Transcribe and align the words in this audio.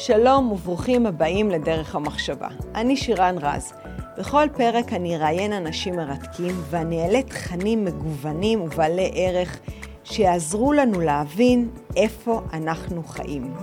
שלום 0.00 0.52
וברוכים 0.52 1.06
הבאים 1.06 1.50
לדרך 1.50 1.94
המחשבה. 1.94 2.48
אני 2.74 2.96
שירן 2.96 3.36
רז. 3.40 3.72
בכל 4.18 4.46
פרק 4.56 4.92
אני 4.92 5.16
אראיין 5.16 5.52
אנשים 5.52 5.96
מרתקים 5.96 6.54
ואני 6.70 7.02
אעלה 7.02 7.22
תכנים 7.22 7.84
מגוונים 7.84 8.60
ובעלי 8.60 9.10
ערך 9.14 9.58
שיעזרו 10.04 10.72
לנו 10.72 11.00
להבין 11.00 11.70
איפה 11.96 12.42
אנחנו 12.52 13.04
חיים. 13.04 13.54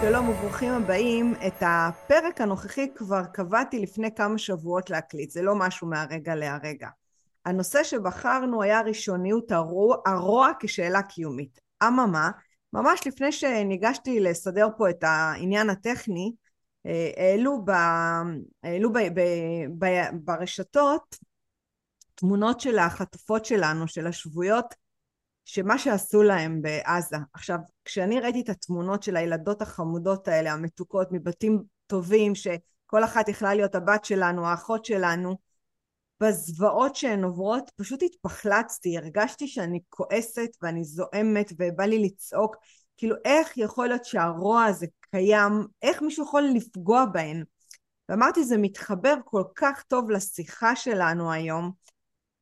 שלום 0.00 0.28
וברוכים 0.28 0.72
הבאים. 0.72 1.34
את 1.46 1.62
הפרק 1.66 2.40
הנוכחי 2.40 2.88
כבר 2.94 3.22
קבעתי 3.32 3.78
לפני 3.78 4.14
כמה 4.14 4.38
שבועות 4.38 4.90
להקליט, 4.90 5.30
זה 5.30 5.42
לא 5.42 5.54
משהו 5.54 5.86
מהרגע 5.86 6.34
להרגע. 6.34 6.88
הנושא 7.46 7.84
שבחרנו 7.84 8.62
היה 8.62 8.80
ראשוניות 8.80 9.52
הרוע, 9.52 9.96
הרוע 10.06 10.50
כשאלה 10.60 11.02
קיומית. 11.02 11.60
אממה, 11.82 12.30
ממש 12.72 13.06
לפני 13.06 13.32
שניגשתי 13.32 14.20
לסדר 14.20 14.68
פה 14.78 14.90
את 14.90 15.04
העניין 15.04 15.70
הטכני, 15.70 16.32
אה, 16.86 17.10
העלו, 17.16 17.64
ב, 17.64 17.70
העלו 18.62 18.92
ב, 18.92 18.98
ב, 18.98 19.20
ב, 19.78 19.86
ברשתות 20.12 21.16
תמונות 22.14 22.60
של 22.60 22.78
החטופות 22.78 23.44
שלנו, 23.44 23.88
של 23.88 24.06
השבויות, 24.06 24.74
שמה 25.44 25.78
שעשו 25.78 26.22
להם 26.22 26.62
בעזה. 26.62 27.16
עכשיו, 27.34 27.58
כשאני 27.84 28.20
ראיתי 28.20 28.40
את 28.40 28.48
התמונות 28.48 29.02
של 29.02 29.16
הילדות 29.16 29.62
החמודות 29.62 30.28
האלה, 30.28 30.52
המתוקות, 30.52 31.08
מבתים 31.12 31.62
טובים, 31.86 32.34
שכל 32.34 33.04
אחת 33.04 33.28
יכלה 33.28 33.54
להיות 33.54 33.74
הבת 33.74 34.04
שלנו, 34.04 34.46
האחות 34.46 34.84
שלנו, 34.84 35.36
בזוועות 36.20 36.96
שהן 36.96 37.24
עוברות 37.24 37.70
פשוט 37.76 38.02
התפחלצתי, 38.02 38.98
הרגשתי 38.98 39.48
שאני 39.48 39.80
כועסת 39.88 40.50
ואני 40.62 40.84
זועמת 40.84 41.52
ובא 41.58 41.84
לי 41.84 41.98
לצעוק, 41.98 42.56
כאילו 42.96 43.16
איך 43.24 43.58
יכול 43.58 43.88
להיות 43.88 44.04
שהרוע 44.04 44.64
הזה 44.64 44.86
קיים, 45.10 45.66
איך 45.82 46.02
מישהו 46.02 46.24
יכול 46.24 46.42
לפגוע 46.54 47.04
בהן? 47.12 47.44
ואמרתי 48.08 48.44
זה 48.44 48.56
מתחבר 48.58 49.14
כל 49.24 49.42
כך 49.54 49.82
טוב 49.82 50.10
לשיחה 50.10 50.76
שלנו 50.76 51.32
היום, 51.32 51.70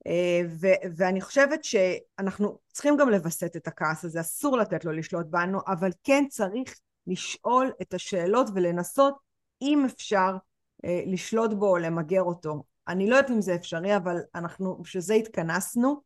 אה, 0.07 0.41
ו- 0.61 0.97
ואני 0.97 1.21
חושבת 1.21 1.65
שאנחנו 1.65 2.59
צריכים 2.73 2.97
גם 2.97 3.09
לווסת 3.09 3.57
את 3.57 3.69
הכעס 3.69 4.05
הזה, 4.05 4.21
אסור 4.21 4.57
לתת 4.57 4.85
לו 4.85 4.93
לשלוט 4.93 5.27
בנו, 5.31 5.59
אבל 5.67 5.91
כן 6.05 6.25
צריך 6.29 6.75
לשאול 7.07 7.73
את 7.83 7.95
השאלות 7.95 8.47
ולנסות, 8.55 9.15
אם 9.63 9.85
אפשר, 9.85 10.37
אה, 10.85 11.03
לשלוט 11.07 11.53
בו 11.53 11.69
או 11.69 11.77
למגר 11.77 12.23
אותו. 12.23 12.63
אני 12.89 13.11
לא 13.11 13.17
יודעת 13.17 13.31
אם 13.31 13.41
זה 13.41 13.55
אפשרי, 13.55 13.97
אבל 13.97 14.17
אנחנו 14.35 14.77
בשביל 14.83 15.03
זה 15.03 15.15
התכנסנו, 15.15 16.03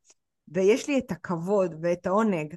ויש 0.48 0.88
לי 0.88 0.98
את 0.98 1.10
הכבוד 1.10 1.74
ואת 1.82 2.06
העונג 2.06 2.54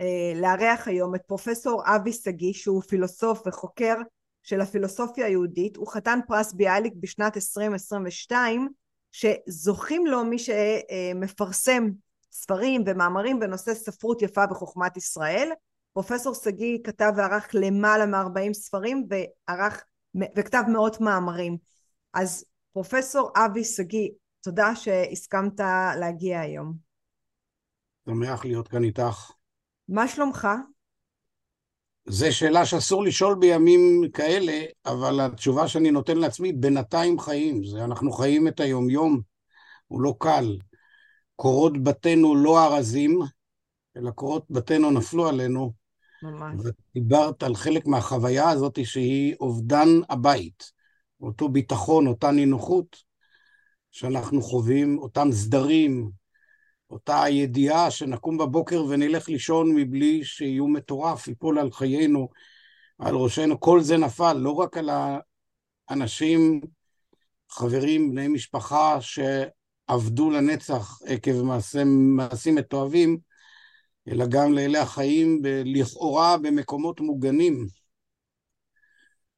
אה, 0.00 0.32
לארח 0.40 0.88
היום 0.88 1.14
את 1.14 1.22
פרופסור 1.26 1.82
אבי 1.86 2.12
שגיא, 2.12 2.52
שהוא 2.52 2.82
פילוסוף 2.82 3.42
וחוקר 3.46 3.94
של 4.42 4.60
הפילוסופיה 4.60 5.26
היהודית, 5.26 5.76
הוא 5.76 5.92
חתן 5.92 6.18
פרס 6.28 6.52
ביאליק 6.52 6.92
בשנת 6.96 7.36
2022, 7.36 8.68
שזוכים 9.12 10.06
לו 10.06 10.24
מי 10.24 10.36
שמפרסם 10.38 11.88
ספרים 12.32 12.84
ומאמרים 12.86 13.40
בנושא 13.40 13.74
ספרות 13.74 14.22
יפה 14.22 14.44
וחוכמת 14.50 14.96
ישראל. 14.96 15.50
פרופסור 15.92 16.34
שגיא 16.34 16.78
כתב 16.84 17.12
וערך 17.16 17.48
למעלה 17.54 18.06
מ-40 18.06 18.52
ספרים 18.52 19.06
וערך 19.10 19.84
וכתב 20.36 20.62
מאות 20.68 21.00
מאמרים. 21.00 21.56
אז 22.14 22.44
פרופסור 22.72 23.30
אבי 23.36 23.64
שגיא, 23.64 24.08
תודה 24.42 24.76
שהסכמת 24.76 25.60
להגיע 26.00 26.40
היום. 26.40 26.74
שמח 28.08 28.44
להיות 28.44 28.68
כאן 28.68 28.84
איתך. 28.84 29.30
מה 29.88 30.08
שלומך? 30.08 30.48
זו 32.08 32.36
שאלה 32.36 32.66
שאסור 32.66 33.04
לשאול 33.04 33.34
בימים 33.40 34.02
כאלה, 34.12 34.62
אבל 34.86 35.20
התשובה 35.20 35.68
שאני 35.68 35.90
נותן 35.90 36.18
לעצמי, 36.18 36.52
בינתיים 36.52 37.18
חיים. 37.18 37.64
זה, 37.64 37.84
אנחנו 37.84 38.12
חיים 38.12 38.48
את 38.48 38.60
היומיום, 38.60 39.20
הוא 39.86 40.00
לא 40.00 40.14
קל. 40.18 40.58
קורות 41.36 41.82
בתינו 41.82 42.36
לא 42.36 42.64
ארזים, 42.64 43.18
אלא 43.96 44.10
קורות 44.10 44.46
בתינו 44.50 44.90
נפלו 44.90 45.28
עלינו. 45.28 45.72
ממש. 46.22 46.54
ודיברת 46.94 47.42
על 47.42 47.54
חלק 47.54 47.86
מהחוויה 47.86 48.50
הזאת 48.50 48.78
שהיא 48.84 49.34
אובדן 49.40 49.88
הבית. 50.10 50.72
אותו 51.22 51.48
ביטחון, 51.48 52.06
אותה 52.06 52.30
נינוחות 52.30 52.96
שאנחנו 53.90 54.42
חווים, 54.42 54.98
אותם 54.98 55.28
סדרים, 55.32 56.10
אותה 56.90 57.24
ידיעה 57.28 57.90
שנקום 57.90 58.38
בבוקר 58.38 58.84
ונלך 58.88 59.28
לישון 59.28 59.74
מבלי 59.74 60.24
שאיום 60.24 60.76
מטורף 60.76 61.28
ייפול 61.28 61.58
על 61.58 61.72
חיינו, 61.72 62.28
על 62.98 63.14
ראשנו, 63.14 63.60
כל 63.60 63.80
זה 63.80 63.96
נפל, 63.96 64.32
לא 64.32 64.50
רק 64.50 64.76
על 64.76 64.90
האנשים, 65.88 66.60
חברים, 67.50 68.10
בני 68.10 68.28
משפחה 68.28 68.98
שעבדו 69.00 70.30
לנצח 70.30 70.98
עקב 71.06 71.42
מעשה, 71.42 71.84
מעשים 71.84 72.54
מתועבים, 72.54 73.18
אלא 74.08 74.26
גם 74.26 74.52
לאלה 74.52 74.82
החיים 74.82 75.42
ב- 75.42 75.62
לכאורה 75.64 76.36
במקומות 76.38 77.00
מוגנים. 77.00 77.66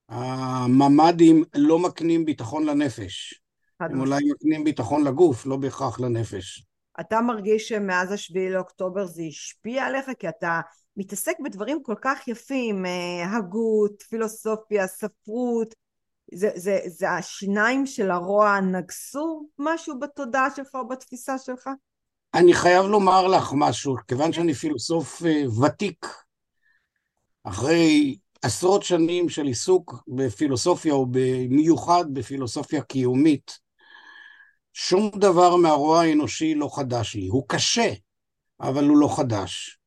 הממ"דים 0.08 1.44
לא 1.54 1.78
מקנים 1.78 2.24
ביטחון 2.24 2.64
לנפש. 2.66 3.40
הם 3.80 4.00
אולי 4.00 4.20
מקנים 4.30 4.64
ביטחון 4.64 5.04
לגוף, 5.04 5.46
לא 5.46 5.56
בהכרח 5.56 6.00
לנפש. 6.00 6.66
אתה 7.00 7.20
מרגיש 7.20 7.68
שמאז 7.68 8.12
השביעי 8.12 8.50
לאוקטובר 8.50 9.06
זה 9.06 9.22
השפיע 9.22 9.84
עליך? 9.84 10.10
כי 10.18 10.28
אתה 10.28 10.60
מתעסק 10.96 11.34
בדברים 11.44 11.82
כל 11.82 11.94
כך 12.00 12.28
יפים, 12.28 12.86
אה, 12.86 13.36
הגות, 13.36 14.02
פילוסופיה, 14.02 14.86
ספרות. 14.86 15.74
זה, 16.34 16.50
זה, 16.54 16.78
זה 16.86 17.10
השיניים 17.10 17.86
של 17.86 18.10
הרוע 18.10 18.60
נגסו 18.60 19.48
משהו 19.58 19.98
בתודעה 19.98 20.50
שלך 20.56 20.74
או 20.74 20.88
בתפיסה 20.88 21.38
שלך? 21.38 21.70
אני 22.34 22.54
חייב 22.54 22.84
לומר 22.84 23.26
לך 23.26 23.52
משהו, 23.54 23.96
כיוון 24.08 24.32
שאני 24.32 24.54
פילוסוף 24.54 25.22
אה, 25.24 25.44
ותיק, 25.60 26.06
אחרי 27.44 28.16
עשרות 28.44 28.82
שנים 28.82 29.28
של 29.28 29.46
עיסוק 29.46 30.04
בפילוסופיה, 30.08 30.92
או 30.92 31.06
במיוחד 31.10 32.04
בפילוסופיה 32.12 32.82
קיומית, 32.82 33.58
שום 34.72 35.10
דבר 35.16 35.56
מהרוע 35.56 36.00
האנושי 36.02 36.54
לא 36.54 36.68
חדש 36.76 37.14
לי. 37.14 37.26
הוא 37.26 37.44
קשה, 37.48 37.92
אבל 38.60 38.88
הוא 38.88 38.96
לא 38.96 39.16
חדש. 39.16 39.78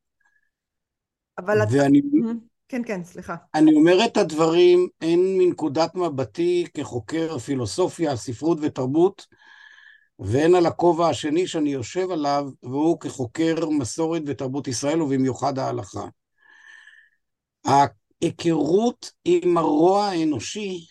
אבל 1.38 1.58
ואני... 1.70 1.98
אתה... 1.98 2.32
כן, 2.68 2.82
כן, 2.86 3.04
סליחה. 3.04 3.36
אני 3.54 3.74
אומר 3.74 4.04
את 4.04 4.16
הדברים 4.16 4.88
הן 5.00 5.20
מנקודת 5.38 5.94
מבטי 5.94 6.66
כחוקר 6.74 7.38
פילוסופיה, 7.38 8.16
ספרות 8.16 8.58
ותרבות, 8.60 9.26
והן 10.18 10.54
על 10.54 10.66
הכובע 10.66 11.08
השני 11.08 11.46
שאני 11.46 11.70
יושב 11.70 12.10
עליו, 12.10 12.48
והוא 12.62 13.00
כחוקר 13.00 13.68
מסורת 13.68 14.22
ותרבות 14.26 14.68
ישראל, 14.68 15.02
ובמיוחד 15.02 15.58
ההלכה. 15.58 16.04
ההיכרות 18.22 19.10
עם 19.24 19.58
הרוע 19.58 20.04
האנושי 20.04 20.86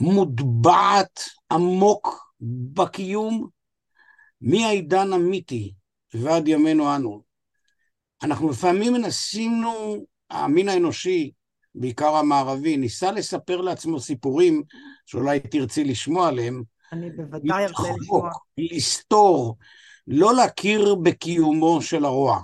מוטבעת 0.00 1.20
עמוק 1.52 2.34
בקיום 2.72 3.48
מהעידן 4.40 5.12
המיתי 5.12 5.74
ועד 6.14 6.48
ימינו 6.48 6.96
אנו. 6.96 7.22
אנחנו 8.22 8.50
לפעמים 8.50 8.92
מנסינו, 8.92 9.96
המין 10.30 10.68
האנושי, 10.68 11.32
בעיקר 11.74 12.16
המערבי, 12.16 12.76
ניסה 12.76 13.12
לספר 13.12 13.60
לעצמו 13.60 14.00
סיפורים 14.00 14.62
שאולי 15.06 15.40
תרצי 15.40 15.84
לשמוע 15.84 16.28
עליהם. 16.28 16.62
אני 16.92 17.10
בוודאי 17.10 17.64
ארצה 17.64 17.82
לשמוע. 18.00 18.30
לסתור, 18.58 19.56
לא 20.06 20.34
להכיר 20.34 20.94
בקיומו 20.94 21.82
של 21.82 22.04
הרוע. 22.04 22.40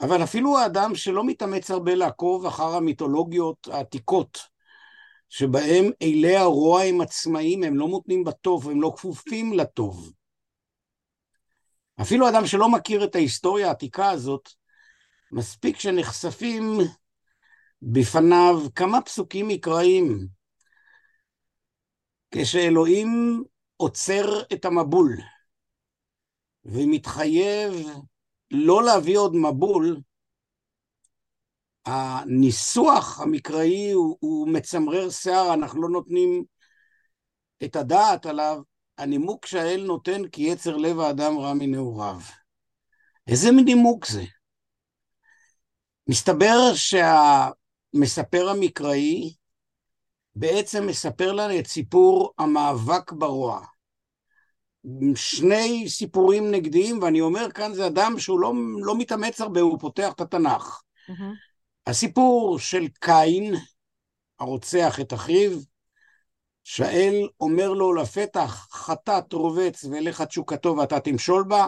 אבל 0.00 0.22
אפילו 0.24 0.58
האדם 0.58 0.94
שלא 0.94 1.24
מתאמץ 1.24 1.70
הרבה 1.70 1.94
לעקוב 1.94 2.46
אחר 2.46 2.74
המיתולוגיות 2.76 3.68
העתיקות, 3.72 4.38
שבהם 5.28 5.84
אילי 6.00 6.36
הרוע 6.36 6.82
הם 6.82 7.00
עצמאים, 7.00 7.62
הם 7.62 7.76
לא 7.76 7.88
מותנים 7.88 8.24
בטוב, 8.24 8.70
הם 8.70 8.82
לא 8.82 8.92
כפופים 8.96 9.52
לטוב. 9.52 10.12
אפילו 12.00 12.28
אדם 12.28 12.46
שלא 12.46 12.68
מכיר 12.68 13.04
את 13.04 13.14
ההיסטוריה 13.14 13.68
העתיקה 13.68 14.10
הזאת, 14.10 14.48
מספיק 15.32 15.80
שנחשפים 15.80 16.78
בפניו 17.82 18.60
כמה 18.74 19.00
פסוקים 19.00 19.48
מקראיים. 19.48 20.26
כשאלוהים 22.30 23.42
עוצר 23.76 24.42
את 24.52 24.64
המבול 24.64 25.16
ומתחייב 26.64 27.72
לא 28.50 28.82
להביא 28.82 29.18
עוד 29.18 29.36
מבול, 29.36 30.00
הניסוח 31.86 33.20
המקראי 33.20 33.90
הוא, 33.90 34.16
הוא 34.20 34.48
מצמרר 34.48 35.10
שיער, 35.10 35.54
אנחנו 35.54 35.82
לא 35.82 35.88
נותנים 35.88 36.44
את 37.64 37.76
הדעת 37.76 38.26
עליו, 38.26 38.62
הנימוק 38.98 39.46
שהאל 39.46 39.84
נותן 39.86 40.28
כי 40.28 40.42
יצר 40.42 40.76
לב 40.76 41.00
האדם 41.00 41.38
רע 41.38 41.54
מנעוריו. 41.54 42.20
איזה 43.26 43.52
מנימוק 43.52 44.06
זה? 44.06 44.24
מסתבר 46.08 46.74
שהמספר 46.74 48.48
המקראי 48.48 49.34
בעצם 50.34 50.86
מספר 50.86 51.32
לנו 51.32 51.58
את 51.58 51.66
סיפור 51.66 52.34
המאבק 52.38 53.12
ברוע. 53.12 53.66
שני 55.14 55.88
סיפורים 55.88 56.50
נגדיים, 56.50 57.02
ואני 57.02 57.20
אומר 57.20 57.50
כאן 57.50 57.74
זה 57.74 57.86
אדם 57.86 58.18
שהוא 58.18 58.40
לא, 58.40 58.52
לא 58.78 58.98
מתאמץ 58.98 59.40
הרבה, 59.40 59.60
הוא 59.60 59.78
פותח 59.80 60.12
את 60.12 60.20
התנ"ך. 60.20 60.82
Mm-hmm. 61.08 61.22
הסיפור 61.86 62.58
של 62.58 62.88
קין, 63.00 63.54
הרוצח 64.38 65.00
את 65.00 65.12
אחיו, 65.12 65.50
שאל 66.64 67.28
אומר 67.40 67.68
לו 67.68 67.94
לפתח, 67.94 68.68
חטאת 68.70 69.32
רובץ 69.32 69.84
ולך 69.84 70.22
תשוקתו 70.22 70.76
ואתה 70.76 71.00
תמשול 71.00 71.44
בה, 71.48 71.66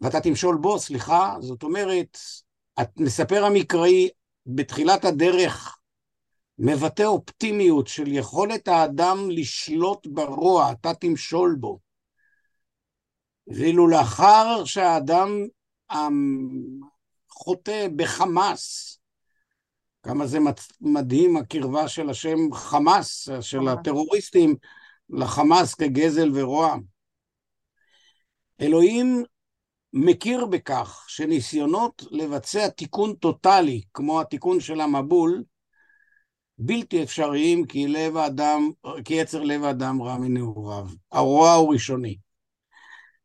ואתה 0.00 0.20
תמשול 0.20 0.56
בו, 0.56 0.78
סליחה, 0.78 1.36
זאת 1.40 1.62
אומרת, 1.62 2.18
מספר 2.96 3.44
המקראי 3.44 4.08
בתחילת 4.46 5.04
הדרך 5.04 5.79
מבטא 6.62 7.02
אופטימיות 7.02 7.88
של 7.88 8.12
יכולת 8.12 8.68
האדם 8.68 9.30
לשלוט 9.30 10.06
ברוע, 10.06 10.72
אתה 10.72 10.94
תמשול 10.94 11.56
בו. 11.60 11.78
ואילו 13.46 13.88
לאחר 13.88 14.64
שהאדם 14.64 15.28
חוטא 17.30 17.86
בחמאס, 17.96 18.98
כמה 20.02 20.26
זה 20.26 20.38
מדהים 20.80 21.36
הקרבה 21.36 21.88
של 21.88 22.10
השם 22.10 22.52
חמאס, 22.52 23.28
של 23.40 23.68
הטרוריסטים, 23.68 24.56
לחמאס 25.10 25.74
כגזל 25.74 26.30
ורוע. 26.34 26.76
אלוהים 28.60 29.24
מכיר 29.92 30.46
בכך 30.46 31.04
שניסיונות 31.08 32.02
לבצע 32.10 32.68
תיקון 32.68 33.14
טוטאלי, 33.14 33.82
כמו 33.94 34.20
התיקון 34.20 34.60
של 34.60 34.80
המבול, 34.80 35.42
בלתי 36.62 37.02
אפשריים 37.02 37.66
כי 37.66 37.86
לב 37.88 38.16
האדם, 38.16 38.70
כי 39.04 39.14
יצר 39.14 39.42
לב 39.42 39.64
האדם 39.64 40.02
רע 40.02 40.18
מנעוריו. 40.18 40.86
הרוע 41.12 41.52
הוא 41.52 41.72
ראשוני. 41.72 42.16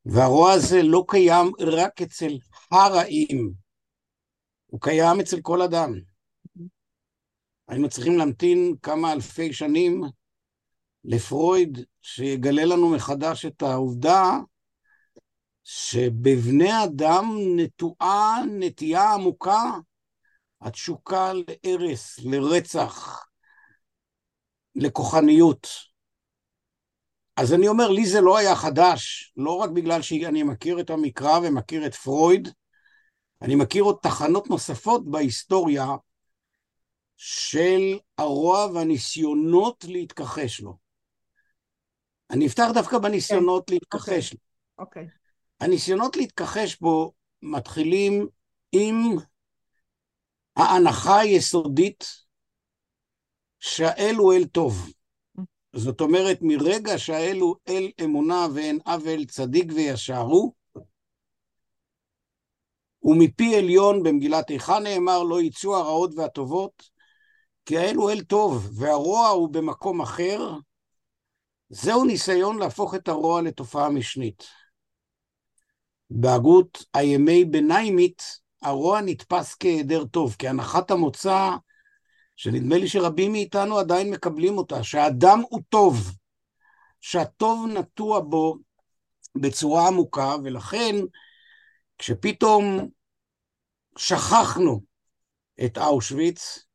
והרוע 0.06 0.52
הזה 0.52 0.84
לא 0.84 1.06
קיים 1.08 1.52
רק 1.60 2.02
אצל 2.02 2.38
הרעים, 2.72 3.54
הוא 4.66 4.82
קיים 4.82 5.20
אצל 5.20 5.42
כל 5.42 5.62
אדם. 5.62 5.94
היינו 7.68 7.90
צריכים 7.90 8.18
להמתין 8.18 8.76
כמה 8.82 9.14
אלפי 9.14 9.54
שנים 9.54 10.02
לפרויד 11.04 11.80
שיגלה 12.02 12.66
לנו 12.66 12.90
מחדש 12.90 13.46
את 13.46 13.62
העובדה 13.62 14.40
שבבני 15.64 16.84
אדם 16.84 17.26
נטועה 17.56 18.44
נטייה 18.60 19.14
עמוקה 19.14 19.72
התשוקה 20.66 21.32
להרס, 21.34 22.20
לרצח, 22.24 23.26
לכוחניות. 24.76 25.68
אז 27.38 27.54
אני 27.54 27.68
אומר, 27.68 27.92
לי 27.92 28.06
זה 28.06 28.22
לא 28.22 28.38
היה 28.38 28.56
חדש, 28.56 29.34
לא 29.38 29.56
רק 29.56 29.70
בגלל 29.70 30.02
שאני 30.02 30.44
מכיר 30.44 30.80
את 30.80 30.90
המקרא 30.90 31.40
ומכיר 31.44 31.86
את 31.86 31.96
פרויד, 31.96 32.50
אני 33.42 33.56
מכיר 33.56 33.84
עוד 33.84 33.98
תחנות 34.02 34.50
נוספות 34.50 35.12
בהיסטוריה 35.12 35.88
של 37.18 38.00
הרוע 38.18 38.66
והניסיונות 38.66 39.86
להתכחש 39.88 40.62
לו. 40.62 40.78
אני 42.30 42.48
אפתח 42.48 42.68
דווקא 42.74 42.98
בניסיונות 42.98 43.64
okay. 43.64 43.66
כן. 43.68 43.74
להתכחש 43.74 44.32
okay. 44.32 44.36
לו. 44.36 44.40
אוקיי. 44.86 45.06
Okay. 45.06 45.10
הניסיונות 45.60 46.18
להתכחש 46.18 46.80
בו 46.82 47.14
מתחילים 47.42 48.28
עם 48.72 49.16
ההנחה 50.56 51.19
היסודית 51.19 52.06
שהאל 53.60 54.16
הוא 54.18 54.34
אל 54.34 54.46
טוב. 54.46 54.92
זאת 55.74 56.02
אומרת, 56.02 56.38
מרגע 56.42 56.98
שהאל 56.98 57.38
הוא 57.40 57.56
אל 57.68 57.92
אמונה 58.04 58.48
ואין 58.54 58.80
אבל 58.86 59.25
צדיק 59.25 59.72
וישר 59.75 60.19
הוא, 60.19 60.54
ומפי 63.04 63.56
עליון 63.56 64.04
במגילת 64.04 64.50
איכה 64.50 64.80
נאמר 64.80 65.24
לא 65.24 65.42
יצאו 65.42 65.75
הרעות 65.75 66.12
והטובות, 66.16 66.90
כי 67.66 67.78
האל 67.78 67.96
הוא 67.96 68.12
אל 68.12 68.22
טוב 68.24 68.69
והרוע 68.80 69.28
הוא 69.28 69.50
במקום 69.50 70.02
אחר, 70.02 70.52
זהו 71.69 72.06
ניסיון 72.06 72.60
להפוך 72.60 72.96
את 72.96 73.07
הרוע 73.07 73.42
לתופעה 73.42 73.90
משנית. 73.90 74.44
בהגות 76.10 76.86
הימי 76.94 77.46
ביניימית 77.46 78.44
הרוע 78.66 79.02
נתפס 79.02 79.56
כהיעדר 79.60 80.06
טוב, 80.06 80.36
כהנחת 80.40 80.92
המוצא 80.92 81.50
שנדמה 82.36 82.78
לי 82.78 82.88
שרבים 82.88 83.32
מאיתנו 83.32 83.78
עדיין 83.78 84.12
מקבלים 84.12 84.58
אותה, 84.58 84.84
שהאדם 84.84 85.42
הוא 85.50 85.62
טוב, 85.70 86.12
שהטוב 87.02 87.68
נטוע 87.68 88.20
בו 88.20 88.58
בצורה 89.36 89.88
עמוקה, 89.88 90.36
ולכן 90.44 90.96
כשפתאום 91.98 92.90
שכחנו 93.98 94.82
את 95.66 95.78
אושוויץ, 95.78 96.66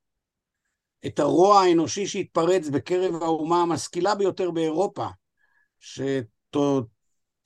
את 1.07 1.19
הרוע 1.19 1.61
האנושי 1.61 2.07
שהתפרץ 2.07 2.69
בקרב 2.69 3.23
האומה 3.23 3.63
המשכילה 3.63 4.15
ביותר 4.15 4.51
באירופה, 4.51 5.07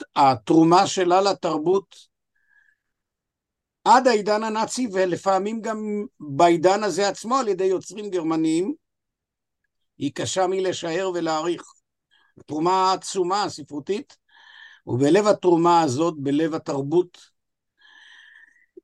שהתרומה 0.05 0.87
שלה 0.87 1.21
לתרבות 1.21 2.14
עד 3.85 4.09
העידן 4.09 4.43
הנאצי 4.43 4.89
ולפעמים 4.93 5.61
גם 5.61 6.05
בעידן 6.21 6.83
הזה 6.83 7.09
עצמו 7.09 7.37
על 7.37 7.49
ידי 7.49 7.65
יוצרים 7.65 8.11
גרמניים, 8.11 8.75
היא 9.99 10.13
קשה 10.15 10.47
מלשער 10.47 11.11
ולהעריך. 11.15 11.63
תרומה 12.47 12.93
עצומה 12.93 13.49
ספרותית, 13.49 14.17
ובלב 14.87 15.27
התרומה 15.27 15.83
הזאת, 15.83 16.15
בלב 16.19 16.55
התרבות, 16.55 17.19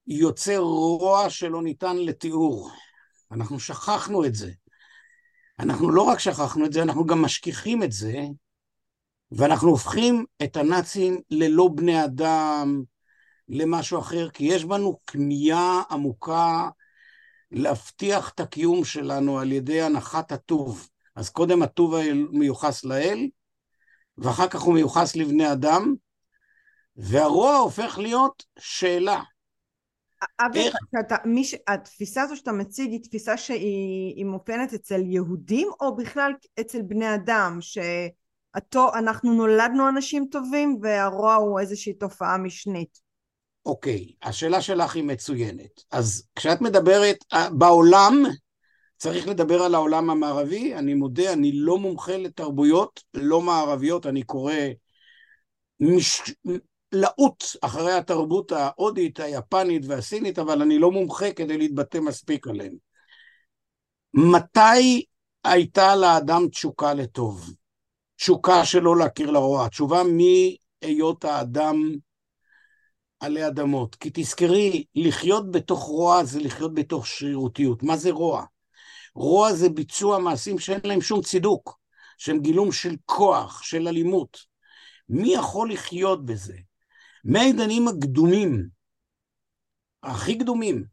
יוצר 0.07 0.59
רוע 0.59 1.31
שלא 1.31 1.63
ניתן 1.63 1.97
לתיאור. 1.97 2.71
אנחנו 3.33 3.61
שכחנו 3.61 4.25
את 4.25 4.35
זה. 4.35 4.51
אנחנו 5.59 5.91
לא 5.91 6.03
רק 6.03 6.19
שכחנו 6.19 6.67
את 6.67 6.73
זה, 6.73 6.83
אנחנו 6.83 7.07
גם 7.07 7.23
משכיחים 7.23 7.83
את 7.83 7.93
זה, 7.93 8.15
ואנחנו 9.33 9.69
הופכים 9.69 10.25
את 10.43 10.57
הנאצים 10.57 11.21
ללא 11.31 11.69
בני 11.75 12.05
אדם, 12.05 12.83
למשהו 13.51 13.99
אחר, 13.99 14.31
כי 14.31 14.45
יש 14.45 14.65
בנו 14.65 14.99
כמיהה 15.07 15.83
עמוקה 15.91 16.69
להבטיח 17.51 18.31
את 18.35 18.41
הקיום 18.41 18.85
שלנו 18.85 19.39
על 19.39 19.53
ידי 19.53 19.83
הנחת 19.83 20.33
הטוב. 20.33 20.89
אז 21.15 21.31
קודם 21.31 21.63
הטוב 21.63 21.95
מיוחס 22.33 22.85
לאל, 22.85 23.29
ואחר 24.19 24.49
כך 24.49 24.61
הוא 24.61 24.75
מיוחס 24.75 25.17
לבני 25.17 25.53
אדם, 25.53 25.95
והרוע 26.97 27.57
הופך 27.57 27.99
להיות 27.99 28.45
שאלה. 28.59 29.23
אבי, 30.41 30.59
איך... 30.59 30.77
שאתה, 30.97 31.17
ש... 31.43 31.55
התפיסה 31.69 32.23
הזו 32.23 32.37
שאתה 32.37 32.53
מציג 32.53 32.91
היא 32.91 33.03
תפיסה 33.03 33.37
שהיא 33.37 34.25
מאופיינת 34.25 34.75
אצל 34.75 35.01
יהודים 35.01 35.69
או 35.81 35.97
בכלל 35.97 36.33
אצל 36.61 36.83
בני 36.83 37.15
אדם 37.15 37.59
שאנחנו 37.61 39.35
נולדנו 39.35 39.89
אנשים 39.89 40.27
טובים 40.31 40.79
והרוע 40.83 41.35
הוא 41.35 41.61
איזושהי 41.61 41.93
תופעה 41.93 42.39
משנית 42.39 43.10
אוקיי, 43.67 44.13
השאלה 44.23 44.63
שלך 44.63 44.97
היא 44.97 45.05
מצוינת. 45.05 45.85
אז 45.91 46.25
כשאת 46.37 46.61
מדברת, 46.61 47.25
אה, 47.33 47.51
בעולם, 47.51 48.23
צריך 48.97 49.29
לדבר 49.29 49.63
על 49.63 49.75
העולם 49.75 50.11
המערבי, 50.11 50.75
אני 50.75 50.95
מודה, 50.95 51.33
אני 51.33 51.53
לא 51.55 51.79
מומחה 51.79 52.17
לתרבויות 52.17 53.03
לא 53.15 53.41
מערביות, 53.41 54.07
אני 54.07 54.23
קורא 54.23 54.55
מש... 55.81 56.23
לעוט 56.93 57.45
אחרי 57.61 57.93
התרבות 57.93 58.53
ההודית, 58.53 59.21
היפנית 59.21 59.83
והסינית, 59.87 60.39
אבל 60.39 60.63
אני 60.63 60.79
לא 60.79 60.91
מומחה 60.91 61.33
כדי 61.33 61.59
להתבטא 61.59 61.99
מספיק 61.99 62.49
עליהן. 62.49 62.75
מתי 64.15 65.05
הייתה 65.45 65.97
לאדם 65.97 66.49
תשוקה 66.49 66.95
לטוב? 66.95 67.51
תשוקה 68.17 68.65
שלא 68.65 68.97
להכיר 68.97 69.31
לרוע. 69.31 69.69
תשובה 69.69 70.03
מהיות 70.83 71.25
האדם 71.25 71.95
עלי 73.21 73.47
אדמות. 73.47 73.95
כי 73.95 74.11
תזכרי, 74.15 74.85
לחיות 74.95 75.51
בתוך 75.51 75.83
רוע 75.83 76.25
זה 76.25 76.41
לחיות 76.41 76.75
בתוך 76.75 77.07
שרירותיות. 77.07 77.83
מה 77.83 77.97
זה 77.97 78.11
רוע? 78.11 78.45
רוע 79.15 79.53
זה 79.53 79.69
ביצוע 79.69 80.19
מעשים 80.19 80.59
שאין 80.59 80.81
להם 80.85 81.01
שום 81.01 81.23
צידוק, 81.23 81.79
שהם 82.19 82.39
גילום 82.41 82.73
של 82.73 82.97
כוח, 83.05 83.63
של 83.63 83.89
אלימות. 83.89 84.39
מי 85.09 85.35
יכול 85.35 85.73
לחיות 85.73 86.25
בזה? 86.25 86.57
מהעידנים 87.25 87.89
הקדומים, 87.89 88.69
הכי 90.03 90.39
קדומים, 90.39 90.85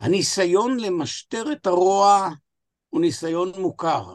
הניסיון 0.00 0.80
למשטר 0.80 1.52
את 1.52 1.66
הרוע 1.66 2.28
הוא 2.88 3.00
ניסיון 3.00 3.52
מוכר, 3.58 4.14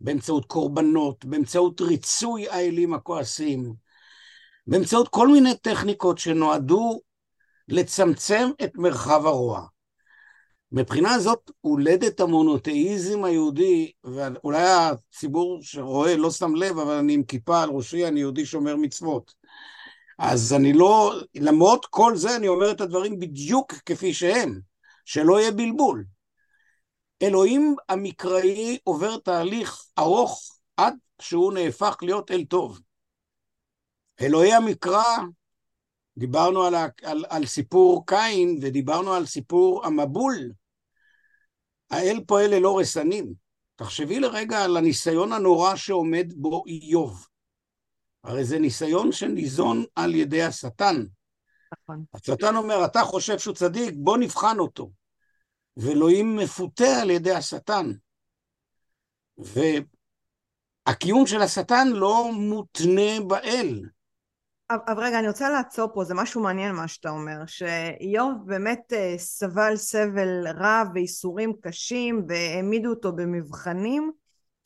באמצעות 0.00 0.44
קורבנות, 0.44 1.24
באמצעות 1.24 1.80
ריצוי 1.80 2.48
האלים 2.48 2.94
הכועסים, 2.94 3.74
באמצעות 4.68 5.08
כל 5.08 5.28
מיני 5.28 5.54
טכניקות 5.54 6.18
שנועדו 6.18 7.00
לצמצם 7.68 8.50
את 8.64 8.70
מרחב 8.74 9.26
הרוע. 9.26 9.66
מבחינה 10.72 11.18
זאת 11.18 11.50
הולדת 11.60 12.20
המונותאיזם 12.20 13.24
היהודי, 13.24 13.92
ואולי 14.04 14.62
הציבור 14.62 15.58
שרואה 15.62 16.16
לא 16.16 16.30
שם 16.30 16.54
לב, 16.54 16.78
אבל 16.78 16.94
אני 16.94 17.12
עם 17.12 17.22
כיפה 17.22 17.62
על 17.62 17.70
ראשי, 17.70 18.06
אני 18.06 18.20
יהודי 18.20 18.46
שומר 18.46 18.76
מצוות. 18.76 19.34
אז 20.18 20.52
אני 20.52 20.72
לא, 20.72 21.14
למרות 21.34 21.86
כל 21.90 22.16
זה 22.16 22.36
אני 22.36 22.48
אומר 22.48 22.70
את 22.70 22.80
הדברים 22.80 23.18
בדיוק 23.18 23.72
כפי 23.86 24.14
שהם, 24.14 24.60
שלא 25.04 25.40
יהיה 25.40 25.52
בלבול. 25.52 26.04
אלוהים 27.22 27.76
המקראי 27.88 28.78
עובר 28.84 29.16
תהליך 29.16 29.84
ארוך 29.98 30.58
עד 30.76 30.94
שהוא 31.20 31.52
נהפך 31.52 31.96
להיות 32.02 32.30
אל 32.30 32.44
טוב. 32.44 32.80
אלוהי 34.20 34.54
המקרא, 34.54 35.16
דיברנו 36.18 36.62
על, 36.62 36.74
על, 37.02 37.24
על 37.28 37.46
סיפור 37.46 38.06
קין 38.06 38.58
ודיברנו 38.62 39.12
על 39.12 39.26
סיפור 39.26 39.86
המבול. 39.86 40.52
האל 41.90 42.20
פועל 42.26 42.54
ללא 42.54 42.78
רסנים. 42.78 43.34
תחשבי 43.76 44.20
לרגע 44.20 44.64
על 44.64 44.76
הניסיון 44.76 45.32
הנורא 45.32 45.76
שעומד 45.76 46.32
בו 46.36 46.64
איוב. 46.66 47.26
הרי 48.24 48.44
זה 48.44 48.58
ניסיון 48.58 49.12
שניזון 49.12 49.84
על 49.94 50.14
ידי 50.14 50.42
השטן. 50.42 51.04
נכון. 51.72 52.04
השטן 52.14 52.56
אומר, 52.56 52.84
אתה 52.84 53.00
חושב 53.00 53.38
שהוא 53.38 53.54
צדיק, 53.54 53.94
בוא 53.96 54.18
נבחן 54.18 54.58
אותו. 54.58 54.90
ואלוהים 55.76 56.36
מפותה 56.36 57.00
על 57.02 57.10
ידי 57.10 57.32
השטן. 57.32 57.92
והקיום 60.86 61.26
של 61.26 61.42
השטן 61.42 61.88
לא 61.88 62.30
מותנה 62.32 63.20
באל. 63.26 63.82
אבל 64.70 65.02
רגע, 65.02 65.18
אני 65.18 65.28
רוצה 65.28 65.50
לעצור 65.50 65.88
פה, 65.94 66.04
זה 66.04 66.14
משהו 66.14 66.42
מעניין 66.42 66.74
מה 66.74 66.88
שאתה 66.88 67.10
אומר, 67.10 67.46
שאיוב 67.46 68.32
באמת 68.46 68.92
אה, 68.92 69.14
סבל 69.18 69.76
סבל 69.76 70.46
רב 70.54 70.86
וייסורים 70.94 71.52
קשים 71.60 72.24
והעמידו 72.28 72.90
אותו 72.90 73.12
במבחנים, 73.12 74.12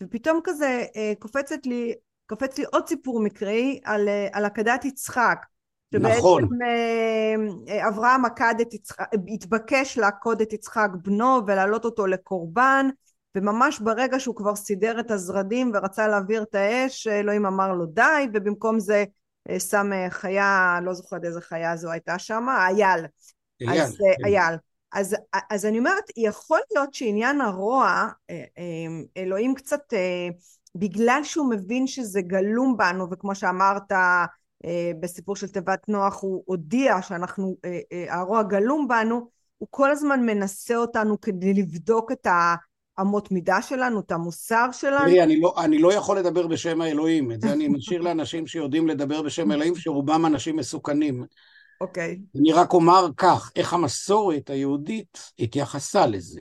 ופתאום 0.03 0.41
כזה 0.45 0.85
אה, 0.97 1.13
קופצת 1.19 1.67
לי, 1.67 1.95
קופץ 2.27 2.59
לי 2.59 2.65
עוד 2.73 2.89
סיפור 2.89 3.21
מקראי 3.21 3.81
על, 3.85 4.09
אה, 4.09 4.29
על 4.33 4.45
עקדת 4.45 4.85
יצחק. 4.85 5.47
נכון. 5.95 6.43
שבעצם 6.43 6.55
אברהם 7.89 8.25
עקד 8.25 8.55
את 8.61 8.75
יצחק, 8.75 9.07
התבקש 9.29 9.99
לעקוד 9.99 10.41
את 10.41 10.53
יצחק 10.53 10.89
בנו 11.03 11.41
ולהעלות 11.47 11.85
אותו 11.85 12.07
לקורבן, 12.07 12.89
וממש 13.35 13.81
ברגע 13.81 14.21
שהוא 14.21 14.37
כבר 14.37 14.55
סידר 14.55 15.01
את 15.01 15.11
הזרדים 15.11 15.71
ורצה 15.75 16.09
להעביר 16.09 16.43
את 16.43 16.55
האש, 16.55 17.07
אלוהים 17.07 17.47
אמר 17.47 17.73
לו 17.73 17.87
די, 17.87 18.27
ובמקום 18.33 18.81
זה 18.81 19.05
שם 19.59 19.93
אה, 19.93 20.11
חיה, 20.11 20.79
לא 20.83 20.95
זוכרת 20.95 21.25
איזה 21.25 21.41
חיה 21.41 21.77
זו 21.77 21.91
הייתה 21.91 22.19
שם, 22.19 22.47
אייל. 22.49 23.07
אייל. 23.61 23.83
אז, 23.83 23.97
כן. 23.99 24.25
אייל. 24.25 24.55
אז, 24.93 25.17
אז 25.51 25.67
אני 25.67 25.79
אומרת, 25.79 26.05
יכול 26.17 26.61
להיות 26.71 26.95
שעניין 26.95 27.41
הרוע, 27.41 28.09
אלוהים 29.17 29.55
קצת, 29.55 29.81
בגלל 30.75 31.21
שהוא 31.25 31.51
מבין 31.51 31.87
שזה 31.87 32.21
גלום 32.23 32.77
בנו, 32.77 33.11
וכמו 33.11 33.35
שאמרת 33.35 33.93
בסיפור 35.01 35.37
של 35.37 35.49
תיבת 35.49 35.89
נוח, 35.89 36.23
הוא 36.23 36.43
הודיע 36.47 37.03
שאנחנו, 37.03 37.57
הרוע 38.09 38.43
גלום 38.43 38.89
בנו, 38.89 39.29
הוא 39.59 39.69
כל 39.71 39.91
הזמן 39.91 40.27
מנסה 40.27 40.77
אותנו 40.77 41.21
כדי 41.21 41.55
לבדוק 41.55 42.13
את 42.13 42.27
ה... 42.27 42.55
אמות 43.01 43.33
מידה 43.33 43.63
שלנו, 43.63 44.01
את 44.01 44.13
המוסר 44.13 44.73
שלנו? 44.73 45.07
תראי, 45.07 45.23
אני, 45.23 45.41
לא, 45.41 45.55
אני 45.59 45.79
לא 45.79 45.93
יכול 45.93 46.19
לדבר 46.19 46.47
בשם 46.47 46.81
האלוהים, 46.81 47.33
את 47.33 47.41
זה 47.41 47.53
אני 47.53 47.69
משאיר 47.69 48.01
לאנשים 48.01 48.47
שיודעים 48.47 48.89
לדבר 48.89 49.23
בשם 49.23 49.51
האלוהים, 49.51 49.75
שרובם 49.77 50.27
אנשים 50.27 50.57
מסוכנים. 50.57 51.25
אוקיי. 51.81 52.19
Okay. 52.21 52.39
אני 52.41 52.53
רק 52.53 52.73
אומר 52.73 53.09
כך, 53.17 53.53
איך 53.57 53.73
המסורת 53.73 54.51
היהודית 54.51 55.33
התייחסה 55.39 56.07
לזה. 56.07 56.41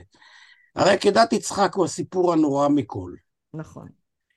הרי 0.76 0.92
עקדת 0.92 1.34
יצחק 1.34 1.76
הוא 1.76 1.86
הסיפור 1.86 2.34
הנורא 2.34 2.68
מכל. 2.68 3.12
נכון. 3.54 3.88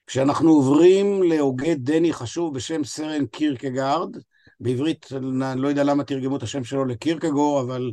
כשאנחנו 0.07 0.51
עוברים 0.51 1.23
להוגה 1.23 1.75
דני 1.75 2.13
חשוב 2.13 2.55
בשם 2.55 2.85
סרן 2.85 3.27
קירקגרד, 3.27 4.17
בעברית, 4.61 5.07
אני 5.43 5.61
לא 5.61 5.69
יודע 5.69 5.85
למה 5.85 6.05
תרגמו 6.05 6.37
את 6.37 6.43
השם 6.43 6.65
שלו 6.65 6.85
לקירקגור, 6.85 7.61
אבל 7.61 7.93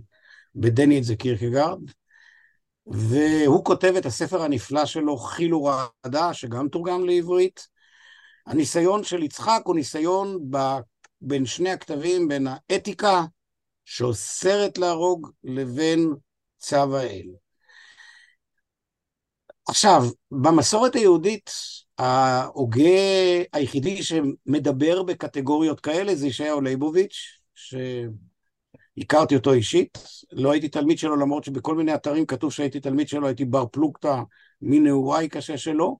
בדני 0.56 0.98
את 1.00 1.04
זה 1.04 1.16
קירקגרד, 1.16 1.80
והוא 2.88 3.66
כותב 3.66 3.94
את 3.98 4.06
הספר 4.06 4.42
הנפלא 4.42 4.86
שלו, 4.86 5.18
חיל 5.18 5.54
ורעדה, 5.54 6.34
שגם 6.34 6.68
תורגם 6.68 7.06
לעברית. 7.06 7.68
הניסיון 8.48 9.04
של 9.04 9.24
יצחק 9.24 9.62
הוא 9.66 9.76
ניסיון 9.76 10.40
ב... 10.50 10.58
בין 11.22 11.46
שני 11.46 11.70
הכתבים, 11.70 12.28
בין 12.28 12.48
האתיקה 12.50 13.24
שאוסרת 13.86 14.78
להרוג 14.78 15.30
לבין 15.44 16.14
צו 16.60 16.98
האל. 16.98 17.28
עכשיו, 19.68 20.04
במסורת 20.32 20.96
היהודית, 20.96 21.52
ההוגה 21.98 23.44
היחידי 23.54 24.04
שמדבר 24.04 25.04
בקטגוריות 25.04 25.80
כאלה 25.80 26.16
זה 26.16 26.28
ישעיהו 26.28 26.62
ליבוביץ', 26.62 27.40
ש... 27.56 27.76
הכרתי 28.98 29.36
אותו 29.36 29.54
אישית, 29.54 29.98
לא 30.32 30.52
הייתי 30.52 30.70
תלמיד 30.70 30.98
שלו 30.98 31.16
למרות 31.16 31.44
שבכל 31.44 31.76
מיני 31.76 31.96
אתרים 31.96 32.26
כתוב 32.26 32.52
שהייתי 32.52 32.80
תלמיד 32.80 33.08
שלו, 33.08 33.28
הייתי 33.28 33.46
בר 33.46 33.66
פלוגתא 33.66 34.22
מנעוריי 34.62 35.30
קשה 35.30 35.58
שלו. 35.58 35.98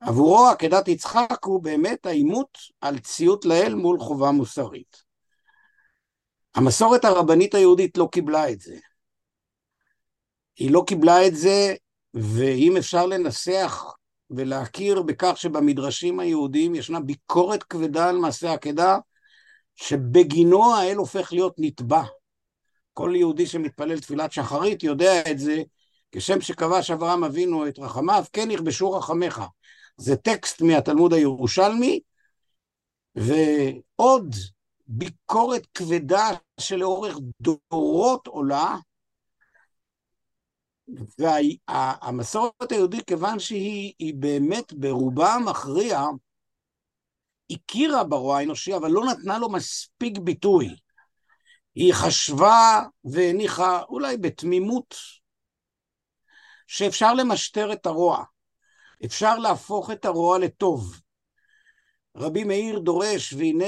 עבורו 0.00 0.46
עקדת 0.46 0.88
יצחק 0.88 1.44
הוא 1.44 1.62
באמת 1.62 2.06
העימות 2.06 2.58
על 2.80 2.98
ציות 2.98 3.44
לאל 3.44 3.74
מול 3.74 3.98
חובה 3.98 4.30
מוסרית. 4.30 5.02
המסורת 6.54 7.04
הרבנית 7.04 7.54
היהודית 7.54 7.98
לא 7.98 8.08
קיבלה 8.12 8.50
את 8.50 8.60
זה. 8.60 8.76
היא 10.56 10.70
לא 10.70 10.84
קיבלה 10.86 11.26
את 11.26 11.36
זה, 11.36 11.74
ואם 12.14 12.76
אפשר 12.78 13.06
לנסח 13.06 13.94
ולהכיר 14.30 15.02
בכך 15.02 15.32
שבמדרשים 15.36 16.20
היהודיים 16.20 16.74
ישנה 16.74 17.00
ביקורת 17.00 17.62
כבדה 17.62 18.08
על 18.08 18.16
מעשה 18.16 18.52
עקדה, 18.52 18.98
שבגינו 19.76 20.74
האל 20.74 20.96
הופך 20.96 21.32
להיות 21.32 21.54
נתבע. 21.58 22.02
כל 22.92 23.12
יהודי 23.16 23.46
שמתפלל 23.46 23.98
תפילת 23.98 24.32
שחרית 24.32 24.82
יודע 24.82 25.30
את 25.30 25.38
זה, 25.38 25.62
כשם 26.12 26.40
שכבש 26.40 26.90
אברהם 26.90 27.24
אבינו 27.24 27.68
את 27.68 27.78
רחמיו, 27.78 28.24
כן 28.32 28.50
יכבשו 28.50 28.92
רחמיך. 28.92 29.40
זה 29.96 30.16
טקסט 30.16 30.62
מהתלמוד 30.62 31.12
הירושלמי, 31.12 32.00
ועוד 33.14 34.34
ביקורת 34.86 35.66
כבדה 35.74 36.28
שלאורך 36.60 37.18
דורות 37.40 38.26
עולה, 38.26 38.76
והמסורת 41.18 42.72
היהודית, 42.72 43.06
כיוון 43.06 43.38
שהיא 43.38 44.14
באמת 44.14 44.72
ברובה 44.72 45.34
המכריע 45.34 46.00
הכירה 47.50 48.04
ברוע 48.04 48.38
האנושי, 48.38 48.76
אבל 48.76 48.90
לא 48.90 49.04
נתנה 49.04 49.38
לו 49.38 49.48
מספיק 49.48 50.18
ביטוי. 50.18 50.76
היא 51.74 51.94
חשבה 51.94 52.82
והניחה, 53.04 53.82
אולי 53.82 54.16
בתמימות, 54.16 54.94
שאפשר 56.66 57.14
למשטר 57.14 57.72
את 57.72 57.86
הרוע, 57.86 58.24
אפשר 59.04 59.38
להפוך 59.38 59.90
את 59.90 60.04
הרוע 60.04 60.38
לטוב. 60.38 61.00
רבי 62.16 62.44
מאיר 62.44 62.78
דורש, 62.78 63.32
והנה 63.32 63.64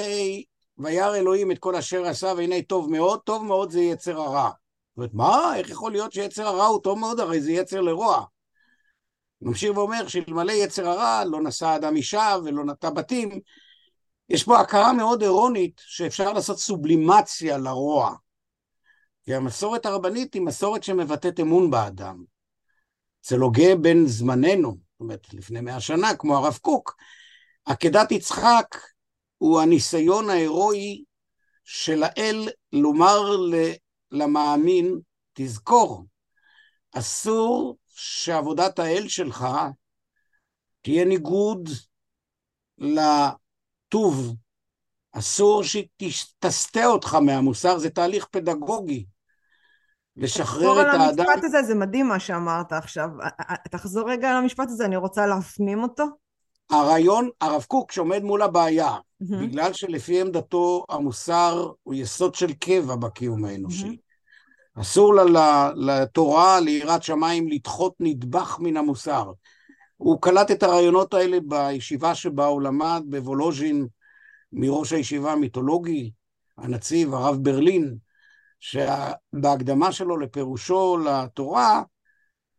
וירא 0.79 1.17
אלוהים 1.17 1.51
את 1.51 1.59
כל 1.59 1.77
אשר 1.77 2.05
עשה, 2.05 2.33
והנה 2.37 2.63
טוב 2.63 2.91
מאוד, 2.91 3.21
טוב 3.21 3.45
מאוד 3.45 3.71
זה 3.71 3.81
יצר 3.81 4.21
הרע. 4.21 4.51
זאת 4.51 4.97
אומרת, 4.97 5.15
מה? 5.15 5.57
איך 5.57 5.71
יכול 5.71 5.93
להיות 5.93 6.13
שיצר 6.13 6.47
הרע 6.47 6.67
הוא 6.67 6.83
טוב 6.83 6.99
מאוד? 6.99 7.21
הרי 7.21 7.41
זה 7.41 7.53
יצר 7.53 7.81
לרוע. 7.81 8.25
ממשיך 9.43 9.77
ואומר 9.77 10.09
שאלמלא 10.09 10.53
יצר 10.53 10.89
הרע 10.89 11.25
לא 11.25 11.43
נשא 11.43 11.77
אדם 11.77 11.97
אישה 11.97 12.37
ולא 12.45 12.65
נטע 12.65 12.91
בתים, 12.91 13.41
יש 14.33 14.45
פה 14.45 14.61
הכרה 14.61 14.93
מאוד 14.93 15.23
אירונית 15.23 15.81
שאפשר 15.87 16.33
לעשות 16.33 16.59
סובלימציה 16.59 17.59
לרוע. 17.59 18.15
כי 19.25 19.35
המסורת 19.35 19.87
הרבנית 19.87 20.35
היא 20.35 20.43
מסורת 20.43 20.85
שמבטאת 20.85 21.41
אמון 21.41 21.71
באדם. 21.71 22.25
אצל 23.21 23.39
הוגה 23.39 23.77
בן 23.77 24.07
זמננו, 24.07 24.71
זאת 24.71 25.01
אומרת 25.01 25.35
לפני 25.35 25.61
מאה 25.61 25.81
שנה, 25.81 26.17
כמו 26.17 26.37
הרב 26.37 26.59
קוק, 26.63 26.97
עקדת 27.65 28.13
יצחק 28.13 28.77
הוא 29.39 29.61
הניסיון 29.61 30.31
ההירואי 30.31 31.05
של 31.65 32.03
האל 32.03 32.49
לומר 32.73 33.21
למאמין, 34.11 35.01
תזכור, 35.33 36.07
אסור 36.93 37.77
שעבודת 37.89 38.79
האל 38.79 39.09
שלך 39.09 39.47
תהיה 40.83 41.05
ניגוד 41.05 41.69
טוב, 43.93 44.35
אסור 45.13 45.63
שתסטה 45.63 46.87
אותך 46.87 47.15
מהמוסר, 47.15 47.79
זה 47.79 47.91
תהליך 47.91 48.27
פדגוגי. 48.31 49.05
לשחרר 50.17 50.81
את 50.81 50.87
האדם... 50.87 50.99
תחזור 50.99 51.25
על 51.25 51.29
המשפט 51.31 51.45
הזה, 51.45 51.63
זה 51.63 51.75
מדהים 51.75 52.09
מה 52.09 52.21
שאמרת 52.21 52.73
עכשיו. 52.73 53.09
תחזור 53.71 54.11
רגע 54.11 54.31
על 54.31 54.37
המשפט 54.37 54.69
הזה, 54.69 54.85
אני 54.85 54.97
רוצה 54.97 55.27
להפנים 55.27 55.83
אותו. 55.83 56.05
הרעיון, 56.71 57.29
הרב 57.41 57.65
קוק 57.69 57.93
שעומד 57.93 58.23
מול 58.23 58.43
הבעיה, 58.43 58.95
mm-hmm. 58.95 59.37
בגלל 59.43 59.73
שלפי 59.73 60.21
עמדתו 60.21 60.85
המוסר 60.89 61.71
הוא 61.83 61.95
יסוד 61.95 62.35
של 62.35 62.53
קבע 62.53 62.97
בקיום 62.97 63.45
האנושי. 63.45 63.89
Mm-hmm. 63.89 64.81
אסור 64.81 65.15
לה, 65.15 65.71
לתורה, 65.77 66.61
ליראת 66.61 67.03
שמיים, 67.03 67.49
לדחות 67.49 67.95
נדבך 68.01 68.57
מן 68.61 68.77
המוסר. 68.77 69.33
הוא 70.03 70.23
קלט 70.23 70.51
את 70.51 70.63
הרעיונות 70.63 71.15
האלה 71.15 71.39
בישיבה 71.41 72.15
שבה 72.15 72.47
הוא 72.47 72.63
למד, 72.63 73.03
בוולוז'ין, 73.07 73.87
מראש 74.53 74.93
הישיבה 74.93 75.33
המיתולוגי, 75.33 76.11
הנציב, 76.59 77.15
הרב 77.15 77.37
ברלין, 77.43 77.97
שבהקדמה 78.61 79.93
שלו 79.93 80.17
לפירושו 80.17 80.97
לתורה, 80.97 81.83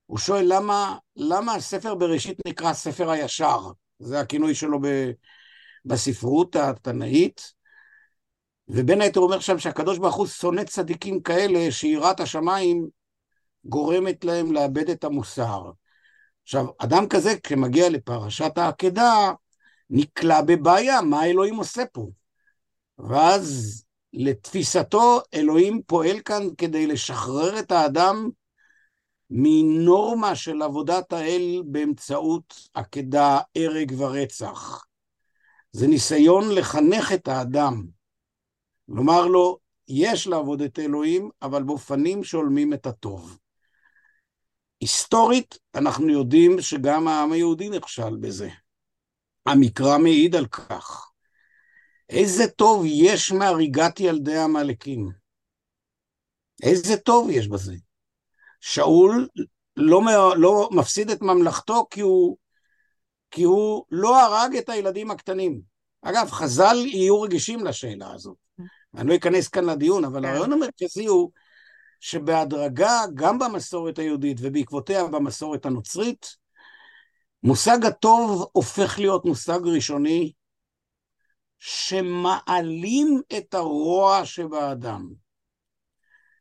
הוא 0.06 0.18
שואל 0.18 0.46
למה, 0.48 0.98
למה 1.16 1.56
הספר 1.56 1.96
בראשית 1.96 2.38
נקרא 2.48 2.74
ספר 2.74 3.10
הישר? 3.10 3.60
זה 4.00 4.20
הכינוי 4.20 4.56
שלו 4.56 4.82
ב, 4.82 5.12
בספרות 5.86 6.56
התנאית. 6.56 7.54
ובין 8.68 9.02
היתר 9.02 9.20
אומר 9.20 9.40
שם 9.40 9.60
שהקדוש 9.60 9.98
ברוך 9.98 10.16
הוא 10.16 10.28
שונא 10.28 10.64
צדיקים 10.64 11.22
כאלה 11.22 11.72
שיראת 11.72 12.20
השמיים 12.20 12.88
גורמת 13.66 14.26
להם 14.26 14.52
לאבד 14.52 14.90
את 14.90 15.04
המוסר. 15.04 15.72
עכשיו, 16.44 16.66
אדם 16.78 17.08
כזה, 17.08 17.36
כשמגיע 17.44 17.90
לפרשת 17.90 18.58
העקדה, 18.58 19.32
נקלע 19.90 20.42
בבעיה, 20.42 21.02
מה 21.02 21.26
אלוהים 21.26 21.56
עושה 21.56 21.84
פה? 21.86 22.08
ואז 23.00 23.84
לתפיסתו, 24.14 25.22
אלוהים 25.34 25.82
פועל 25.88 26.20
כאן 26.20 26.44
כדי 26.58 26.88
לשחרר 26.88 27.60
את 27.60 27.72
האדם 27.72 28.30
מנורמה 29.30 30.36
של 30.36 30.62
עבודת 30.62 31.14
האל 31.14 31.64
באמצעות 31.66 32.70
עקדה, 32.74 33.40
הרג 33.56 33.94
ורצח. 33.98 34.86
זה 35.72 35.88
ניסיון 35.88 36.44
לחנך 36.56 37.12
את 37.14 37.28
האדם, 37.28 37.86
לומר 38.88 39.28
לו, 39.28 39.58
יש 39.88 40.28
לעבוד 40.28 40.62
את 40.62 40.80
אלוהים, 40.80 41.30
אבל 41.42 41.64
באופנים 41.64 42.24
שהולמים 42.24 42.74
את 42.74 42.86
הטוב. 42.86 43.38
היסטורית, 44.84 45.58
אנחנו 45.76 46.10
יודעים 46.10 46.62
שגם 46.62 47.08
העם 47.08 47.32
היהודי 47.32 47.70
נכשל 47.70 48.16
בזה. 48.16 48.50
המקרא 49.46 49.98
מעיד 49.98 50.36
על 50.36 50.46
כך. 50.46 51.12
איזה 52.10 52.48
טוב 52.48 52.84
יש 52.86 53.32
מהריגת 53.32 54.00
ילדי 54.00 54.36
העמלקים. 54.36 55.10
איזה 56.64 56.98
טוב 56.98 57.30
יש 57.30 57.48
בזה. 57.48 57.74
שאול 58.62 59.28
לא, 59.78 60.02
לא 60.38 60.70
מפסיד 60.72 61.10
את 61.10 61.22
ממלכתו 61.22 61.88
כי 61.90 62.02
הוא, 62.02 62.38
כי 63.32 63.44
הוא 63.44 63.86
לא 63.92 64.22
הרג 64.22 64.56
את 64.56 64.70
הילדים 64.70 65.12
הקטנים. 65.12 65.62
אגב, 66.02 66.32
חז"ל 66.32 66.76
יהיו 66.76 67.22
רגישים 67.22 67.66
לשאלה 67.66 68.14
הזאת. 68.14 68.38
אני 68.96 69.10
לא 69.10 69.16
אכנס 69.16 69.48
כאן 69.48 69.66
לדיון, 69.66 70.06
אבל 70.06 70.22
כן. 70.22 70.26
הרעיון 70.26 70.54
המרכזי 70.54 71.06
הוא 71.06 71.32
שבהדרגה, 72.06 73.02
גם 73.14 73.40
במסורת 73.40 74.00
היהודית 74.00 74.38
ובעקבותיה 74.42 75.08
במסורת 75.08 75.66
הנוצרית, 75.66 76.36
מושג 77.44 77.86
הטוב 77.86 78.48
הופך 78.52 79.00
להיות 79.00 79.26
מושג 79.26 79.60
ראשוני 79.64 80.32
שמעלים 81.60 83.22
את 83.38 83.54
הרוע 83.54 84.26
שבאדם. 84.26 85.10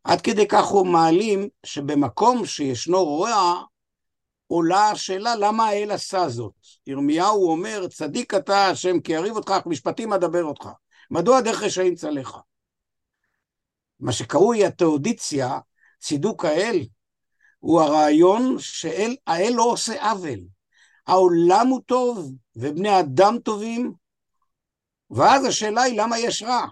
עד 0.05 0.21
כדי 0.21 0.49
כך 0.49 0.65
הוא 0.65 0.87
מעלים 0.87 1.49
שבמקום 1.67 2.47
שישנו 2.47 3.05
רוע, 3.05 3.63
עולה 4.47 4.91
השאלה 4.91 5.37
למה 5.37 5.67
האל 5.67 5.91
עשה 5.91 6.29
זאת. 6.29 6.55
ירמיהו 6.87 7.51
אומר, 7.51 7.89
צדיק 7.89 8.35
אתה 8.35 8.67
השם 8.67 9.01
כי 9.01 9.13
יריב 9.13 9.37
אותך, 9.37 9.51
אך 9.51 9.67
משפטים 9.67 10.13
אדבר 10.13 10.45
אותך. 10.45 10.69
מדוע 11.11 11.41
דרך 11.41 11.63
רשעים 11.63 11.95
צלחה? 11.95 12.41
מה 14.03 14.13
שקרוי 14.13 14.65
התאודיציה, 14.65 15.59
צידוק 16.01 16.45
האל, 16.45 16.87
הוא 17.59 17.81
הרעיון 17.81 18.57
שהאל 18.59 19.53
לא 19.55 19.63
עושה 19.63 20.11
עוול. 20.11 20.41
העולם 21.07 21.67
הוא 21.67 21.81
טוב 21.87 22.33
ובני 22.57 23.01
אדם 23.01 23.39
טובים, 23.45 23.93
ואז 25.11 25.45
השאלה 25.45 25.83
היא 25.83 26.01
למה 26.01 26.19
יש 26.19 26.43
רע. 26.43 26.67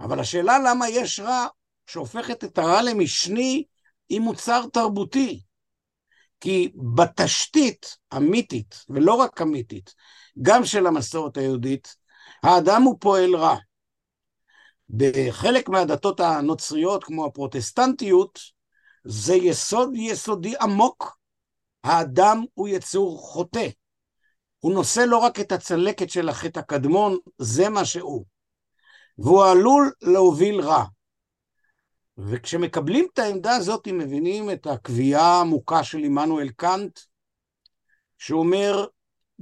אבל 0.00 0.20
השאלה 0.20 0.58
למה 0.58 0.88
יש 0.88 1.20
רע, 1.20 1.46
שהופכת 1.86 2.44
את 2.44 2.58
הרע 2.58 2.82
למשני, 2.82 3.64
היא 4.08 4.20
מוצר 4.20 4.64
תרבותי. 4.72 5.42
כי 6.40 6.72
בתשתית 6.94 7.96
המיתית, 8.12 8.84
ולא 8.88 9.14
רק 9.14 9.40
המיתית, 9.40 9.94
גם 10.42 10.64
של 10.64 10.86
המסורת 10.86 11.36
היהודית, 11.36 11.96
האדם 12.42 12.82
הוא 12.82 12.96
פועל 13.00 13.36
רע. 13.36 13.56
בחלק 14.90 15.68
מהדתות 15.68 16.20
הנוצריות, 16.20 17.04
כמו 17.04 17.26
הפרוטסטנטיות, 17.26 18.38
זה 19.04 19.34
יסוד 19.34 19.90
יסודי 19.94 20.54
עמוק. 20.60 21.18
האדם 21.84 22.44
הוא 22.54 22.68
יצור 22.68 23.18
חוטא. 23.18 23.68
הוא 24.58 24.74
נושא 24.74 25.00
לא 25.00 25.18
רק 25.18 25.40
את 25.40 25.52
הצלקת 25.52 26.10
של 26.10 26.28
החטא 26.28 26.58
הקדמון, 26.58 27.16
זה 27.38 27.68
מה 27.68 27.84
שהוא. 27.84 28.24
והוא 29.18 29.44
עלול 29.44 29.92
להוביל 30.02 30.60
רע. 30.60 30.84
וכשמקבלים 32.18 33.06
את 33.12 33.18
העמדה 33.18 33.56
הזאת, 33.56 33.86
הם 33.86 33.98
מבינים 33.98 34.50
את 34.50 34.66
הקביעה 34.66 35.22
העמוקה 35.22 35.84
של 35.84 35.98
עמנואל 35.98 36.48
קאנט, 36.48 37.00
שאומר, 38.18 38.86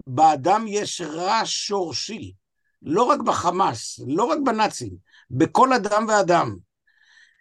באדם 0.06 0.64
יש 0.68 1.00
רע 1.00 1.40
שורשי, 1.44 2.34
לא 2.82 3.02
רק 3.02 3.20
בחמאס, 3.20 4.00
לא 4.06 4.24
רק 4.24 4.38
בנאצים, 4.44 4.96
בכל 5.36 5.72
אדם 5.72 6.06
ואדם. 6.08 6.56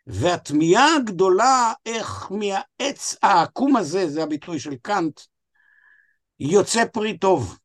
והתמיהה 0.08 0.96
הגדולה 0.96 1.74
איך 1.86 2.32
מהעץ 2.32 3.16
העקום 3.22 3.76
הזה, 3.76 4.10
זה 4.10 4.24
הביטוי 4.24 4.60
של 4.60 4.76
קאנט, 4.76 5.22
יוצא 6.40 6.86
פרי 6.86 7.18
טוב. 7.18 7.58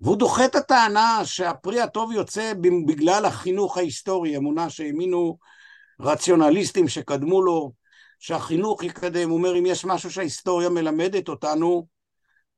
והוא 0.00 0.16
דוחה 0.16 0.44
את 0.44 0.54
הטענה 0.54 1.20
שהפרי 1.24 1.80
הטוב 1.80 2.12
יוצא 2.12 2.52
בגלל 2.86 3.24
החינוך 3.24 3.76
ההיסטורי, 3.78 4.36
אמונה 4.36 4.70
שהאמינו 4.70 5.38
רציונליסטים 6.00 6.88
שקדמו 6.88 7.42
לו, 7.42 7.72
שהחינוך 8.18 8.82
יקדם. 8.82 9.28
הוא 9.30 9.38
אומר, 9.38 9.58
אם 9.58 9.66
יש 9.66 9.84
משהו 9.84 10.10
שההיסטוריה 10.10 10.68
מלמדת 10.68 11.28
אותנו, 11.28 11.86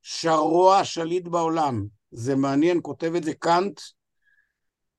שהרוע 0.01 0.83
שליט 0.83 1.27
בעולם. 1.27 1.85
זה 2.11 2.35
מעניין, 2.35 2.79
כותב 2.81 3.15
את 3.15 3.23
זה 3.23 3.33
קאנט, 3.33 3.81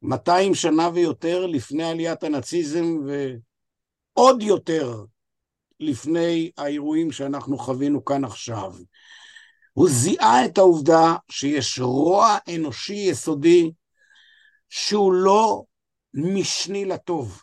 200 0.03 0.55
שנה 0.55 0.89
ויותר 0.95 1.47
לפני 1.47 1.85
עליית 1.85 2.23
הנאציזם, 2.23 2.99
ועוד 3.07 4.43
יותר 4.43 5.05
לפני 5.81 6.51
האירועים 6.59 7.13
שאנחנו 7.13 7.59
חווינו 7.59 8.05
כאן 8.05 8.25
עכשיו. 8.25 8.73
הוא 9.73 9.89
זיהה 9.89 10.45
את 10.45 10.59
העובדה 10.59 11.17
שיש 11.31 11.81
רוע 11.81 12.37
אנושי 12.57 12.95
יסודי 12.95 13.73
שהוא 14.69 15.13
לא 15.13 15.63
משני 16.15 16.85
לטוב. 16.85 17.43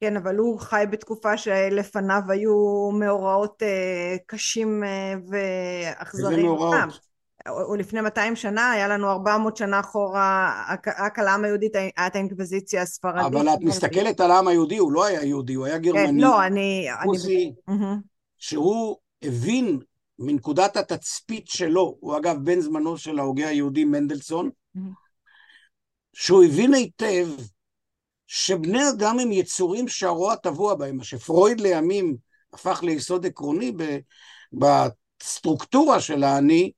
כן, 0.00 0.16
אבל 0.16 0.36
הוא 0.36 0.60
חי 0.60 0.84
בתקופה 0.90 1.36
שלפניו 1.36 2.20
היו 2.28 2.90
מאורעות 2.98 3.62
אה, 3.62 4.16
קשים 4.26 4.84
אה, 4.84 5.14
ואכזריים. 5.30 6.36
איזה 6.36 6.46
מאורעות? 6.46 7.05
או 7.48 7.76
לפני 7.76 8.00
200 8.00 8.36
שנה, 8.36 8.70
היה 8.70 8.88
לנו 8.88 9.10
400 9.10 9.56
שנה 9.56 9.80
אחורה, 9.80 10.52
רק 10.98 11.18
על 11.18 11.28
העם 11.28 11.44
היהודי 11.44 11.66
הייתה 11.74 12.18
האינקוויזיציה 12.18 12.82
הספרדית. 12.82 13.26
אבל 13.26 13.48
את 13.48 13.58
מסתכלת 13.60 14.20
על 14.20 14.30
העם 14.30 14.48
היהודי, 14.48 14.76
הוא 14.76 14.92
לא 14.92 15.04
היה 15.04 15.24
יהודי, 15.24 15.54
הוא 15.54 15.66
היה 15.66 15.78
גרמני. 15.78 16.06
כן, 16.06 16.16
לא, 16.16 16.46
אני... 16.46 16.86
רוסי. 17.04 17.52
שהוא 18.38 18.96
הבין 19.22 19.78
מנקודת 20.18 20.76
התצפית 20.76 21.48
שלו, 21.48 21.96
הוא 22.00 22.16
אגב 22.16 22.36
בן 22.44 22.60
זמנו 22.60 22.98
של 22.98 23.18
ההוגה 23.18 23.48
היהודי 23.48 23.84
מנדלסון, 23.84 24.50
שהוא 26.12 26.44
הבין 26.44 26.74
היטב 26.74 27.28
שבני 28.26 28.88
אדם 28.88 29.18
הם 29.18 29.32
יצורים 29.32 29.88
שהרוע 29.88 30.34
טבוע 30.34 30.74
בהם, 30.74 30.96
מה 30.96 31.04
שפרויד 31.04 31.60
לימים 31.60 32.16
הפך 32.52 32.82
ליסוד 32.82 33.26
עקרוני 33.26 33.72
בסטרוקטורה 34.52 36.00
של 36.00 36.24
האני, 36.24 36.72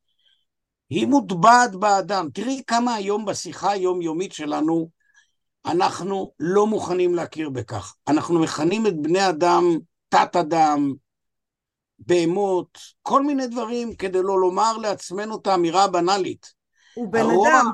היא 0.90 1.06
מוטבעת 1.06 1.76
באדם. 1.76 2.28
תראי 2.34 2.62
כמה 2.66 2.94
היום 2.94 3.24
בשיחה 3.24 3.70
היומיומית 3.70 4.32
שלנו 4.32 4.90
אנחנו 5.66 6.32
לא 6.40 6.66
מוכנים 6.66 7.14
להכיר 7.14 7.50
בכך. 7.50 7.94
אנחנו 8.08 8.40
מכנים 8.40 8.86
את 8.86 9.02
בני 9.02 9.28
אדם 9.28 9.64
תת-אדם, 10.08 10.94
בהמות, 11.98 12.78
כל 13.02 13.22
מיני 13.22 13.46
דברים 13.46 13.94
כדי 13.94 14.18
לא 14.22 14.40
לומר 14.40 14.76
לעצמנו 14.76 15.36
את 15.36 15.46
האמירה 15.46 15.84
הבנאלית. 15.84 16.46
הוא 16.94 17.12
בן 17.12 17.20
הרוע... 17.20 17.48
אדם. 17.48 17.70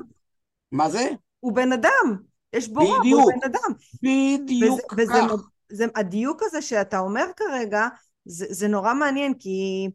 מה 0.73 0.91
זה? 0.91 1.09
הוא 1.41 1.55
בן 1.55 1.73
אדם. 1.73 2.17
יש 2.53 2.69
בו 2.69 2.81
רוב, 2.81 2.99
הוא 3.13 3.33
בן 3.33 3.51
אדם. 3.51 3.73
בדיוק 4.03 4.93
וזה, 4.93 5.13
כך. 5.13 5.33
וזה, 5.33 5.43
זה, 5.73 5.85
הדיוק 5.95 6.43
הזה 6.43 6.63
שאתה 6.63 6.99
אומר 6.99 7.25
כרגע, 7.37 7.89
זה, 8.25 8.47
זה 8.51 8.69
נורא 8.69 8.95
מעניין, 8.95 9.35
כי 9.39 9.89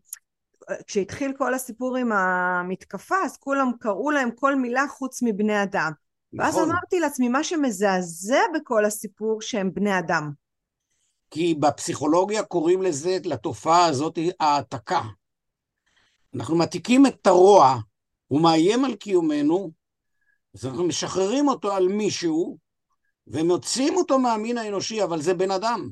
כשהתחיל 0.88 1.34
כל 1.38 1.53
הסיפור 1.53 1.97
עם 1.97 2.12
המתקפה, 2.12 3.15
אז 3.25 3.38
כולם 3.38 3.71
קראו 3.79 4.12
להם 4.12 4.29
כל 4.36 4.55
מילה 4.55 4.88
חוץ 4.88 5.21
מבני 5.23 5.63
אדם. 5.63 5.91
ואז 6.34 6.55
נכון. 6.55 6.71
אמרתי 6.71 6.99
לעצמי, 6.99 7.29
מה 7.29 7.43
שמזעזע 7.43 8.41
בכל 8.55 8.86
הסיפור 8.86 9.41
שהם 9.41 9.73
בני 9.73 9.99
אדם. 9.99 10.32
כי 11.32 11.55
בפסיכולוגיה 11.60 12.43
קוראים 12.43 12.82
לזה, 12.82 13.17
לתופעה 13.23 13.86
הזאת, 13.86 14.19
העתקה. 14.39 15.01
אנחנו 16.36 16.55
מעתיקים 16.55 17.05
את 17.05 17.27
הרוע, 17.27 17.77
הוא 18.27 18.41
מאיים 18.41 18.86
על 18.86 18.95
קיומנו, 18.95 19.71
אז 20.55 20.65
אנחנו 20.65 20.84
משחררים 20.84 21.47
אותו 21.47 21.71
על 21.71 21.88
מישהו, 21.88 22.58
ומוציאים 23.27 23.95
אותו 23.95 24.19
מהמין 24.19 24.58
האנושי, 24.58 25.03
אבל 25.03 25.21
זה 25.21 25.34
בן 25.34 25.51
אדם. 25.51 25.89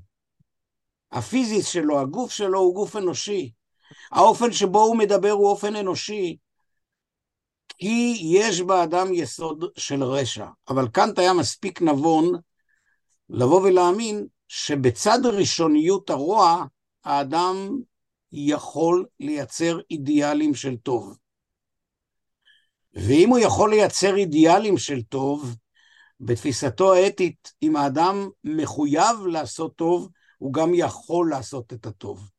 הפיזיס 1.12 1.68
שלו, 1.68 2.00
הגוף 2.00 2.32
שלו 2.32 2.60
הוא 2.60 2.76
גוף 2.76 2.96
אנושי. 2.96 3.52
האופן 4.12 4.52
שבו 4.52 4.82
הוא 4.84 4.98
מדבר 4.98 5.32
הוא 5.32 5.48
אופן 5.48 5.76
אנושי, 5.76 6.38
כי 7.78 8.18
יש 8.22 8.62
באדם 8.62 9.14
יסוד 9.14 9.66
של 9.78 10.04
רשע. 10.04 10.48
אבל 10.70 10.88
קאנט 10.88 11.20
היה 11.20 11.34
מספיק 11.34 11.82
נבון 11.82 12.32
לבוא 13.30 13.62
ולהאמין 13.62 14.26
שבצד 14.48 15.20
ראשוניות 15.26 16.10
הרוע, 16.10 16.66
האדם 17.04 17.70
יכול 18.32 19.06
לייצר 19.20 19.80
אידיאלים 19.92 20.56
של 20.56 20.78
טוב. 20.78 21.18
ואם 22.94 23.30
הוא 23.30 23.40
יכול 23.40 23.70
לייצר 23.70 24.16
אידיאלים 24.16 24.78
של 24.78 25.02
טוב, 25.02 25.56
בתפיסתו 26.20 26.94
האתית, 26.94 27.54
אם 27.64 27.76
האדם 27.76 28.30
מחויב 28.44 29.26
לעשות 29.32 29.76
טוב, 29.76 30.10
הוא 30.38 30.54
גם 30.54 30.72
יכול 30.74 31.30
לעשות 31.30 31.74
את 31.74 31.86
הטוב. 31.86 32.30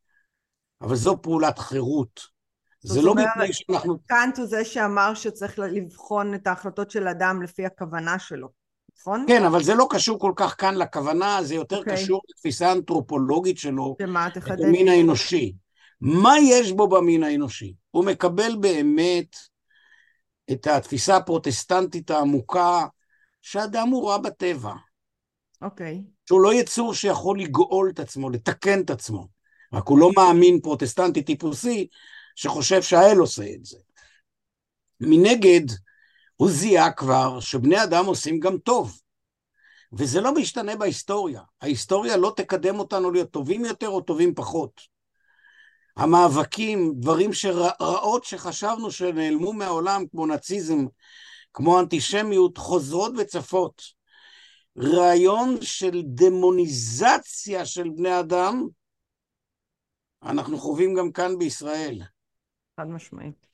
אבל 0.80 0.96
זו 0.96 1.22
פעולת 1.22 1.58
חירות. 1.58 2.38
זה 2.80 3.02
לא 3.02 3.14
מפני 3.14 3.52
שאנחנו... 3.52 3.98
קאנט 4.06 4.38
הוא 4.38 4.46
זה 4.46 4.64
שאמר 4.64 5.14
שצריך 5.14 5.58
לבחון 5.58 6.34
את 6.34 6.46
ההחלטות 6.46 6.90
של 6.90 7.08
אדם 7.08 7.42
לפי 7.42 7.66
הכוונה 7.66 8.18
שלו, 8.18 8.48
נכון? 8.98 9.24
כן, 9.28 9.44
אבל 9.44 9.62
זה 9.62 9.74
לא 9.74 9.86
קשור 9.90 10.18
כל 10.18 10.32
כך 10.36 10.54
כאן 10.58 10.74
לכוונה, 10.74 11.38
זה 11.42 11.54
יותר 11.54 11.76
okay. 11.76 11.78
אוקיי. 11.78 11.96
קשור 11.96 12.20
לתפיסה 12.28 12.68
האנתרופולוגית 12.68 13.58
שלו, 13.58 13.96
שמה, 14.02 14.26
את. 14.26 14.36
המין 14.64 14.88
האנושי. 14.88 15.54
מה 16.00 16.34
יש 16.42 16.72
בו 16.72 16.88
במין 16.88 17.22
האנושי? 17.22 17.74
הוא 17.90 18.04
מקבל 18.04 18.56
באמת 18.60 19.36
את 20.50 20.66
התפיסה 20.66 21.16
הפרוטסטנטית 21.16 22.10
העמוקה 22.10 22.86
שאדם 23.42 23.88
הוא 23.88 24.10
רע 24.10 24.18
בטבע, 24.18 24.74
אוקיי. 25.62 26.02
שהוא 26.28 26.40
לא 26.40 26.54
יצור 26.54 26.94
שיכול 26.94 27.40
לגאול 27.40 27.90
את 27.90 28.00
עצמו, 28.00 28.30
לתקן 28.30 28.80
את 28.80 28.90
עצמו. 28.90 29.37
רק 29.72 29.88
הוא 29.88 29.98
לא 29.98 30.10
מאמין 30.16 30.60
פרוטסטנטי 30.60 31.22
טיפוסי 31.22 31.86
שחושב 32.36 32.82
שהאל 32.82 33.18
עושה 33.18 33.44
את 33.54 33.64
זה. 33.64 33.78
מנגד, 35.00 35.66
הוא 36.36 36.50
זיהה 36.50 36.92
כבר 36.92 37.40
שבני 37.40 37.82
אדם 37.82 38.06
עושים 38.06 38.40
גם 38.40 38.58
טוב. 38.58 39.00
וזה 39.92 40.20
לא 40.20 40.34
משתנה 40.34 40.76
בהיסטוריה. 40.76 41.42
ההיסטוריה 41.60 42.16
לא 42.16 42.32
תקדם 42.36 42.78
אותנו 42.78 43.10
להיות 43.10 43.30
טובים 43.30 43.64
יותר 43.64 43.88
או 43.88 44.00
טובים 44.00 44.34
פחות. 44.34 44.80
המאבקים, 45.96 46.92
דברים 46.96 47.30
רעות 47.80 48.24
שחשבנו 48.24 48.90
שנעלמו 48.90 49.52
מהעולם, 49.52 50.04
כמו 50.10 50.26
נאציזם, 50.26 50.86
כמו 51.54 51.80
אנטישמיות, 51.80 52.58
חוזרות 52.58 53.12
וצפות. 53.18 53.82
רעיון 54.78 55.56
של 55.60 56.02
דמוניזציה 56.04 57.66
של 57.66 57.88
בני 57.96 58.20
אדם, 58.20 58.66
אנחנו 60.22 60.58
חווים 60.58 60.94
גם 60.94 61.12
כאן 61.12 61.38
בישראל. 61.38 62.02
חד 62.80 62.88
משמעית. 62.88 63.46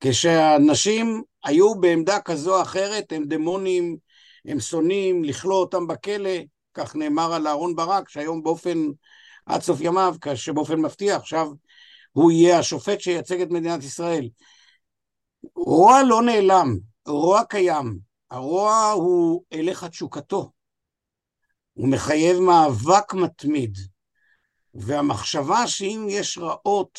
כשאנשים 0.00 1.22
היו 1.44 1.74
בעמדה 1.74 2.20
כזו 2.20 2.56
או 2.56 2.62
אחרת, 2.62 3.12
הם 3.12 3.24
דמונים, 3.24 3.96
הם 4.44 4.60
שונאים, 4.60 5.24
לכלוא 5.24 5.60
אותם 5.60 5.86
בכלא, 5.86 6.38
כך 6.74 6.96
נאמר 6.96 7.32
על 7.32 7.46
אהרן 7.46 7.74
ברק, 7.76 8.08
שהיום 8.08 8.42
באופן, 8.42 8.78
עד 9.46 9.60
סוף 9.62 9.80
ימיו, 9.80 10.14
שבאופן 10.34 10.80
מפתיע 10.80 11.16
עכשיו 11.16 11.48
הוא 12.12 12.32
יהיה 12.32 12.58
השופט 12.58 13.00
שייצג 13.00 13.40
את 13.40 13.50
מדינת 13.50 13.82
ישראל. 13.82 14.28
רוע 15.56 16.02
לא 16.02 16.22
נעלם, 16.22 16.78
רוע 17.06 17.44
קיים. 17.44 18.12
הרוע 18.30 18.90
הוא 18.90 19.44
הלך 19.52 19.82
התשוקתו. 19.82 20.50
הוא 21.72 21.88
מחייב 21.88 22.38
מאבק 22.38 23.14
מתמיד. 23.14 23.78
והמחשבה 24.74 25.66
שאם 25.66 26.06
יש 26.08 26.38
רעות, 26.38 26.98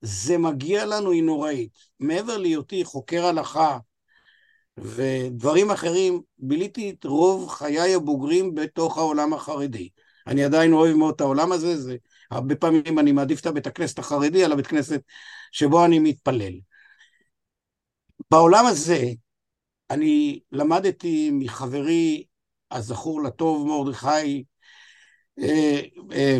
זה 0.00 0.38
מגיע 0.38 0.86
לנו 0.86 1.10
היא 1.10 1.22
נוראית. 1.22 1.78
מעבר 2.00 2.36
להיותי 2.36 2.84
חוקר 2.84 3.26
הלכה 3.26 3.78
ודברים 4.78 5.70
אחרים, 5.70 6.22
ביליתי 6.38 6.90
את 6.90 7.04
רוב 7.04 7.48
חיי 7.48 7.94
הבוגרים 7.94 8.54
בתוך 8.54 8.98
העולם 8.98 9.34
החרדי. 9.34 9.88
אני 10.26 10.44
עדיין 10.44 10.72
אוהב 10.72 10.96
מאוד 10.96 11.14
את 11.14 11.20
העולם 11.20 11.52
הזה, 11.52 11.76
זה 11.76 11.96
הרבה 12.30 12.56
פעמים 12.56 12.98
אני 12.98 13.12
מעדיף 13.12 13.40
את 13.40 13.46
הבית 13.46 13.66
הכנסת 13.66 13.98
החרדי 13.98 14.44
על 14.44 14.52
הבית 14.52 14.66
כנסת 14.66 15.00
שבו 15.52 15.84
אני 15.84 15.98
מתפלל. 15.98 16.54
בעולם 18.30 18.66
הזה 18.66 19.04
אני 19.90 20.40
למדתי 20.52 21.30
מחברי 21.32 22.24
הזכור 22.70 23.22
לטוב 23.22 23.66
מרדכי 23.66 24.44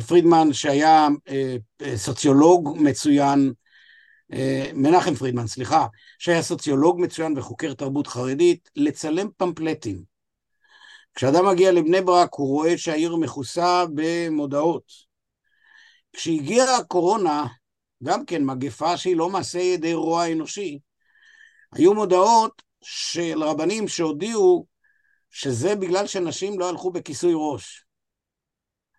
פרידמן 0.07 0.53
שהיה 0.53 1.09
אה, 1.29 1.57
סוציולוג 1.97 2.77
מצוין, 2.81 3.53
מנחם 4.75 5.15
פרידמן, 5.15 5.47
סליחה, 5.47 5.87
שהיה 6.19 6.43
סוציולוג 6.43 7.01
מצוין 7.01 7.39
וחוקר 7.39 7.75
תרבות 7.75 8.07
חרדית, 8.07 8.71
לצלם 8.77 9.29
פמפלטים. 9.37 10.15
כשאדם 11.15 11.47
מגיע 11.47 11.73
לבני 11.73 12.01
ברק 12.01 12.35
הוא 12.35 12.49
רואה 12.49 12.79
שהעיר 12.79 13.17
מכוסה 13.17 13.85
במודעות. 13.95 14.93
כשהגיעה 16.13 16.77
הקורונה, 16.77 17.47
גם 18.03 18.25
כן 18.25 18.45
מגפה 18.45 18.97
שהיא 18.97 19.17
לא 19.17 19.31
מעשה 19.31 19.59
ידי 19.59 19.95
רוע 19.95 20.33
אנושי, 20.33 20.79
היו 21.73 21.95
מודעות 21.95 22.63
של 22.83 23.43
רבנים 23.43 23.89
שהודיעו 23.89 24.67
שזה 25.31 25.77
בגלל 25.77 26.07
שנשים 26.07 26.59
לא 26.59 26.69
הלכו 26.69 26.91
בכיסוי 26.91 27.33
ראש. 27.37 27.85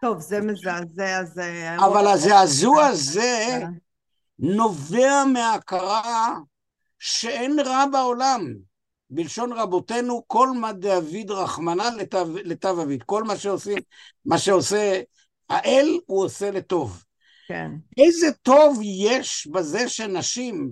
טוב, 0.02 0.20
זה 0.20 0.42
מזעזע, 0.42 1.24
זה... 1.24 1.76
אבל 1.86 2.08
הזעזוע 2.08 2.86
הזה 2.86 3.60
נובע 4.40 5.24
מההכרה 5.34 6.34
שאין 7.00 7.60
רע 7.60 7.86
בעולם. 7.92 8.54
בלשון 9.10 9.54
רבותינו, 9.54 10.24
כל 10.28 10.50
מה 10.52 10.74
דאביד 10.74 11.32
רחמנא 11.32 11.90
לטב 12.44 12.80
אביד. 12.80 13.04
כל 13.04 13.24
מה 13.24 13.38
שעושים, 13.38 13.78
מה 14.26 14.38
שעושה 14.38 15.02
האל, 15.50 16.00
הוא 16.06 16.26
עושה 16.26 16.52
לטוב. 16.52 17.04
כן. 17.48 17.72
איזה 17.98 18.32
טוב 18.32 18.80
יש 18.84 19.48
בזה 19.52 19.90
שנשים, 19.90 20.72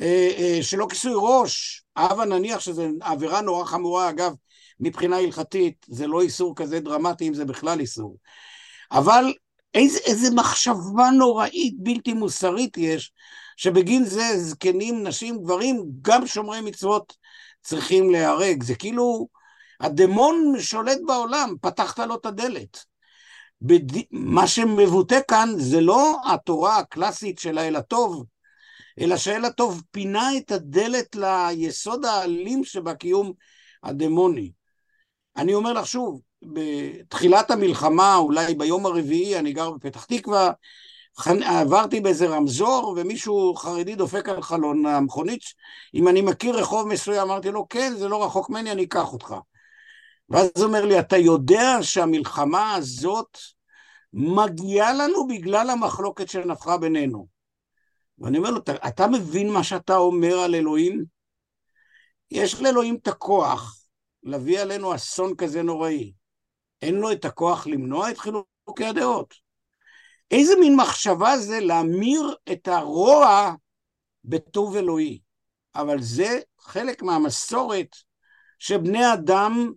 אה, 0.00 0.30
אה, 0.38 0.58
שלא 0.62 0.86
כיסוי 0.90 1.12
ראש, 1.16 1.84
הבה 1.96 2.24
נניח 2.24 2.60
שזו 2.60 2.82
עבירה 3.00 3.40
נורא 3.40 3.64
חמורה, 3.64 4.10
אגב, 4.10 4.34
מבחינה 4.80 5.16
הלכתית, 5.16 5.86
זה 5.88 6.06
לא 6.06 6.22
איסור 6.22 6.56
כזה 6.56 6.80
דרמטי, 6.80 7.28
אם 7.28 7.34
זה 7.34 7.44
בכלל 7.44 7.80
איסור. 7.80 8.16
אבל 8.92 9.34
איזה, 9.74 9.98
איזה 9.98 10.34
מחשבה 10.34 11.10
נוראית, 11.18 11.74
בלתי 11.78 12.12
מוסרית 12.12 12.78
יש, 12.78 13.12
שבגין 13.56 14.04
זה 14.04 14.22
זקנים, 14.36 15.06
נשים, 15.06 15.42
גברים, 15.42 15.84
גם 16.02 16.26
שומרי 16.26 16.60
מצוות 16.60 17.16
צריכים 17.62 18.10
להיהרג. 18.10 18.62
זה 18.62 18.74
כאילו, 18.74 19.28
הדמון 19.80 20.54
שולט 20.58 20.98
בעולם, 21.06 21.54
פתחת 21.60 21.98
לו 21.98 22.14
את 22.14 22.26
הדלת. 22.26 22.84
בד... 23.62 23.98
מה 24.10 24.46
שמבוטא 24.46 25.20
כאן 25.28 25.48
זה 25.58 25.80
לא 25.80 26.20
התורה 26.32 26.78
הקלאסית 26.78 27.38
של 27.38 27.58
האל 27.58 27.76
הטוב, 27.76 28.24
אלא 29.00 29.16
שהאל 29.16 29.44
הטוב 29.44 29.82
פינה 29.90 30.36
את 30.36 30.52
הדלת 30.52 31.16
ליסוד 31.16 32.04
האלים 32.04 32.64
שבקיום 32.64 33.32
הדמוני. 33.82 34.50
אני 35.36 35.54
אומר 35.54 35.72
לך 35.72 35.86
שוב, 35.86 36.20
בתחילת 36.42 37.50
המלחמה, 37.50 38.16
אולי 38.16 38.54
ביום 38.54 38.86
הרביעי, 38.86 39.38
אני 39.38 39.52
גר 39.52 39.70
בפתח 39.70 40.04
תקווה, 40.04 40.50
עברתי 41.26 42.00
באיזה 42.00 42.26
רמזור 42.26 42.94
ומישהו 42.96 43.54
חרדי 43.54 43.94
דופק 43.94 44.28
על 44.28 44.42
חלון 44.42 44.86
המכונית, 44.86 45.42
אם 45.94 46.08
אני 46.08 46.22
מכיר 46.22 46.56
רחוב 46.58 46.88
מסוים, 46.88 47.20
אמרתי 47.20 47.50
לו, 47.50 47.68
כן, 47.68 47.92
זה 47.96 48.08
לא 48.08 48.24
רחוק 48.24 48.50
ממני, 48.50 48.72
אני 48.72 48.84
אקח 48.84 49.12
אותך. 49.12 49.34
ואז 50.30 50.50
הוא 50.56 50.64
אומר 50.64 50.84
לי, 50.84 50.98
אתה 50.98 51.16
יודע 51.16 51.78
שהמלחמה 51.82 52.74
הזאת 52.74 53.38
מגיעה 54.12 54.92
לנו 54.92 55.26
בגלל 55.26 55.70
המחלוקת 55.70 56.28
שנפחה 56.28 56.76
בינינו. 56.76 57.26
ואני 58.18 58.38
אומר 58.38 58.50
לו, 58.50 58.60
אתה, 58.88 59.06
מבין 59.06 59.52
מה 59.52 59.64
שאתה 59.64 59.96
אומר 59.96 60.38
על 60.38 60.54
אלוהים? 60.54 61.04
יש 62.30 62.62
לאלוהים 62.62 62.96
את 63.02 63.08
הכוח 63.08 63.85
להביא 64.22 64.60
עלינו 64.60 64.94
אסון 64.94 65.36
כזה 65.36 65.62
נוראי. 65.62 66.12
אין 66.82 66.94
לו 66.94 67.12
את 67.12 67.24
הכוח 67.24 67.66
למנוע 67.66 68.10
את 68.10 68.18
חילוקי 68.18 68.84
הדעות. 68.84 69.34
איזה 70.30 70.52
מין 70.60 70.76
מחשבה 70.76 71.38
זה 71.38 71.60
להמיר 71.60 72.34
את 72.52 72.68
הרוע 72.68 73.54
בטוב 74.24 74.76
אלוהי. 74.76 75.20
אבל 75.74 76.02
זה 76.02 76.40
חלק 76.60 77.02
מהמסורת 77.02 77.96
שבני 78.58 79.12
אדם 79.12 79.72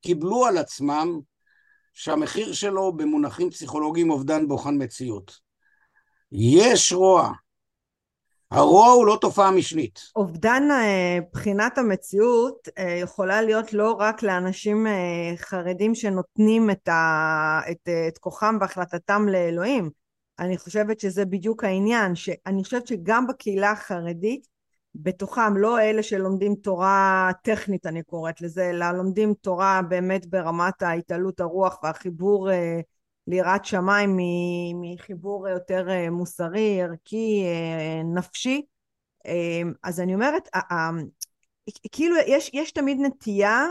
קיבלו 0.00 0.46
על 0.46 0.58
עצמם 0.58 1.20
שהמחיר 1.94 2.52
שלו 2.52 2.92
במונחים 2.92 3.50
פסיכולוגיים 3.50 4.10
אובדן 4.10 4.48
בוחן 4.48 4.82
מציאות. 4.82 5.38
יש 6.32 6.92
רוע. 6.92 7.32
הרוע 8.50 8.86
הוא 8.86 9.06
לא 9.06 9.18
תופעה 9.20 9.50
משנית. 9.50 10.00
אובדן 10.16 10.68
אה, 10.70 11.18
בחינת 11.32 11.78
המציאות 11.78 12.68
אה, 12.78 12.98
יכולה 13.02 13.42
להיות 13.42 13.72
לא 13.72 13.92
רק 13.92 14.22
לאנשים 14.22 14.86
אה, 14.86 15.32
חרדים 15.36 15.94
שנותנים 15.94 16.70
את, 16.70 16.88
ה, 16.88 17.60
את, 17.70 17.88
את 18.08 18.18
כוחם 18.18 18.56
והחלטתם 18.60 19.28
לאלוהים. 19.28 19.90
אני 20.38 20.58
חושבת 20.58 21.00
שזה 21.00 21.24
בדיוק 21.24 21.64
העניין, 21.64 22.14
שאני 22.14 22.64
חושבת 22.64 22.86
שגם 22.86 23.26
בקהילה 23.26 23.70
החרדית, 23.70 24.46
בתוכם 24.94 25.56
לא 25.56 25.80
אלה 25.80 26.02
שלומדים 26.02 26.54
תורה 26.54 27.30
טכנית 27.42 27.86
אני 27.86 28.02
קוראת 28.02 28.40
לזה, 28.40 28.70
אלא 28.70 28.90
לומדים 28.90 29.34
תורה 29.40 29.80
באמת 29.88 30.26
ברמת 30.26 30.82
ההתעלות 30.82 31.40
הרוח 31.40 31.80
והחיבור 31.82 32.50
ליראת 33.28 33.64
שמיים 33.64 34.18
מחיבור 34.80 35.48
יותר 35.48 35.90
אה, 35.90 36.10
מוסרי, 36.10 36.82
ערכי, 36.82 37.44
אה, 37.44 38.02
נפשי. 38.02 38.62
אה, 39.26 39.62
אז 39.82 40.00
אני 40.00 40.14
אומרת, 40.14 40.48
כאילו 41.92 42.16
יש, 42.26 42.50
יש 42.52 42.72
תמיד 42.72 42.98
נטייה 43.00 43.64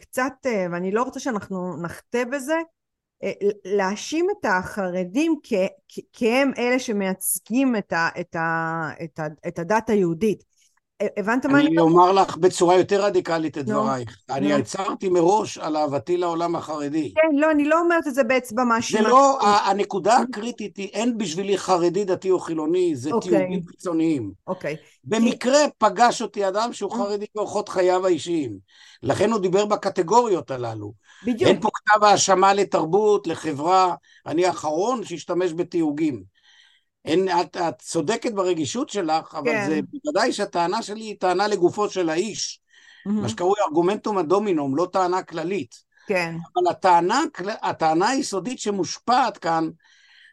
קצת, 0.00 0.32
ואני 0.72 0.92
לא 0.92 1.02
רוצה 1.02 1.20
שאנחנו 1.20 1.82
נחטא 1.82 2.24
בזה, 2.24 2.56
להאשים 3.64 4.26
את 4.30 4.44
החרדים 4.44 5.36
כ, 5.42 5.52
כ, 6.12 6.22
הם 6.22 6.50
אלה 6.58 6.78
שמייצגים 6.78 7.76
את, 7.76 7.92
ה, 7.92 8.08
את, 8.20 8.36
ה, 8.36 8.90
את, 9.04 9.18
ה, 9.18 9.26
את 9.48 9.58
הדת 9.58 9.90
היהודית. 9.90 10.44
הבנת 11.16 11.46
מה 11.46 11.60
אני... 11.60 11.66
אני 11.66 11.78
אומר 11.78 12.12
לך 12.12 12.36
בצורה 12.36 12.76
יותר 12.76 13.04
רדיקלית 13.04 13.58
את 13.58 13.64
דברייך. 13.64 14.16
אני 14.30 14.52
הצהרתי 14.52 15.08
מראש 15.08 15.58
על 15.58 15.76
אהבתי 15.76 16.16
לעולם 16.16 16.56
החרדי. 16.56 17.14
כן, 17.14 17.36
לא, 17.36 17.50
אני 17.50 17.64
לא 17.64 17.80
אומרת 17.80 18.06
את 18.06 18.14
זה 18.14 18.24
באצבע 18.24 18.64
מאשימה. 18.64 19.02
זה 19.02 19.08
לא, 19.08 19.38
הנקודה 19.64 20.16
הקריטית 20.16 20.76
היא, 20.76 20.88
אין 20.92 21.18
בשבילי 21.18 21.58
חרדי, 21.58 22.04
דתי 22.04 22.30
או 22.30 22.38
חילוני, 22.38 22.96
זה 22.96 23.10
אוקיי. 23.10 23.30
תיאורים 23.30 23.60
קיצוניים. 23.62 24.30
אוקיי. 24.46 24.76
במקרה 25.04 25.58
פגש 25.78 26.22
אותי 26.22 26.48
אדם 26.48 26.72
שהוא 26.72 26.92
חרדי 26.92 27.26
באורחות 27.34 27.68
חייו 27.68 28.06
האישיים. 28.06 28.56
לכן 29.02 29.30
הוא 29.32 29.40
דיבר 29.40 29.66
בקטגוריות 29.66 30.50
הללו. 30.50 30.92
בדיוק. 31.26 31.42
אין 31.42 31.60
פה 31.60 31.68
כתב 31.74 32.04
האשמה 32.04 32.54
לתרבות, 32.54 33.26
לחברה. 33.26 33.94
אני 34.26 34.46
האחרון 34.46 35.04
שהשתמש 35.04 35.52
בתיוגים. 35.52 36.31
אין, 37.04 37.28
את, 37.28 37.56
את 37.56 37.78
צודקת 37.78 38.32
ברגישות 38.32 38.90
שלך, 38.90 39.34
אבל 39.34 39.52
כן. 39.52 39.66
זה 39.68 39.80
בוודאי 39.92 40.32
שהטענה 40.32 40.82
שלי 40.82 41.04
היא 41.04 41.16
טענה 41.18 41.48
לגופו 41.48 41.90
של 41.90 42.08
האיש. 42.08 42.60
Mm-hmm. 43.08 43.10
מה 43.10 43.28
שקרוי 43.28 43.54
ארגומנטום 43.66 44.18
הדומינום, 44.18 44.76
לא 44.76 44.88
טענה 44.92 45.22
כללית. 45.22 45.74
כן. 46.06 46.34
אבל 46.34 46.70
הטענה, 46.70 47.20
הטענה 47.62 48.08
היסודית 48.08 48.58
שמושפעת 48.58 49.38
כאן 49.38 49.68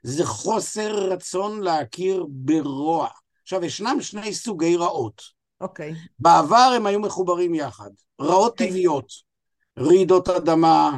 זה 0.03 0.25
חוסר 0.25 1.09
רצון 1.11 1.61
להכיר 1.61 2.25
ברוע. 2.29 3.07
עכשיו, 3.41 3.65
ישנם 3.65 3.97
שני 4.01 4.33
סוגי 4.33 4.75
רעות. 4.75 5.21
אוקיי. 5.61 5.93
בעבר 6.19 6.73
הם 6.75 6.85
היו 6.85 6.99
מחוברים 6.99 7.55
יחד. 7.55 7.89
רעות 8.21 8.51
אוקיי. 8.51 8.67
טבעיות, 8.67 9.11
רעידות 9.79 10.29
אדמה, 10.29 10.97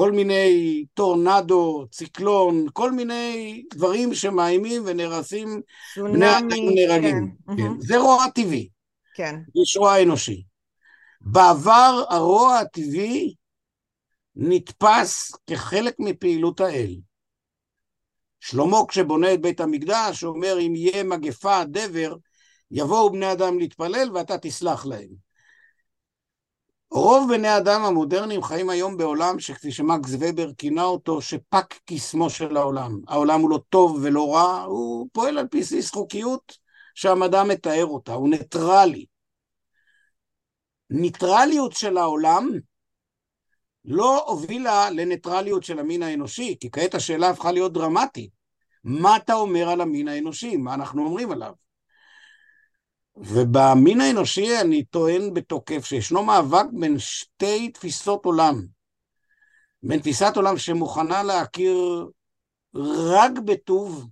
כל 0.00 0.12
מיני 0.12 0.84
טורנדו, 0.94 1.86
ציקלון, 1.90 2.66
כל 2.72 2.92
מיני 2.92 3.62
דברים 3.74 4.14
שמאיימים 4.14 4.82
ונהרסים, 4.86 5.60
בני 5.96 6.38
אדם 6.38 6.48
נהרגים. 6.74 7.34
כן. 7.46 7.56
כן. 7.56 7.72
זה 7.80 7.98
רוע 7.98 8.24
טבעי. 8.34 8.68
כן. 9.14 9.40
יש 9.62 9.76
רוע 9.76 10.02
אנושי. 10.02 10.42
בעבר 11.20 12.04
הרוע 12.08 12.58
הטבעי 12.58 13.34
נתפס 14.36 15.32
כחלק 15.46 15.94
מפעילות 15.98 16.60
האל. 16.60 16.96
שלמה 18.40 18.78
כשהוא 18.88 19.17
בונה 19.17 19.34
את 19.34 19.40
בית 19.40 19.60
המקדש 19.60 20.24
אומר 20.24 20.60
אם 20.60 20.74
יהיה 20.76 21.04
מגפה, 21.04 21.64
דבר, 21.64 22.16
יבואו 22.70 23.12
בני 23.12 23.32
אדם 23.32 23.58
להתפלל 23.58 24.10
ואתה 24.14 24.38
תסלח 24.38 24.86
להם. 24.86 25.08
רוב 26.90 27.32
בני 27.32 27.48
האדם 27.48 27.82
המודרניים 27.82 28.42
חיים 28.42 28.70
היום 28.70 28.96
בעולם 28.96 29.40
שכפי 29.40 29.72
שמקס 29.72 30.10
ובר 30.20 30.52
כינה 30.52 30.84
אותו, 30.84 31.22
שפג 31.22 31.74
קסמו 31.84 32.30
של 32.30 32.56
העולם. 32.56 33.00
העולם 33.08 33.40
הוא 33.40 33.50
לא 33.50 33.60
טוב 33.68 33.98
ולא 34.02 34.34
רע, 34.34 34.62
הוא 34.62 35.08
פועל 35.12 35.38
על 35.38 35.46
פי 35.48 35.64
סט 35.64 35.90
חוקיות 35.90 36.58
שהמדע 36.94 37.44
מתאר 37.44 37.86
אותה, 37.86 38.12
הוא 38.12 38.28
ניטרלי. 38.28 39.06
ניטרליות 40.90 41.72
של 41.72 41.96
העולם 41.96 42.48
לא 43.84 44.24
הובילה 44.28 44.90
לניטרליות 44.90 45.64
של 45.64 45.78
המין 45.78 46.02
האנושי, 46.02 46.56
כי 46.60 46.70
כעת 46.70 46.94
השאלה 46.94 47.30
הפכה 47.30 47.52
להיות 47.52 47.72
דרמטית. 47.72 48.30
מה 48.84 49.16
אתה 49.16 49.34
אומר 49.34 49.68
על 49.68 49.80
המין 49.80 50.08
האנושי? 50.08 50.56
מה 50.56 50.74
אנחנו 50.74 51.04
אומרים 51.04 51.30
עליו? 51.30 51.52
ובמין 53.20 54.00
האנושי 54.00 54.60
אני 54.60 54.84
טוען 54.84 55.34
בתוקף 55.34 55.84
שישנו 55.84 56.24
מאבק 56.24 56.64
בין 56.72 56.98
שתי 56.98 57.68
תפיסות 57.68 58.24
עולם. 58.24 58.66
בין 59.82 60.00
תפיסת 60.00 60.32
עולם 60.36 60.58
שמוכנה 60.58 61.22
להכיר 61.22 62.08
רק 62.74 63.32
בטוב 63.44 64.08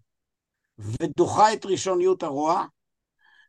ודוחה 0.78 1.52
את 1.52 1.66
ראשוניות 1.66 2.22
הרוע, 2.22 2.64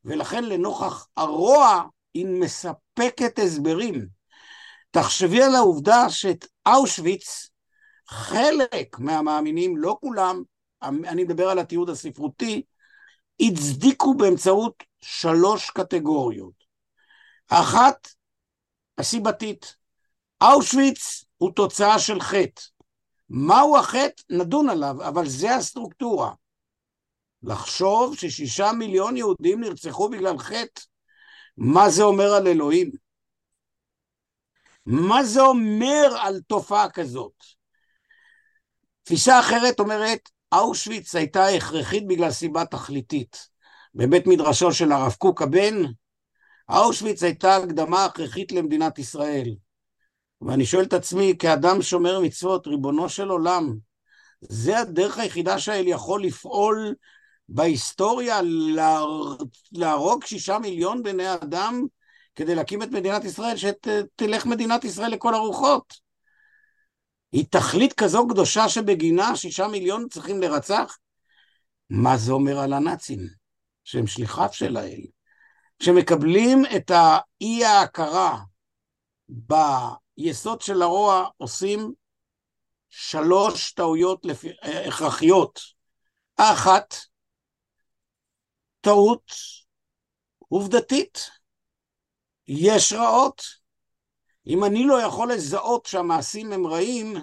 ולכן 0.06 0.44
לנוכח 0.44 1.08
הרוע 1.18 1.84
היא 2.14 2.26
מספקת 2.26 3.40
הסברים. 3.40 4.08
תחשבי 4.92 5.44
על 5.44 5.56
העובדה 5.56 6.10
שאת 6.10 6.46
אושוויץ 6.68 7.50
חלק 8.08 9.00
מהמאמינים, 9.00 9.78
לא 9.78 9.98
כולם, 10.02 10.44
אני 10.84 11.24
מדבר 11.24 11.50
על 11.50 11.60
התיעוד 11.60 11.90
הספרותי, 11.90 12.64
הצדיקו 13.40 14.14
באמצעות 14.14 14.84
שלוש 15.02 15.70
קטגוריות. 15.70 16.64
אחת, 17.50 18.08
הסיבתית. 18.98 19.76
אושוויץ 20.44 21.26
הוא 21.38 21.52
תוצאה 21.56 22.00
של 22.00 22.20
חטא. 22.20 22.62
מהו 23.30 23.78
החטא? 23.78 24.24
נדון 24.30 24.70
עליו, 24.70 25.08
אבל 25.08 25.30
זה 25.30 25.56
הסטרוקטורה. 25.56 26.34
לחשוב 27.44 28.18
ששישה 28.18 28.72
מיליון 28.72 29.18
יהודים 29.18 29.62
נרצחו 29.62 30.10
בגלל 30.10 30.38
חטא, 30.38 30.82
מה 31.58 31.90
זה 31.90 32.04
אומר 32.04 32.34
על 32.34 32.48
אלוהים? 32.48 32.92
מה 34.86 35.24
זה 35.24 35.42
אומר 35.42 36.18
על 36.22 36.42
תופעה 36.48 36.90
כזאת? 36.90 37.34
תפיסה 39.04 39.40
אחרת 39.40 39.80
אומרת, 39.80 40.30
אושוויץ 40.52 41.16
הייתה 41.16 41.48
הכרחית 41.48 42.08
בגלל 42.08 42.32
סיבה 42.32 42.66
תכליתית. 42.66 43.49
בבית 43.96 44.28
מדרשו 44.28 44.74
של 44.74 44.92
הרב 44.92 45.16
קוק 45.18 45.42
הבן, 45.42 45.76
אושוויץ 46.70 47.24
הייתה 47.24 47.56
הקדמה 47.56 48.06
הכרחית 48.06 48.52
למדינת 48.52 49.00
ישראל. 49.00 49.56
ואני 50.42 50.66
שואל 50.66 50.84
את 50.84 50.94
עצמי, 50.94 51.36
כאדם 51.40 51.82
שומר 51.82 52.20
מצוות, 52.20 52.68
ריבונו 52.68 53.10
של 53.10 53.30
עולם, 53.30 53.78
זה 54.42 54.80
הדרך 54.80 55.18
היחידה 55.18 55.60
שהאל 55.60 55.88
יכול 55.88 56.24
לפעול 56.24 56.96
בהיסטוריה, 57.50 58.40
להרוג 59.72 60.26
שישה 60.26 60.60
מיליון 60.60 61.04
בני 61.04 61.34
אדם 61.34 61.86
כדי 62.36 62.56
להקים 62.56 62.84
את 62.84 62.92
מדינת 62.92 63.24
ישראל, 63.24 63.56
שתלך 63.58 64.46
מדינת 64.46 64.84
ישראל 64.84 65.12
לכל 65.12 65.34
הרוחות. 65.34 65.94
היא 67.32 67.46
תכלית 67.50 67.94
כזו 67.94 68.28
קדושה 68.28 68.70
שבגינה 68.70 69.36
שישה 69.36 69.68
מיליון 69.68 70.08
צריכים 70.10 70.42
לרצח? 70.42 70.98
מה 71.90 72.18
זה 72.18 72.32
אומר 72.32 72.60
על 72.60 72.74
הנאצים? 72.74 73.39
שהם 73.90 74.08
שליחיו 74.08 74.50
של 74.52 74.78
האל, 74.78 75.02
כשמקבלים 75.80 76.64
את 76.76 76.92
האי 76.92 77.66
ההכרה 77.66 78.40
ביסוד 79.30 80.62
של 80.62 80.82
הרוע, 80.82 81.30
עושים 81.38 81.94
שלוש 82.90 83.72
טעויות 83.72 84.26
לפי, 84.26 84.50
הכרחיות. 84.88 85.60
האחת, 86.38 86.96
טעות 88.82 89.32
עובדתית. 90.40 91.30
יש 92.48 92.94
רעות. 92.94 93.42
אם 94.48 94.64
אני 94.64 94.84
לא 94.84 95.02
יכול 95.02 95.34
לזהות 95.34 95.86
שהמעשים 95.86 96.52
הם 96.52 96.68
רעים, 96.68 97.14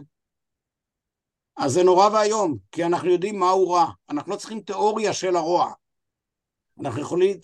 אז 1.56 1.72
זה 1.72 1.82
נורא 1.82 2.08
ואיום, 2.08 2.56
כי 2.72 2.84
אנחנו 2.84 3.10
יודעים 3.10 3.38
מהו 3.38 3.70
רע. 3.70 3.86
אנחנו 4.10 4.32
לא 4.32 4.36
צריכים 4.36 4.60
תיאוריה 4.60 5.12
של 5.12 5.36
הרוע. 5.36 5.72
אנחנו 6.80 7.00
יכולים, 7.00 7.36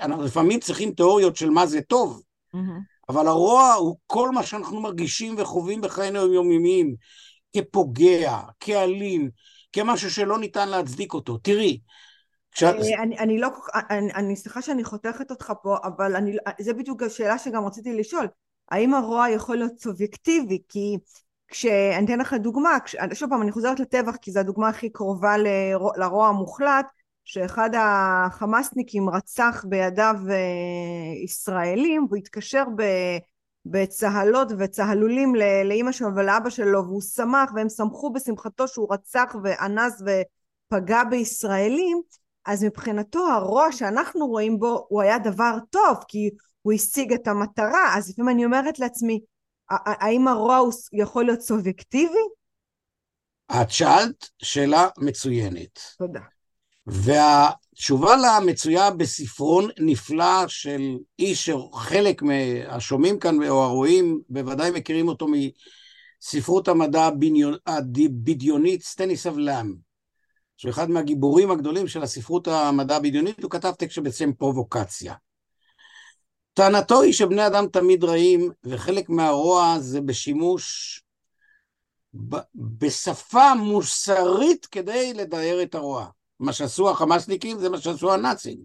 אנחנו 0.00 0.24
לפעמים 0.24 0.60
צריכים 0.60 0.92
תיאוריות 0.92 1.36
של 1.36 1.50
מה 1.50 1.66
זה 1.66 1.80
טוב, 1.80 2.22
mm-hmm. 2.54 2.58
אבל 3.08 3.26
הרוע 3.26 3.72
הוא 3.72 3.96
כל 4.06 4.30
מה 4.30 4.42
שאנחנו 4.42 4.80
מרגישים 4.80 5.34
וחווים 5.38 5.80
בחיינו 5.80 6.20
היומיומיים, 6.20 6.94
כפוגע, 7.56 8.38
כאלים, 8.60 9.30
כמשהו 9.72 10.10
שלא 10.10 10.38
ניתן 10.38 10.68
להצדיק 10.68 11.14
אותו. 11.14 11.38
תראי, 11.38 11.80
כש... 12.52 12.62
אני, 12.62 13.18
אני 13.18 13.38
לא, 13.38 13.48
אני, 13.90 14.12
אני 14.12 14.36
סליחה 14.36 14.62
שאני 14.62 14.84
חותכת 14.84 15.30
אותך 15.30 15.52
פה, 15.62 15.76
אבל 15.84 16.16
אני, 16.16 16.36
זה 16.60 16.74
בדיוק 16.74 17.02
השאלה 17.02 17.38
שגם 17.38 17.66
רציתי 17.66 17.92
לשאול. 17.92 18.28
האם 18.70 18.94
הרוע 18.94 19.30
יכול 19.30 19.56
להיות 19.56 19.78
סובייקטיבי? 19.78 20.62
כי 20.68 20.96
כשאני 21.48 22.04
אתן 22.04 22.18
לך 22.18 22.34
דוגמה, 22.34 22.80
כש, 22.84 22.96
שוב 23.14 23.30
פעם 23.30 23.42
אני 23.42 23.52
חוזרת 23.52 23.80
לטבח 23.80 24.16
כי 24.16 24.30
זו 24.30 24.40
הדוגמה 24.40 24.68
הכי 24.68 24.90
קרובה 24.90 25.34
לרוע 25.96 26.28
המוחלט, 26.28 26.86
שאחד 27.24 27.70
החמאסניקים 27.78 29.10
רצח 29.10 29.64
בידיו 29.68 30.14
אה, 30.30 31.24
ישראלים 31.24 32.04
והוא 32.08 32.16
התקשר 32.16 32.64
ב... 32.76 32.82
בצהלות 33.66 34.48
וצהלולים 34.58 35.34
לאימא 35.64 35.92
שלו 35.92 36.08
ולאבא 36.16 36.50
שלו 36.50 36.84
והוא 36.84 37.02
שמח 37.02 37.50
והם 37.54 37.68
שמחו 37.68 38.12
בשמחתו 38.12 38.68
שהוא 38.68 38.92
רצח 38.92 39.34
ואנס 39.44 40.02
ופגע 40.02 41.04
בישראלים 41.04 42.00
אז 42.46 42.64
מבחינתו 42.64 43.26
הרוע 43.26 43.72
שאנחנו 43.72 44.26
רואים 44.26 44.58
בו 44.58 44.86
הוא 44.88 45.02
היה 45.02 45.18
דבר 45.18 45.58
טוב 45.70 45.96
כי 46.08 46.30
הוא 46.62 46.72
השיג 46.72 47.12
את 47.12 47.28
המטרה 47.28 47.96
אז 47.96 48.10
לפעמים 48.10 48.28
אני 48.28 48.44
אומרת 48.44 48.78
לעצמי 48.78 49.20
האם 49.70 50.28
הרוע 50.28 50.56
הוא 50.56 50.72
יכול 50.92 51.24
להיות 51.24 51.40
סובייקטיבי? 51.40 52.28
את 53.62 53.70
שאלת 53.70 54.28
שאלה 54.42 54.88
מצוינת. 54.98 55.80
תודה. 55.98 56.20
והתשובה 56.86 58.16
לה 58.16 58.38
מצויה 58.46 58.90
בספרון 58.90 59.68
נפלא 59.78 60.48
של 60.48 60.96
איש 61.18 61.50
שחלק 61.50 62.22
מהשומעים 62.22 63.18
כאן 63.18 63.48
או 63.48 63.62
הרואים 63.62 64.20
בוודאי 64.28 64.70
מכירים 64.70 65.08
אותו 65.08 65.26
מספרות 66.22 66.68
המדע 66.68 67.08
הבדיונית 67.66 68.82
סטניסב 68.82 69.38
לאם, 69.38 69.74
שהוא 70.56 70.70
אחד 70.70 70.90
מהגיבורים 70.90 71.50
הגדולים 71.50 71.88
של 71.88 72.02
הספרות 72.02 72.48
המדע 72.48 72.96
הבדיונית, 72.96 73.42
הוא 73.42 73.50
כתב 73.50 73.72
טקסט 73.78 73.94
שבעצם 73.94 74.32
פרובוקציה. 74.32 75.14
טענתו 76.54 77.02
היא 77.02 77.12
שבני 77.12 77.46
אדם 77.46 77.66
תמיד 77.66 78.04
רעים, 78.04 78.50
וחלק 78.64 79.08
מהרוע 79.08 79.78
זה 79.78 80.00
בשימוש 80.00 81.02
ב- 82.28 82.36
בשפה 82.54 83.54
מוסרית 83.54 84.66
כדי 84.66 85.14
לדהר 85.14 85.62
את 85.62 85.74
הרוע. 85.74 86.06
מה 86.40 86.52
שעשו 86.52 86.90
החמאסניקים 86.90 87.58
זה 87.58 87.68
מה 87.68 87.80
שעשו 87.80 88.14
הנאצים. 88.14 88.58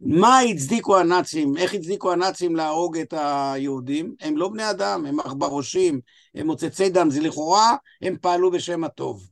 מה 0.00 0.38
הצדיקו 0.40 0.98
הנאצים? 0.98 1.56
איך 1.56 1.74
הצדיקו 1.74 2.12
הנאצים 2.12 2.56
להרוג 2.56 2.98
את 2.98 3.14
היהודים? 3.16 4.14
הם 4.20 4.36
לא 4.36 4.48
בני 4.48 4.70
אדם, 4.70 5.06
הם 5.06 5.20
עכברושים, 5.20 6.00
הם 6.34 6.46
מוצצי 6.46 6.88
דם, 6.88 7.10
זה 7.10 7.20
לכאורה 7.20 7.76
הם 8.02 8.16
פעלו 8.20 8.50
בשם 8.50 8.84
הטוב. 8.84 9.28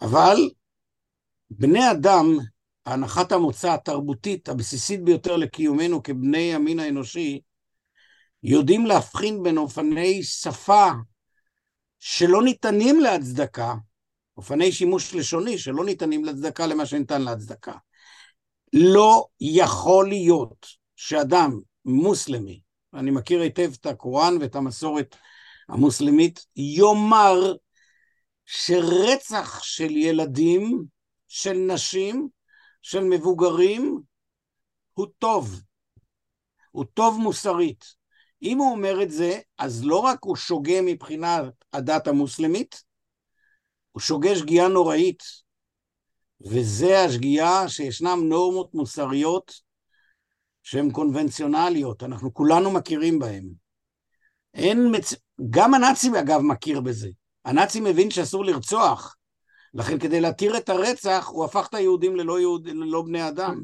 אבל 0.00 0.50
בני 1.50 1.90
אדם, 1.90 2.38
הנחת 2.86 3.32
המוצא 3.32 3.72
התרבותית 3.72 4.48
הבסיסית 4.48 5.02
ביותר 5.04 5.36
לקיומנו 5.36 6.02
כבני 6.02 6.54
המין 6.54 6.80
האנושי, 6.80 7.40
יודעים 8.42 8.86
להבחין 8.86 9.42
בין 9.42 9.58
אופני 9.58 10.22
שפה 10.22 10.88
שלא 11.98 12.42
ניתנים 12.42 13.00
להצדקה 13.00 13.74
אופני 14.36 14.72
שימוש 14.72 15.14
לשוני 15.14 15.58
שלא 15.58 15.84
ניתנים 15.84 16.24
להצדקה 16.24 16.66
למה 16.66 16.86
שניתן 16.86 17.22
להצדקה. 17.22 17.74
לא 18.72 19.26
יכול 19.40 20.08
להיות 20.08 20.66
שאדם 20.96 21.60
מוסלמי, 21.84 22.60
אני 22.94 23.10
מכיר 23.10 23.40
היטב 23.40 23.72
את 23.80 23.86
הקוראן 23.86 24.36
ואת 24.40 24.56
המסורת 24.56 25.16
המוסלמית, 25.68 26.46
יאמר 26.56 27.54
שרצח 28.46 29.62
של 29.62 29.90
ילדים, 29.90 30.84
של 31.28 31.52
נשים, 31.52 32.28
של 32.82 33.04
מבוגרים, 33.04 34.00
הוא 34.92 35.06
טוב. 35.18 35.60
הוא 36.70 36.84
טוב 36.94 37.18
מוסרית. 37.20 37.84
אם 38.42 38.58
הוא 38.58 38.70
אומר 38.70 39.02
את 39.02 39.10
זה, 39.10 39.38
אז 39.58 39.84
לא 39.84 39.96
רק 39.96 40.18
הוא 40.22 40.36
שוגה 40.36 40.82
מבחינת 40.82 41.52
הדת 41.72 42.06
המוסלמית, 42.06 42.82
הוא 43.96 44.00
שוגה 44.00 44.36
שגיאה 44.36 44.68
נוראית, 44.68 45.22
וזה 46.40 47.00
השגיאה 47.00 47.68
שישנן 47.68 48.18
נורמות 48.28 48.74
מוסריות 48.74 49.52
שהן 50.62 50.90
קונבנציונליות, 50.90 52.02
אנחנו 52.02 52.34
כולנו 52.34 52.70
מכירים 52.70 53.18
בהן. 53.18 53.48
אין 54.54 54.96
מצ... 54.96 55.14
גם 55.50 55.74
הנאצים 55.74 56.14
אגב 56.14 56.40
מכיר 56.40 56.80
בזה. 56.80 57.08
הנאצים 57.44 57.84
מבין 57.84 58.10
שאסור 58.10 58.44
לרצוח, 58.44 59.16
לכן 59.74 59.98
כדי 59.98 60.20
להתיר 60.20 60.56
את 60.56 60.68
הרצח 60.68 61.28
הוא 61.32 61.44
הפך 61.44 61.66
את 61.68 61.74
היהודים 61.74 62.16
ללא, 62.16 62.40
יהוד... 62.40 62.68
ללא 62.68 63.02
בני 63.02 63.28
אדם. 63.28 63.60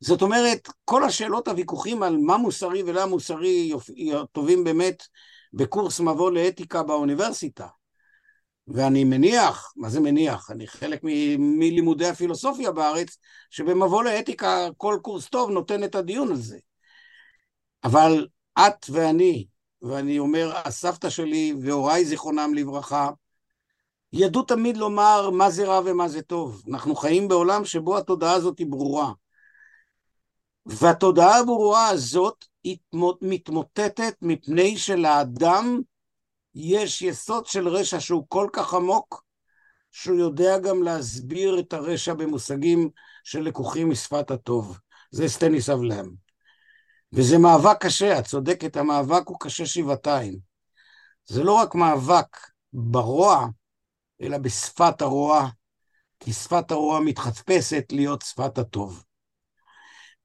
זאת 0.00 0.22
אומרת, 0.22 0.68
כל 0.84 1.04
השאלות, 1.04 1.48
הוויכוחים 1.48 2.02
על 2.02 2.16
מה 2.16 2.36
מוסרי 2.36 2.82
ולא 2.82 3.06
מוסרי 3.06 3.72
טובים 4.32 4.64
באמת 4.64 5.02
בקורס 5.52 6.00
מבוא 6.00 6.30
לאתיקה 6.30 6.82
באוניברסיטה. 6.82 7.66
ואני 8.74 9.04
מניח, 9.04 9.72
מה 9.76 9.88
זה 9.88 10.00
מניח? 10.00 10.50
אני 10.50 10.66
חלק 10.66 11.00
מלימודי 11.38 12.06
הפילוסופיה 12.06 12.72
בארץ, 12.72 13.16
שבמבוא 13.50 14.04
לאתיקה 14.04 14.68
כל 14.76 14.98
קורס 15.02 15.28
טוב 15.28 15.50
נותן 15.50 15.84
את 15.84 15.94
הדיון 15.94 16.32
הזה. 16.32 16.58
אבל 17.84 18.26
את 18.58 18.86
ואני, 18.90 19.46
ואני 19.82 20.18
אומר, 20.18 20.52
הסבתא 20.64 21.10
שלי 21.10 21.54
והוריי 21.62 22.04
זיכרונם 22.04 22.54
לברכה, 22.54 23.10
ידעו 24.12 24.42
תמיד 24.42 24.76
לומר 24.76 25.30
מה 25.30 25.50
זה 25.50 25.66
רע 25.66 25.80
ומה 25.84 26.08
זה 26.08 26.22
טוב. 26.22 26.62
אנחנו 26.70 26.96
חיים 26.96 27.28
בעולם 27.28 27.64
שבו 27.64 27.98
התודעה 27.98 28.32
הזאת 28.32 28.58
היא 28.58 28.66
ברורה. 28.66 29.12
והתודעה 30.66 31.38
הברורה 31.38 31.88
הזאת 31.88 32.44
מתמוטטת 33.22 34.14
מפני 34.22 34.76
שלאדם 34.76 35.80
יש 36.54 37.02
יסוד 37.02 37.46
של 37.46 37.68
רשע 37.68 38.00
שהוא 38.00 38.24
כל 38.28 38.48
כך 38.52 38.74
עמוק, 38.74 39.24
שהוא 39.90 40.18
יודע 40.18 40.58
גם 40.58 40.82
להסביר 40.82 41.58
את 41.60 41.72
הרשע 41.72 42.14
במושגים 42.14 42.90
שלקוחים 43.24 43.90
משפת 43.90 44.30
הטוב. 44.30 44.78
זה 45.10 45.28
סטניס 45.28 45.68
אבלם. 45.68 46.10
וזה 47.12 47.38
מאבק 47.38 47.76
קשה, 47.80 48.18
את 48.18 48.24
צודקת, 48.24 48.76
המאבק 48.76 49.28
הוא 49.28 49.36
קשה 49.40 49.66
שבעתיים. 49.66 50.38
זה 51.26 51.44
לא 51.44 51.52
רק 51.52 51.74
מאבק 51.74 52.36
ברוע, 52.72 53.46
אלא 54.22 54.38
בשפת 54.38 55.02
הרוע, 55.02 55.48
כי 56.20 56.32
שפת 56.32 56.70
הרוע 56.70 57.00
מתחפשת 57.00 57.84
להיות 57.92 58.22
שפת 58.22 58.58
הטוב. 58.58 59.04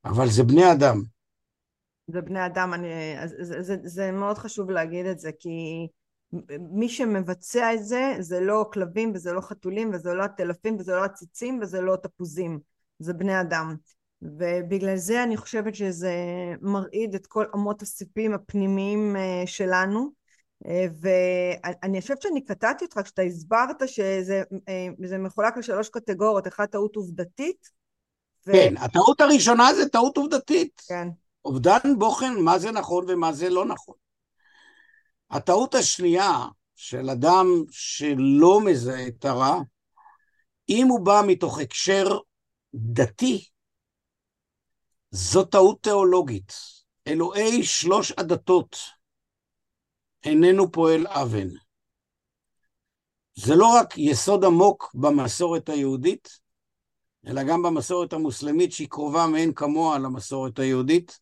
אבל 0.05 0.29
זה 0.29 0.43
בני 0.43 0.71
אדם. 0.71 1.01
זה 2.07 2.21
בני 2.21 2.45
אדם, 2.45 2.73
אני, 2.73 2.87
זה, 3.27 3.61
זה, 3.61 3.75
זה 3.83 4.11
מאוד 4.11 4.37
חשוב 4.37 4.69
להגיד 4.69 5.05
את 5.05 5.19
זה, 5.19 5.31
כי 5.39 5.87
מי 6.59 6.89
שמבצע 6.89 7.73
את 7.73 7.85
זה 7.85 8.15
זה 8.19 8.39
לא 8.39 8.69
כלבים 8.73 9.11
וזה 9.15 9.33
לא 9.33 9.41
חתולים 9.41 9.91
וזה 9.93 10.13
לא 10.13 10.23
הטלפים 10.23 10.77
וזה 10.79 10.95
לא 10.95 11.05
הציצים 11.05 11.59
וזה 11.61 11.81
לא 11.81 11.95
תפוזים 11.95 12.59
זה 12.99 13.13
בני 13.13 13.41
אדם. 13.41 13.75
ובגלל 14.21 14.95
זה 14.97 15.23
אני 15.23 15.37
חושבת 15.37 15.75
שזה 15.75 16.13
מרעיד 16.61 17.15
את 17.15 17.27
כל 17.27 17.45
אמות 17.55 17.81
הסיפים 17.81 18.33
הפנימיים 18.33 19.15
אה, 19.15 19.43
שלנו. 19.45 20.09
אה, 20.67 20.85
ואני 21.01 22.01
חושבת 22.01 22.21
שאני 22.21 22.43
קטעתי 22.43 22.85
אותך 22.85 22.99
כשאתה 23.03 23.21
הסברת 23.21 23.89
שזה 23.89 24.43
אה, 24.69 25.17
מחולק 25.19 25.57
לשלוש 25.57 25.89
קטגוריות 25.89 26.47
אחת 26.47 26.71
טעות 26.71 26.95
עובדתית 26.95 27.69
ו... 28.47 28.51
כן, 28.51 28.73
הטעות 28.77 29.21
הראשונה 29.21 29.73
זה 29.73 29.89
טעות 29.89 30.17
עובדתית. 30.17 30.81
כן. 30.87 31.07
אובדן 31.45 31.79
בוחן 31.97 32.33
מה 32.39 32.59
זה 32.59 32.71
נכון 32.71 33.05
ומה 33.07 33.33
זה 33.33 33.49
לא 33.49 33.65
נכון 33.65 33.95
הטעות 35.35 35.75
השנייה 35.75 36.45
של 36.75 37.09
אדם 37.09 37.45
שלא 37.71 38.61
מזהה 38.65 39.07
את 39.07 39.25
הרע, 39.25 39.59
אם 40.69 40.87
הוא 40.87 41.05
בא 41.05 41.21
מתוך 41.27 41.59
הקשר 41.59 42.17
דתי, 42.75 43.45
זו 45.11 45.45
טעות 45.45 45.83
תיאולוגית. 45.83 46.53
אלוהי 47.07 47.63
שלוש 47.63 48.11
הדתות 48.17 48.77
איננו 50.23 50.71
פועל 50.71 51.07
אבן. 51.07 51.47
זה 53.35 53.55
לא 53.55 53.67
רק 53.75 53.97
יסוד 53.97 54.45
עמוק 54.45 54.91
במסורת 54.93 55.69
היהודית, 55.69 56.29
אלא 57.27 57.43
גם 57.43 57.63
במסורת 57.63 58.13
המוסלמית 58.13 58.71
שהיא 58.71 58.89
קרובה 58.89 59.27
מאין 59.27 59.53
כמוה 59.53 59.99
למסורת 59.99 60.59
היהודית. 60.59 61.19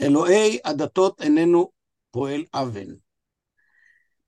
אלוהי 0.00 0.58
הדתות 0.64 1.22
איננו 1.22 1.75
פועל 2.16 2.44
אוון. 2.54 2.96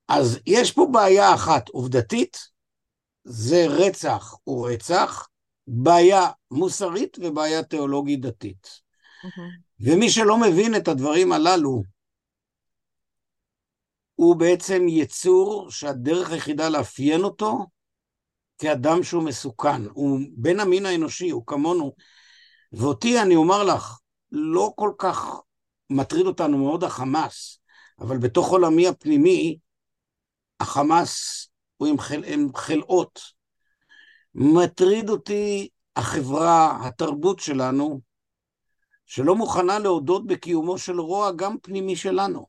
אז 0.09 0.39
יש 0.47 0.72
פה 0.72 0.89
בעיה 0.93 1.34
אחת 1.34 1.68
עובדתית, 1.68 2.39
זה 3.24 3.66
רצח 3.68 4.34
הוא 4.45 4.68
רצח, 4.68 5.28
בעיה 5.66 6.30
מוסרית 6.51 7.16
ובעיה 7.20 7.62
תיאולוגית 7.62 8.20
דתית. 8.20 8.66
Mm-hmm. 8.66 9.62
ומי 9.80 10.11
שלא 10.11 10.41
מבין 10.41 10.76
את 10.76 10.89
הדברים 10.89 11.32
הללו, 11.32 11.82
הוא 14.14 14.36
בעצם 14.36 14.86
יצור 14.89 15.70
שהדרך 15.70 16.30
היחידה 16.30 16.68
לאפיין 16.68 17.24
אותו 17.24 17.66
כאדם 18.59 19.03
שהוא 19.03 19.22
מסוכן, 19.22 19.84
הוא 19.93 20.20
בן 20.36 20.61
המין 20.61 20.86
האנושי, 20.86 21.30
הוא 21.30 21.47
כמונו. 21.47 21.93
ואותי, 22.72 23.22
אני 23.22 23.36
אומר 23.36 23.64
לך, 23.64 23.99
לא 24.32 24.72
כל 24.76 24.93
כך 24.99 25.41
מטריד 25.91 26.26
אותנו 26.26 26.59
מאוד 26.59 26.84
החמאס, 26.84 27.59
אבל 28.01 28.18
בתוך 28.18 28.49
עולמי 28.49 28.88
הפנימי, 28.88 29.59
החמאס 30.61 31.46
הוא 31.76 31.88
עם, 31.88 31.99
חל, 31.99 32.22
עם 32.26 32.55
חלאות. 32.55 33.20
מטריד 34.34 35.09
אותי 35.09 35.68
החברה, 35.96 36.86
התרבות 36.86 37.40
שלנו, 37.40 38.01
שלא 39.07 39.34
מוכנה 39.34 39.78
להודות 39.78 40.26
בקיומו 40.26 40.78
של 40.78 41.01
רוע 41.01 41.32
גם 41.36 41.57
פנימי 41.62 41.96
שלנו. 41.96 42.46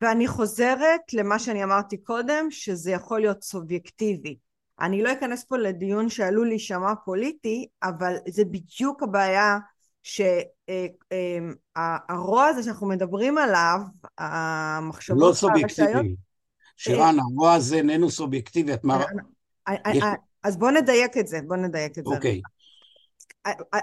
ואני 0.00 0.28
חוזרת 0.28 1.00
למה 1.12 1.38
שאני 1.38 1.64
אמרתי 1.64 2.02
קודם, 2.02 2.50
שזה 2.50 2.90
יכול 2.90 3.20
להיות 3.20 3.42
סובייקטיבי. 3.42 4.38
אני 4.80 5.02
לא 5.02 5.12
אכנס 5.12 5.44
פה 5.44 5.56
לדיון 5.56 6.08
שעלול 6.08 6.48
להישמע 6.48 6.94
פוליטי, 7.04 7.68
אבל 7.82 8.14
זה 8.28 8.44
בדיוק 8.44 9.02
הבעיה 9.02 9.58
שהרוע 10.04 10.38
אה, 11.76 12.44
אה, 12.44 12.48
הזה 12.48 12.62
שאנחנו 12.62 12.88
מדברים 12.88 13.38
עליו, 13.38 13.80
המחשבות 14.18 15.18
לא 15.20 15.34
סובייקטיבי. 15.34 16.14
שירן, 16.76 17.16
הרוע 17.18 17.52
הזה 17.52 17.76
איננו 17.76 18.10
סובייקטיבי. 18.10 18.74
את 18.74 18.84
מה... 18.84 19.04
אז 20.42 20.56
בוא 20.56 20.70
נדייק 20.70 21.16
את 21.18 21.26
זה, 21.26 21.38
בוא 21.46 21.56
נדייק 21.56 21.98
את 21.98 22.04
זה. 22.04 22.14
אוקיי. 22.14 22.40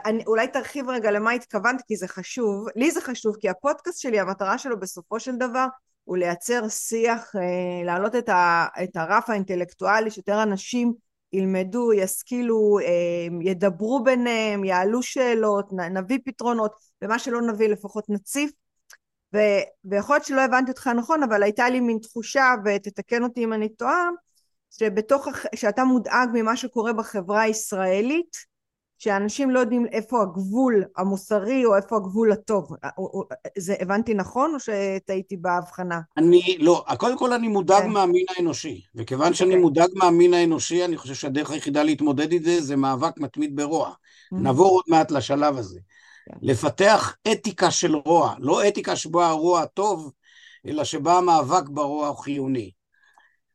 אני, 0.05 0.23
אולי 0.27 0.47
תרחיב 0.47 0.89
רגע 0.89 1.11
למה 1.11 1.31
התכוונת, 1.31 1.81
כי 1.87 1.95
זה 1.95 2.07
חשוב. 2.07 2.65
לי 2.75 2.91
זה 2.91 3.01
חשוב, 3.01 3.35
כי 3.39 3.49
הפודקאסט 3.49 3.99
שלי, 3.99 4.19
המטרה 4.19 4.57
שלו 4.57 4.79
בסופו 4.79 5.19
של 5.19 5.35
דבר 5.35 5.65
הוא 6.03 6.17
לייצר 6.17 6.69
שיח, 6.69 7.35
אה, 7.35 7.85
להעלות 7.85 8.15
את, 8.15 8.29
ה, 8.29 8.67
את 8.83 8.95
הרף 8.95 9.29
האינטלקטואלי, 9.29 10.11
שיותר 10.11 10.43
אנשים 10.43 10.93
ילמדו, 11.33 11.93
ישכילו, 11.93 12.79
אה, 12.79 13.27
ידברו 13.41 14.03
ביניהם, 14.03 14.63
יעלו 14.63 15.03
שאלות, 15.03 15.73
נביא 15.73 16.19
פתרונות, 16.25 16.71
ומה 17.01 17.19
שלא 17.19 17.41
נביא 17.41 17.67
לפחות 17.67 18.09
נציף. 18.09 18.51
ו, 19.33 19.37
ויכול 19.85 20.15
להיות 20.15 20.25
שלא 20.25 20.41
הבנתי 20.41 20.71
אותך 20.71 20.87
נכון, 20.87 21.23
אבל 21.23 21.43
הייתה 21.43 21.69
לי 21.69 21.79
מין 21.79 21.97
תחושה, 22.01 22.53
ותתקן 22.65 23.23
אותי 23.23 23.43
אם 23.43 23.53
אני 23.53 23.69
טועה, 23.69 24.09
שבתוך, 24.69 25.27
שאתה 25.55 25.83
מודאג 25.83 26.29
ממה 26.33 26.57
שקורה 26.57 26.93
בחברה 26.93 27.41
הישראלית, 27.41 28.50
שאנשים 29.03 29.49
לא 29.49 29.59
יודעים 29.59 29.85
איפה 29.91 30.21
הגבול 30.21 30.83
המוסרי 30.97 31.65
או 31.65 31.75
איפה 31.75 31.97
הגבול 31.97 32.31
הטוב. 32.31 32.75
זה 33.57 33.75
הבנתי 33.79 34.13
נכון 34.13 34.53
או 34.53 34.59
שטעיתי 34.59 35.37
בהבחנה? 35.37 36.01
אני, 36.17 36.57
לא, 36.59 36.85
קודם 36.97 37.17
כל 37.17 37.33
אני 37.33 37.47
מודאג 37.47 37.81
כן. 37.83 37.89
מהמין 37.89 38.25
האנושי, 38.37 38.81
וכיוון 38.95 39.33
שאני 39.33 39.49
okay. 39.49 39.53
אוקיי. 39.53 39.61
מודאג 39.61 39.89
מהמין 39.95 40.33
האנושי, 40.33 40.85
אני 40.85 40.97
חושב 40.97 41.13
שהדרך 41.13 41.51
היחידה 41.51 41.83
להתמודד 41.83 42.31
עם 42.33 42.43
זה, 42.43 42.61
זה 42.61 42.75
מאבק 42.75 43.17
מתמיד 43.17 43.55
ברוע. 43.55 43.89
Mm-hmm. 43.89 44.37
נעבור 44.37 44.69
עוד 44.69 44.83
מעט 44.87 45.11
לשלב 45.11 45.57
הזה. 45.57 45.79
Okay. 45.79 46.33
כן. 46.33 46.37
לפתח 46.41 47.15
אתיקה 47.31 47.71
של 47.71 47.95
רוע, 47.95 48.35
לא 48.39 48.67
אתיקה 48.67 48.95
שבה 48.95 49.27
הרוע 49.27 49.65
טוב, 49.65 50.11
אלא 50.65 50.83
שבה 50.83 51.17
המאבק 51.17 51.69
ברוע 51.69 52.07
הוא 52.07 52.17
חיוני. 52.17 52.71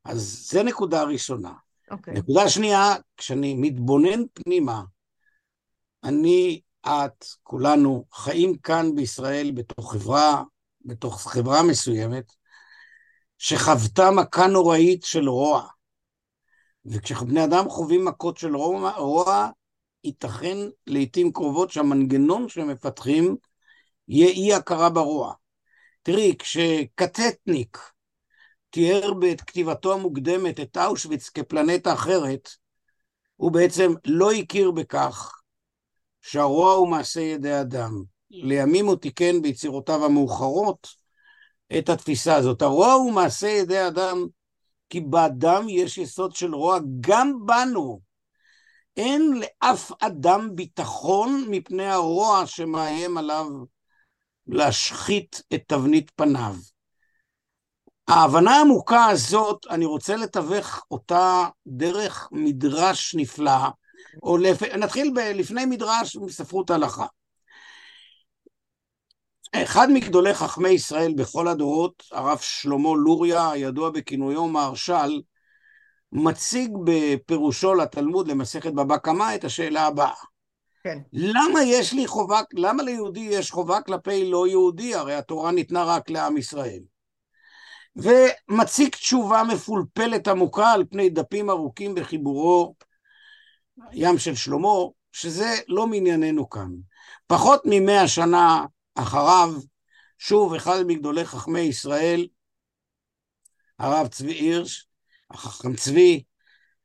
אז 0.04 0.48
זה 0.50 0.62
נקודה 0.62 1.02
ראשונה. 1.02 1.50
Okay. 1.50 1.92
אוקיי. 1.94 2.14
נקודה 2.14 2.48
שנייה, 2.48 2.94
כשאני 3.16 3.54
מתבונן 3.54 4.22
פנימה, 4.34 4.82
אני, 6.06 6.60
את, 6.86 7.24
כולנו 7.42 8.04
חיים 8.12 8.58
כאן 8.58 8.94
בישראל 8.94 9.50
בתוך 9.54 9.92
חברה, 9.92 10.42
בתוך 10.84 11.22
חברה 11.32 11.62
מסוימת, 11.62 12.32
שחוותה 13.38 14.10
מכה 14.10 14.46
נוראית 14.46 15.04
של 15.04 15.28
רוע. 15.28 15.66
וכשבני 16.84 17.44
אדם 17.44 17.68
חווים 17.68 18.04
מכות 18.04 18.36
של 18.36 18.56
רוע, 18.56 18.90
רוע 18.90 19.50
ייתכן 20.04 20.56
לעיתים 20.86 21.32
קרובות 21.32 21.70
שהמנגנון 21.70 22.48
שהם 22.48 22.68
מפתחים 22.68 23.36
יהיה 24.08 24.28
אי 24.28 24.54
הכרה 24.54 24.90
ברוע. 24.90 25.34
תראי, 26.02 26.34
כשקטטניק 26.38 27.78
תיאר 28.70 29.14
בכתיבתו 29.14 29.94
המוקדמת 29.94 30.60
את 30.60 30.76
אושוויץ 30.76 31.28
כפלנטה 31.28 31.92
אחרת, 31.92 32.50
הוא 33.36 33.52
בעצם 33.52 33.92
לא 34.04 34.32
הכיר 34.32 34.70
בכך 34.70 35.32
שהרוע 36.28 36.72
הוא 36.72 36.88
מעשה 36.88 37.20
ידי 37.20 37.60
אדם. 37.60 38.02
לימים 38.30 38.86
הוא 38.86 38.96
תיקן 38.96 39.42
ביצירותיו 39.42 40.04
המאוחרות 40.04 40.88
את 41.78 41.88
התפיסה 41.88 42.36
הזאת. 42.36 42.62
הרוע 42.62 42.92
הוא 42.92 43.12
מעשה 43.12 43.46
ידי 43.46 43.86
אדם, 43.86 44.26
כי 44.90 45.00
באדם 45.00 45.66
יש 45.68 45.98
יסוד 45.98 46.34
של 46.34 46.54
רוע, 46.54 46.78
גם 47.00 47.46
בנו. 47.46 48.00
אין 48.96 49.40
לאף 49.40 49.92
אדם 50.00 50.50
ביטחון 50.54 51.44
מפני 51.48 51.86
הרוע 51.86 52.46
שמאיים 52.46 53.18
עליו 53.18 53.46
להשחית 54.46 55.42
את 55.54 55.62
תבנית 55.66 56.10
פניו. 56.10 56.54
ההבנה 58.08 58.50
העמוקה 58.50 59.04
הזאת, 59.04 59.66
אני 59.70 59.84
רוצה 59.84 60.16
לתווך 60.16 60.84
אותה 60.90 61.48
דרך 61.66 62.28
מדרש 62.32 63.14
נפלא, 63.14 63.68
או 64.22 64.36
לפ... 64.38 64.62
נתחיל 64.62 65.12
ב... 65.14 65.18
לפני 65.18 65.66
מדרש 65.66 66.16
מספרות 66.16 66.70
הלכה. 66.70 67.06
אחד 69.52 69.88
מגדולי 69.90 70.34
חכמי 70.34 70.68
ישראל 70.68 71.14
בכל 71.16 71.48
הדורות, 71.48 72.02
הרב 72.12 72.38
שלמה 72.38 72.88
לוריה, 72.96 73.50
הידוע 73.50 73.90
בכינויו 73.90 74.46
מהרש"ל, 74.46 75.20
מציג 76.12 76.70
בפירושו 76.84 77.74
לתלמוד 77.74 78.28
למסכת 78.28 78.72
בבא 78.72 78.96
קמא 78.96 79.34
את 79.34 79.44
השאלה 79.44 79.86
הבאה. 79.86 80.14
כן. 80.84 80.98
למה 81.12 81.62
יש 81.62 81.92
לי 81.92 82.06
חובה, 82.06 82.40
למה 82.52 82.82
ליהודי 82.82 83.20
יש 83.20 83.50
חובה 83.50 83.80
כלפי 83.80 84.30
לא 84.30 84.46
יהודי? 84.46 84.94
הרי 84.94 85.14
התורה 85.14 85.52
ניתנה 85.52 85.84
רק 85.84 86.10
לעם 86.10 86.36
ישראל. 86.36 86.80
ומציג 87.96 88.88
תשובה 88.88 89.42
מפולפלת 89.44 90.28
עמוקה 90.28 90.72
על 90.72 90.84
פני 90.90 91.10
דפים 91.10 91.50
ארוכים 91.50 91.94
בחיבורו 91.94 92.74
ים 93.92 94.18
של 94.18 94.34
שלמה, 94.34 94.68
שזה 95.12 95.54
לא 95.68 95.86
מענייננו 95.86 96.50
כאן. 96.50 96.70
פחות 97.26 97.62
ממאה 97.64 98.08
שנה 98.08 98.66
אחריו, 98.94 99.54
שוב 100.18 100.54
אחד 100.54 100.82
מגדולי 100.86 101.24
חכמי 101.24 101.60
ישראל, 101.60 102.26
הרב 103.78 104.06
צבי 104.06 104.32
הירש, 104.32 104.88
החכם 105.30 105.76
צבי, 105.76 106.22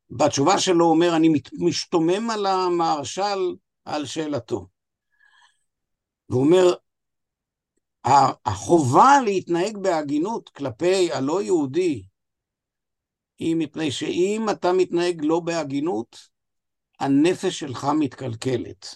בתשובה 0.09 0.59
שלו 0.59 0.85
אומר, 0.85 1.15
אני 1.15 1.29
משתומם 1.59 2.29
על 2.29 2.45
המהרש"ל 2.45 3.55
על 3.85 4.05
שאלתו. 4.05 4.67
והוא 6.29 6.43
אומר, 6.43 6.73
החובה 8.45 9.21
להתנהג 9.25 9.77
בהגינות 9.77 10.49
כלפי 10.49 11.11
הלא 11.11 11.41
יהודי 11.41 12.03
היא 13.39 13.55
מפני 13.55 13.91
שאם 13.91 14.45
אתה 14.51 14.73
מתנהג 14.73 15.21
לא 15.23 15.39
בהגינות, 15.39 16.30
הנפש 17.01 17.59
שלך 17.59 17.87
מתקלקלת. 17.99 18.95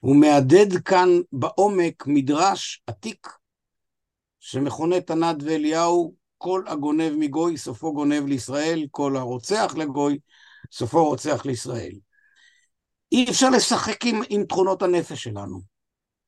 הוא 0.00 0.16
מהדהד 0.16 0.72
כאן 0.84 1.08
בעומק 1.32 2.06
מדרש 2.06 2.82
עתיק 2.86 3.28
שמכונה 4.40 5.00
תנת 5.00 5.36
ואליהו, 5.44 6.14
כל 6.38 6.62
הגונב 6.66 7.12
מגוי 7.16 7.56
סופו 7.56 7.94
גונב 7.94 8.26
לישראל, 8.26 8.86
כל 8.90 9.16
הרוצח 9.16 9.74
לגוי 9.76 10.18
סופו 10.72 11.04
רוצח 11.04 11.46
לישראל. 11.46 11.92
אי 13.12 13.26
אפשר 13.30 13.50
לשחק 13.50 14.04
עם, 14.04 14.22
עם 14.28 14.44
תכונות 14.44 14.82
הנפש 14.82 15.22
שלנו. 15.22 15.60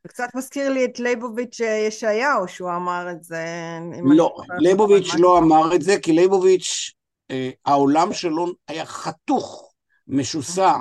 זה 0.02 0.08
קצת 0.08 0.28
מזכיר 0.34 0.72
לי 0.72 0.84
את 0.84 1.00
ליבוביץ' 1.00 1.60
ישעיהו, 1.60 2.48
שהוא 2.48 2.70
אמר 2.70 3.10
את 3.10 3.24
זה. 3.24 3.44
לא, 4.04 4.36
ליבוביץ' 4.58 5.14
לא 5.18 5.38
אמר 5.38 5.74
את 5.74 5.82
זה, 5.82 6.00
כי 6.02 6.12
ליבוביץ', 6.12 6.92
אה, 7.30 7.50
העולם 7.64 8.12
שלו 8.12 8.46
היה 8.68 8.86
חתוך 8.86 9.71
משוסע 10.12 10.78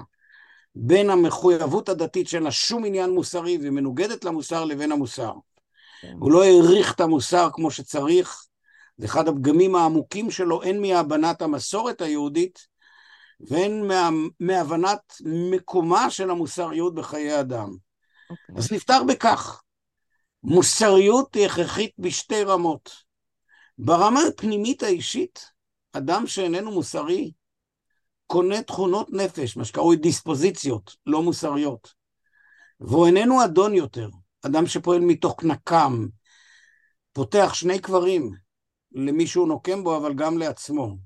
בין 0.76 1.10
המחויבות 1.10 1.90
הדתית 1.90 2.28
שאין 2.28 2.44
לה 2.44 2.52
שום 2.52 2.86
עניין 2.86 3.10
מוסרי 3.10 3.58
והיא 3.58 3.72
מנוגדת 3.72 4.24
למוסר 4.24 4.66
לבין 4.66 4.92
המוסר. 4.92 5.34
כן. 6.02 6.14
הוא 6.20 6.32
לא 6.32 6.44
העריך 6.44 6.94
את 6.96 7.00
המוסר 7.00 7.50
כמו 7.54 7.72
שצריך, 7.72 8.46
זה 8.98 9.06
אחד 9.06 9.28
הפגמים 9.28 9.76
העמוקים 9.76 10.32
שלו, 10.32 10.64
הן 10.64 10.82
מהבנת 10.82 11.42
המסורת 11.42 12.02
היהודית 12.02 12.68
והן 13.40 13.88
מה, 13.88 14.10
מהבנת 14.40 15.14
מקומה 15.26 16.10
של 16.10 16.30
המוסריות 16.30 16.96
בחיי 16.96 17.40
אדם. 17.40 17.70
Okay. 17.70 18.32
אוקיי. 18.32 18.56
אז 18.58 18.72
נפתר 18.72 19.04
בכך. 19.04 19.62
מוסריות 20.44 21.36
היא 21.36 21.46
הכרחית 21.46 21.92
בשתי 22.00 22.44
רמות. 22.44 22.92
ברמה 23.78 24.20
הפנימית 24.28 24.84
האישית, 24.84 25.52
אדם 25.94 26.28
שאיננו 26.28 26.72
מוסרי 26.72 27.32
קונה 28.32 28.62
תכונות 28.62 29.10
נפש, 29.10 29.58
מה 29.58 29.66
שקרוי 29.66 29.96
דיספוזיציות, 29.96 30.96
לא 31.06 31.24
מוסריות. 31.24 31.94
והוא 32.80 33.06
איננו 33.06 33.44
אדון 33.44 33.74
יותר, 33.74 34.10
אדם 34.46 34.68
שפועל 34.68 35.00
מתוך 35.00 35.44
נקם, 35.44 36.08
פותח 37.14 37.52
שני 37.54 37.80
קברים 37.80 38.32
למי 38.92 39.28
שהוא 39.28 39.48
נוקם 39.48 39.84
בו, 39.84 39.98
אבל 39.98 40.14
גם 40.14 40.38
לעצמו. 40.38 40.98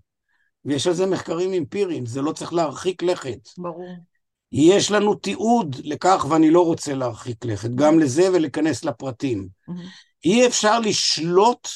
ויש 0.65 0.87
על 0.87 0.93
זה 0.93 1.05
מחקרים 1.05 1.53
אמפיריים, 1.53 2.05
זה 2.05 2.21
לא 2.21 2.31
צריך 2.31 2.53
להרחיק 2.53 3.03
לכת. 3.03 3.39
ברור. 3.57 3.95
יש 4.51 4.91
לנו 4.91 5.15
תיעוד 5.15 5.75
לכך, 5.83 6.25
ואני 6.29 6.51
לא 6.51 6.65
רוצה 6.65 6.93
להרחיק 6.93 7.45
לכת, 7.45 7.69
גם 7.75 7.99
לזה 7.99 8.29
ולהיכנס 8.33 8.85
לפרטים. 8.85 9.47
אי 10.25 10.47
אפשר 10.47 10.79
לשלוט 10.79 11.67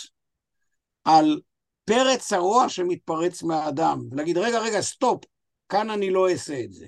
על 1.04 1.42
פרץ 1.86 2.34
הרוע 2.34 2.70
שמתפרץ 2.70 3.44
מהאדם, 3.44 4.02
ולהגיד, 4.12 4.38
רגע, 4.38 4.60
רגע, 4.60 4.82
סטופ, 4.82 5.24
כאן 5.70 5.90
אני 5.90 6.12
לא 6.12 6.30
אעשה 6.30 6.62
את 6.64 6.74
זה. 6.74 6.86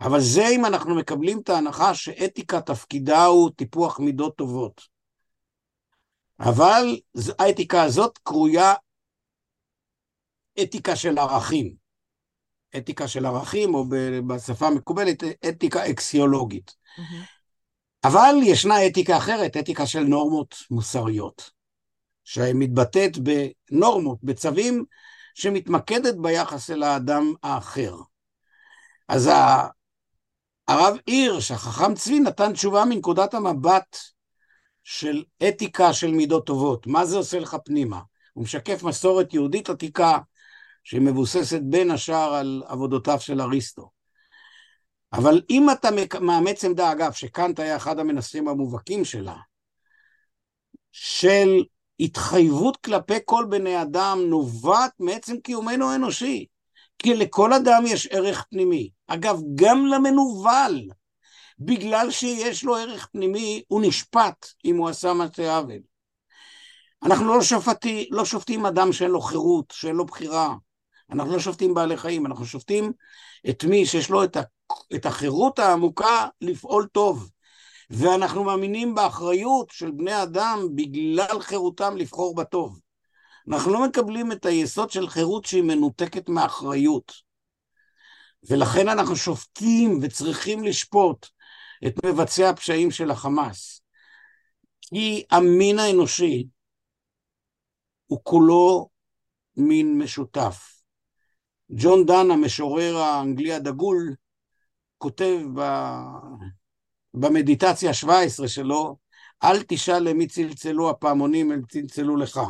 אבל 0.00 0.20
זה 0.20 0.48
אם 0.48 0.64
אנחנו 0.64 0.94
מקבלים 0.94 1.40
את 1.40 1.48
ההנחה 1.48 1.94
שאתיקה 1.94 2.60
תפקידה 2.60 3.24
הוא 3.24 3.50
טיפוח 3.56 4.00
מידות 4.00 4.36
טובות. 4.36 4.80
אבל 6.40 7.00
האתיקה 7.38 7.82
הזאת 7.82 8.18
קרויה 8.18 8.74
אתיקה 10.62 10.96
של 10.96 11.18
ערכים. 11.18 11.74
אתיקה 12.76 13.08
של 13.08 13.26
ערכים, 13.26 13.74
או 13.74 13.84
בשפה 14.26 14.66
המקובלת, 14.66 15.22
אתיקה 15.48 15.90
אקסיולוגית. 15.90 16.70
Mm-hmm. 16.70 17.40
אבל 18.04 18.34
ישנה 18.42 18.86
אתיקה 18.86 19.16
אחרת, 19.16 19.56
אתיקה 19.56 19.86
של 19.86 20.00
נורמות 20.00 20.54
מוסריות, 20.70 21.50
שמתבטאת 22.24 23.12
בנורמות, 23.18 24.18
בצווים, 24.22 24.84
שמתמקדת 25.34 26.14
ביחס 26.14 26.70
אל 26.70 26.82
האדם 26.82 27.32
האחר. 27.42 27.96
אז 29.08 29.30
הרב 30.68 30.96
הירש, 31.06 31.50
החכם 31.50 31.94
צבי, 31.94 32.20
נתן 32.20 32.52
תשובה 32.52 32.84
מנקודת 32.84 33.34
המבט 33.34 33.96
של 34.84 35.24
אתיקה 35.48 35.92
של 35.92 36.10
מידות 36.10 36.46
טובות. 36.46 36.86
מה 36.86 37.06
זה 37.06 37.16
עושה 37.16 37.38
לך 37.38 37.56
פנימה? 37.64 38.00
הוא 38.32 38.44
משקף 38.44 38.82
מסורת 38.82 39.34
יהודית 39.34 39.70
עתיקה 39.70 40.18
שמבוססת 40.84 41.60
בין 41.62 41.90
השאר 41.90 42.34
על 42.34 42.62
עבודותיו 42.66 43.20
של 43.20 43.40
אריסטו. 43.40 43.90
אבל 45.12 45.42
אם 45.50 45.70
אתה 45.70 45.88
מאמץ 46.20 46.64
עמדה, 46.64 46.92
אגב, 46.92 47.12
שקאנט 47.12 47.60
היה 47.60 47.76
אחד 47.76 47.98
המנסחים 47.98 48.48
המובהקים 48.48 49.04
שלה, 49.04 49.36
של 50.92 51.64
התחייבות 52.00 52.76
כלפי 52.76 53.18
כל 53.24 53.44
בני 53.48 53.82
אדם 53.82 54.20
נובעת 54.28 54.92
מעצם 54.98 55.40
קיומנו 55.40 55.90
האנושי. 55.90 56.46
כי 56.98 57.14
לכל 57.14 57.52
אדם 57.52 57.84
יש 57.86 58.06
ערך 58.06 58.44
פנימי. 58.50 58.90
אגב, 59.06 59.40
גם 59.54 59.86
למנוול, 59.86 60.88
בגלל 61.58 62.10
שיש 62.10 62.64
לו 62.64 62.76
ערך 62.76 63.08
פנימי, 63.12 63.62
הוא 63.68 63.82
נשפט 63.84 64.46
אם 64.64 64.76
הוא 64.76 64.88
עשה 64.88 65.12
מעשה 65.12 65.56
עוול. 65.56 65.78
אנחנו 67.02 67.34
לא, 67.34 67.42
שופטי, 67.42 68.08
לא 68.10 68.24
שופטים 68.24 68.66
אדם 68.66 68.92
שאין 68.92 69.10
לו 69.10 69.20
חירות, 69.20 69.72
שאין 69.72 69.96
לו 69.96 70.06
בחירה. 70.06 70.54
אנחנו 71.10 71.32
לא 71.32 71.38
שופטים 71.38 71.74
בעלי 71.74 71.96
חיים, 71.96 72.26
אנחנו 72.26 72.46
שופטים 72.46 72.92
את 73.50 73.64
מי 73.64 73.86
שיש 73.86 74.10
לו 74.10 74.24
את, 74.24 74.36
ה, 74.36 74.42
את 74.94 75.06
החירות 75.06 75.58
העמוקה 75.58 76.28
לפעול 76.40 76.86
טוב. 76.92 77.30
ואנחנו 77.90 78.44
מאמינים 78.44 78.94
באחריות 78.94 79.70
של 79.70 79.90
בני 79.90 80.22
אדם 80.22 80.58
בגלל 80.74 81.40
חירותם 81.40 81.96
לבחור 81.96 82.34
בטוב. 82.34 82.80
אנחנו 83.48 83.72
לא 83.72 83.86
מקבלים 83.86 84.32
את 84.32 84.46
היסוד 84.46 84.90
של 84.90 85.08
חירות 85.08 85.44
שהיא 85.44 85.62
מנותקת 85.62 86.28
מאחריות. 86.28 87.12
ולכן 88.48 88.88
אנחנו 88.88 89.16
שופטים 89.16 89.98
וצריכים 90.02 90.64
לשפוט 90.64 91.26
את 91.86 92.04
מבצעי 92.04 92.46
הפשעים 92.46 92.90
של 92.90 93.10
החמאס. 93.10 93.82
כי 94.80 95.24
המין 95.30 95.78
האנושי 95.78 96.46
הוא 98.06 98.20
כולו 98.22 98.88
מין 99.56 99.98
משותף. 99.98 100.82
ג'ון 101.70 102.06
דן, 102.06 102.30
המשורר 102.30 102.96
האנגלי 102.96 103.52
הדגול, 103.52 104.14
כותב 104.98 105.38
ב... 105.54 105.60
במדיטציה 107.14 107.94
17 107.94 108.48
שלו, 108.48 108.96
אל 109.44 109.62
תשאל 109.62 110.08
למי 110.08 110.26
צלצלו 110.26 110.90
הפעמונים, 110.90 111.52
הם 111.52 111.62
צלצלו 111.68 112.16
לך. 112.16 112.40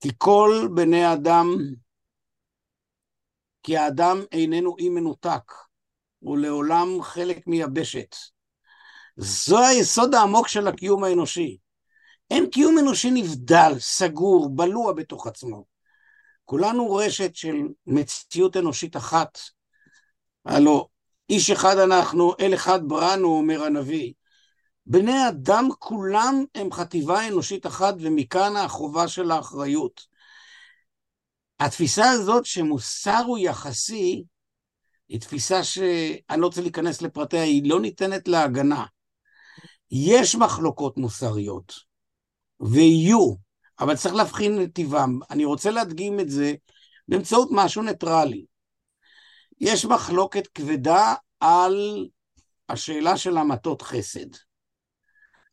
כי 0.00 0.10
כל 0.18 0.68
בני 0.74 1.12
אדם, 1.12 1.56
כי 3.62 3.76
האדם 3.76 4.20
איננו 4.32 4.76
אי 4.78 4.88
מנותק, 4.88 5.52
הוא 6.18 6.38
לעולם 6.38 7.02
חלק 7.02 7.46
מיבשת. 7.46 8.16
זו 9.16 9.58
היסוד 9.58 10.14
העמוק 10.14 10.48
של 10.48 10.68
הקיום 10.68 11.04
האנושי. 11.04 11.58
אין 12.30 12.50
קיום 12.50 12.78
אנושי 12.78 13.10
נבדל, 13.10 13.72
סגור, 13.78 14.48
בלוע 14.56 14.92
בתוך 14.92 15.26
עצמו. 15.26 15.64
כולנו 16.44 16.94
רשת 16.94 17.36
של 17.36 17.56
מציאות 17.86 18.56
אנושית 18.56 18.96
אחת. 18.96 19.38
הלו, 20.44 20.88
איש 21.30 21.50
אחד 21.50 21.78
אנחנו, 21.78 22.32
אל 22.40 22.54
אחד 22.54 22.80
בראנו, 22.88 23.28
אומר 23.28 23.62
הנביא. 23.62 24.12
בני 24.86 25.28
אדם 25.28 25.68
כולם 25.78 26.44
הם 26.54 26.72
חטיבה 26.72 27.28
אנושית 27.28 27.66
אחת, 27.66 27.94
ומכאן 28.00 28.56
החובה 28.56 29.08
של 29.08 29.30
האחריות. 29.30 30.06
התפיסה 31.60 32.10
הזאת 32.10 32.46
שמוסר 32.46 33.22
הוא 33.26 33.38
יחסי, 33.38 34.24
היא 35.08 35.20
תפיסה 35.20 35.64
שאני 35.64 36.40
לא 36.40 36.46
רוצה 36.46 36.60
להיכנס 36.60 37.02
לפרטיה, 37.02 37.42
היא 37.42 37.70
לא 37.70 37.80
ניתנת 37.80 38.28
להגנה. 38.28 38.84
יש 39.90 40.34
מחלוקות 40.34 40.96
מוסריות, 40.96 41.74
ויהיו, 42.60 43.34
אבל 43.80 43.96
צריך 43.96 44.14
להבחין 44.14 44.58
נתיבם. 44.58 45.18
אני 45.30 45.44
רוצה 45.44 45.70
להדגים 45.70 46.20
את 46.20 46.28
זה 46.28 46.54
באמצעות 47.08 47.48
משהו 47.52 47.82
ניטרלי. 47.82 48.49
יש 49.60 49.84
מחלוקת 49.84 50.46
כבדה 50.46 51.14
על 51.40 52.08
השאלה 52.68 53.16
של 53.16 53.36
המתות 53.36 53.82
חסד. 53.82 54.26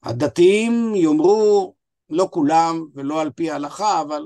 הדתיים 0.03 0.95
יאמרו, 0.95 1.75
לא 2.09 2.27
כולם 2.31 2.85
ולא 2.93 3.21
על 3.21 3.31
פי 3.31 3.51
ההלכה, 3.51 4.01
אבל 4.01 4.23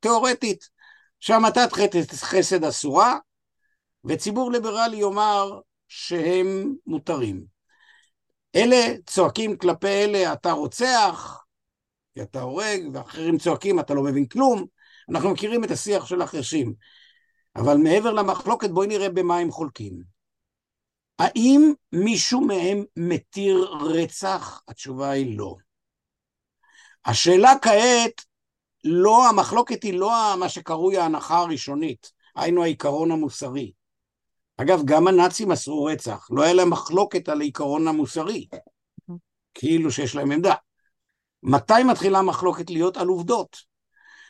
תיאורטית, 0.00 0.68
שהמתת 1.20 1.72
חסד 2.12 2.64
אסורה, 2.64 3.18
וציבור 4.04 4.52
ליברלי 4.52 4.96
יאמר 4.96 5.60
שהם 5.88 6.74
מותרים. 6.86 7.44
אלה 8.56 8.94
צועקים 9.06 9.56
כלפי 9.56 9.88
אלה, 9.88 10.32
אתה 10.32 10.52
רוצח, 10.52 11.44
כי 12.14 12.22
אתה 12.22 12.40
הורג, 12.40 12.80
ואחרים 12.92 13.38
צועקים, 13.38 13.80
אתה 13.80 13.94
לא 13.94 14.02
מבין 14.02 14.26
כלום. 14.26 14.64
אנחנו 15.08 15.30
מכירים 15.30 15.64
את 15.64 15.70
השיח 15.70 16.06
של 16.06 16.22
החרשים. 16.22 16.74
אבל 17.56 17.76
מעבר 17.76 18.12
למחלוקת, 18.12 18.70
בואי 18.70 18.86
נראה 18.86 19.08
במה 19.08 19.38
הם 19.38 19.50
חולקים. 19.50 20.02
האם 21.18 21.72
מישהו 21.92 22.40
מהם 22.40 22.84
מתיר 22.96 23.74
רצח? 23.80 24.62
התשובה 24.68 25.10
היא 25.10 25.38
לא. 25.38 25.56
השאלה 27.04 27.52
כעת, 27.62 28.24
לא, 28.84 29.28
המחלוקת 29.28 29.82
היא 29.82 29.98
לא 29.98 30.12
מה 30.38 30.48
שקרוי 30.48 30.96
ההנחה 30.96 31.38
הראשונית, 31.38 32.12
היינו 32.34 32.62
העיקרון 32.62 33.10
המוסרי. 33.10 33.72
אגב, 34.56 34.80
גם 34.84 35.08
הנאצים 35.08 35.50
עשו 35.50 35.84
רצח, 35.84 36.28
לא 36.30 36.42
היה 36.42 36.52
להם 36.52 36.70
מחלוקת 36.70 37.28
על 37.28 37.40
העיקרון 37.40 37.88
המוסרי, 37.88 38.48
כאילו 39.54 39.90
שיש 39.90 40.14
להם 40.14 40.32
עמדה. 40.32 40.54
מתי 41.42 41.82
מתחילה 41.90 42.18
המחלוקת 42.18 42.70
להיות 42.70 42.96
על 42.96 43.06
עובדות? 43.06 43.73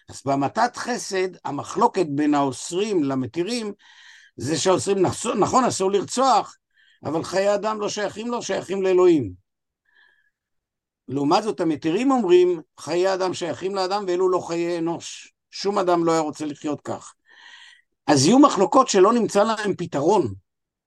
אז 0.09 0.23
במתת 0.25 0.77
חסד, 0.77 1.29
המחלוקת 1.45 2.07
בין 2.09 2.35
האוסרים 2.35 3.05
למתירים, 3.05 3.73
זה 4.37 4.57
שהאוסרים, 4.57 5.07
נכון, 5.39 5.65
אסור 5.65 5.91
לרצוח, 5.91 6.57
אבל 7.05 7.25
חיי 7.25 7.55
אדם 7.55 7.81
לא 7.81 7.89
שייכים 7.89 8.29
לו, 8.29 8.43
שייכים 8.43 8.83
לאלוהים. 8.83 9.33
לעומת 11.09 11.43
זאת, 11.43 11.61
המתירים 11.61 12.11
אומרים, 12.11 12.61
חיי 12.81 13.15
אדם 13.15 13.35
שייכים 13.35 13.75
לאדם 13.75 14.05
ואלו 14.07 14.29
לא 14.29 14.39
חיי 14.39 14.79
אנוש. 14.79 15.33
שום 15.51 15.79
אדם 15.79 16.05
לא 16.05 16.13
היה 16.13 16.21
רוצה 16.21 16.47
לחיות 16.47 16.81
כך. 16.81 17.15
אז 18.07 18.27
יהיו 18.27 18.39
מחלוקות 18.39 18.89
שלא 18.89 19.13
נמצא 19.13 19.45
להם 19.45 19.75
פתרון, 19.77 20.35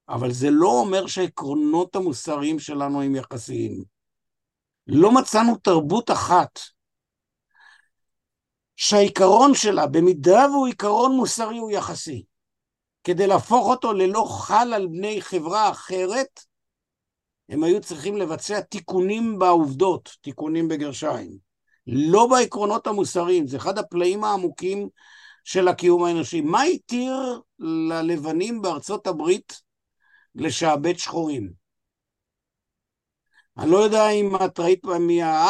אבל 0.09 0.31
זה 0.31 0.49
לא 0.51 0.67
אומר 0.67 1.07
שהעקרונות 1.07 1.95
המוסריים 1.95 2.59
שלנו 2.59 3.01
הם 3.01 3.15
יחסיים. 3.15 3.83
לא 4.87 5.11
מצאנו 5.11 5.55
תרבות 5.55 6.11
אחת 6.11 6.59
שהעיקרון 8.77 9.53
שלה, 9.53 9.87
במידה 9.87 10.45
והוא 10.51 10.67
עיקרון 10.67 11.15
מוסרי, 11.15 11.57
הוא 11.57 11.71
יחסי. 11.71 12.23
כדי 13.03 13.27
להפוך 13.27 13.67
אותו 13.67 13.93
ללא 13.93 14.23
חל 14.23 14.73
על 14.73 14.87
בני 14.87 15.21
חברה 15.21 15.69
אחרת, 15.69 16.39
הם 17.49 17.63
היו 17.63 17.81
צריכים 17.81 18.17
לבצע 18.17 18.61
תיקונים 18.61 19.39
בעובדות, 19.39 20.17
תיקונים 20.21 20.67
בגרשיים. 20.67 21.37
לא 21.87 22.27
בעקרונות 22.27 22.87
המוסריים, 22.87 23.47
זה 23.47 23.57
אחד 23.57 23.77
הפלאים 23.77 24.23
העמוקים 24.23 24.89
של 25.43 25.67
הקיום 25.67 26.03
האנושי. 26.03 26.41
מה 26.41 26.63
התיר 26.63 27.41
ללבנים 27.59 28.61
בארצות 28.61 29.07
הברית 29.07 29.61
לשעבד 30.35 30.97
שחורים? 30.97 31.51
אני 33.57 33.71
לא 33.71 33.77
יודע 33.77 34.09
אם 34.09 34.35
את 34.45 34.59
ראית, 34.59 34.81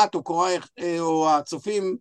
את 0.04 0.16
או 0.16 0.24
קוראי 0.24 0.58
או 1.00 1.30
הצופים 1.30 1.98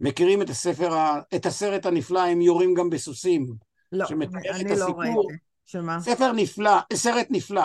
מכירים 0.00 0.42
את 0.42 0.50
הספר, 0.50 0.94
את 1.34 1.46
הסרט 1.46 1.86
הנפלא, 1.86 2.20
הם 2.20 2.40
יורים 2.40 2.74
גם 2.74 2.90
בסוסים. 2.90 3.54
לא, 3.92 4.06
שמתאר 4.06 4.50
אני 4.50 4.74
את 4.74 4.78
לא 4.78 4.84
הסיפור. 4.84 5.00
ראיתי. 5.00 5.38
שמה? 5.66 6.00
ספר 6.00 6.32
נפלא, 6.32 6.76
סרט 6.92 7.26
נפלא. 7.30 7.64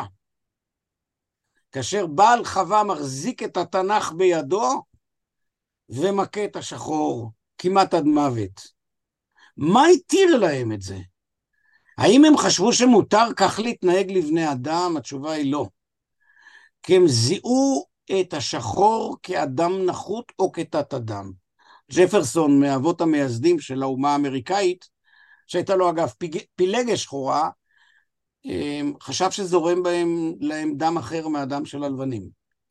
כאשר 1.72 2.08
בעל 2.08 2.46
חווה 2.46 2.84
מחזיק 2.84 3.44
את 3.44 3.58
התנ"ך 3.58 4.12
בידו 4.12 4.84
ומכה 5.90 6.46
את 6.46 6.56
השחור 6.56 7.32
כמעט 7.58 7.94
עד 7.94 8.06
מוות. 8.06 8.62
מה 9.58 9.86
התיר 9.88 10.38
להם 10.38 10.72
את 10.72 10.82
זה? 10.82 10.98
האם 11.98 12.26
הם 12.26 12.38
חשבו 12.38 12.74
שמותר 12.74 13.34
כך 13.38 13.60
להתנהג 13.60 14.12
לבני 14.12 14.52
אדם? 14.52 14.98
התשובה 14.98 15.32
היא 15.32 15.52
לא. 15.52 15.68
כי 16.84 16.96
הם 16.96 17.08
זיהו 17.08 17.86
את 18.20 18.34
השחור 18.34 19.18
כאדם 19.24 19.86
נחות 19.86 20.32
או 20.40 20.52
כתת 20.52 20.94
אדם. 20.94 21.32
ג'פרסון, 21.92 22.60
מאבות 22.60 23.02
המייסדים 23.02 23.60
של 23.60 23.84
האומה 23.84 24.12
האמריקאית, 24.12 24.86
שהייתה 25.48 25.76
לו 25.76 25.90
אגב 25.90 26.12
פילגש 26.56 27.04
שחורה, 27.04 27.50
אמ, 28.46 28.94
חשב 29.02 29.32
שזורם 29.32 29.84
בהם 29.84 30.34
להם 30.40 30.74
דם 30.78 30.98
אחר 30.98 31.28
מהדם 31.28 31.66
של 31.66 31.84
הלבנים. 31.84 32.24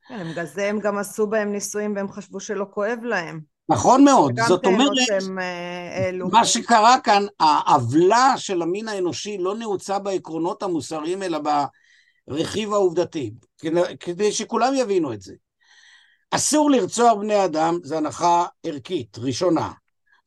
כן, 0.08 0.30
בגלל 0.30 0.46
זה 0.46 0.68
הם 0.68 0.80
גם 0.80 0.98
עשו 0.98 1.26
בהם 1.26 1.52
ניסויים 1.52 1.96
והם 1.96 2.12
חשבו 2.12 2.40
שלא 2.40 2.66
כואב 2.70 2.98
להם. 3.02 3.40
נכון 3.68 4.04
מאוד, 4.04 4.40
זאת 4.48 4.66
אומרת, 4.66 4.90
אה. 5.40 6.12
מה 6.32 6.44
שקרה 6.44 7.00
כאן, 7.00 7.22
העוולה 7.40 8.34
של 8.36 8.62
המין 8.62 8.88
האנושי 8.88 9.38
לא 9.38 9.54
נעוצה 9.54 9.98
בעקרונות 9.98 10.62
המוסריים, 10.62 11.22
אלא 11.22 11.38
ברכיב 12.28 12.72
העובדתי, 12.72 13.32
כדי 14.00 14.32
שכולם 14.32 14.74
יבינו 14.74 15.12
את 15.12 15.20
זה. 15.20 15.34
אסור 16.34 16.70
לרצוח 16.70 17.12
בני 17.12 17.44
אדם, 17.44 17.78
זו 17.82 17.96
הנחה 17.96 18.46
ערכית, 18.62 19.18
ראשונה. 19.18 19.72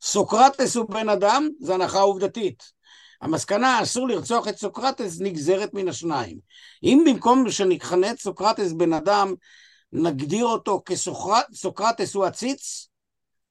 סוקרטס 0.02 0.76
הוא 0.76 0.90
בן 0.90 1.08
אדם, 1.08 1.48
זו 1.60 1.74
הנחה 1.74 2.00
עובדתית. 2.00 2.62
המסקנה, 3.20 3.82
אסור 3.82 4.08
לרצוח 4.08 4.48
את 4.48 4.58
סוקרטס, 4.58 5.20
נגזרת 5.20 5.74
מן 5.74 5.88
השניים. 5.88 6.38
אם 6.82 7.04
במקום 7.06 7.50
שנכנה 7.50 8.10
את 8.10 8.20
סוקרטס 8.20 8.72
בן 8.72 8.92
אדם, 8.92 9.34
נגדיר 9.92 10.44
אותו 10.44 10.82
כסוקרטס 10.84 12.14
הוא 12.14 12.24
עציץ, 12.24 12.88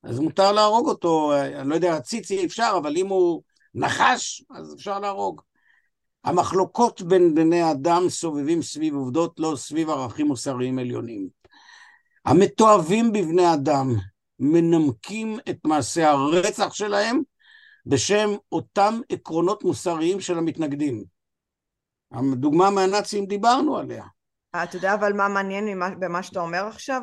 אז 0.03 0.20
מותר 0.20 0.51
להרוג 0.51 0.88
אותו, 0.88 1.34
אני 1.34 1.70
לא 1.70 1.76
יודע, 1.76 1.95
עציץ 1.95 2.32
אי 2.32 2.45
אפשר, 2.45 2.76
אבל 2.78 2.97
אם 2.97 3.08
הוא 3.08 3.41
נחש, 3.74 4.43
אז 4.56 4.74
אפשר 4.74 4.99
להרוג. 4.99 5.41
המחלוקות 6.24 7.01
בין 7.01 7.36
בני 7.36 7.72
אדם 7.72 8.10
סובבים 8.10 8.62
סביב 8.62 8.95
עובדות, 8.95 9.39
לא 9.39 9.53
סביב 9.56 9.89
ערכים 9.89 10.28
מוסריים 10.28 10.80
עליונים. 10.80 11.45
המתועבים 12.26 13.11
בבני 13.11 13.53
אדם 13.53 13.88
מנמקים 14.39 15.38
את 15.49 15.57
מעשי 15.63 16.03
הרצח 16.03 16.73
שלהם 16.73 17.21
בשם 17.86 18.30
אותם 18.51 18.99
עקרונות 19.09 19.63
מוסריים 19.63 20.19
של 20.19 20.38
המתנגדים. 20.38 21.03
הדוגמה 22.11 22.69
מהנאצים 22.69 23.26
דיברנו 23.26 23.78
עליה. 23.78 24.03
אתה 24.63 24.78
יודע 24.78 24.93
אבל 24.93 25.13
מה 25.13 25.28
מעניין 25.28 25.80
במה 25.99 26.23
שאתה 26.23 26.39
אומר 26.39 26.65
עכשיו? 26.67 27.01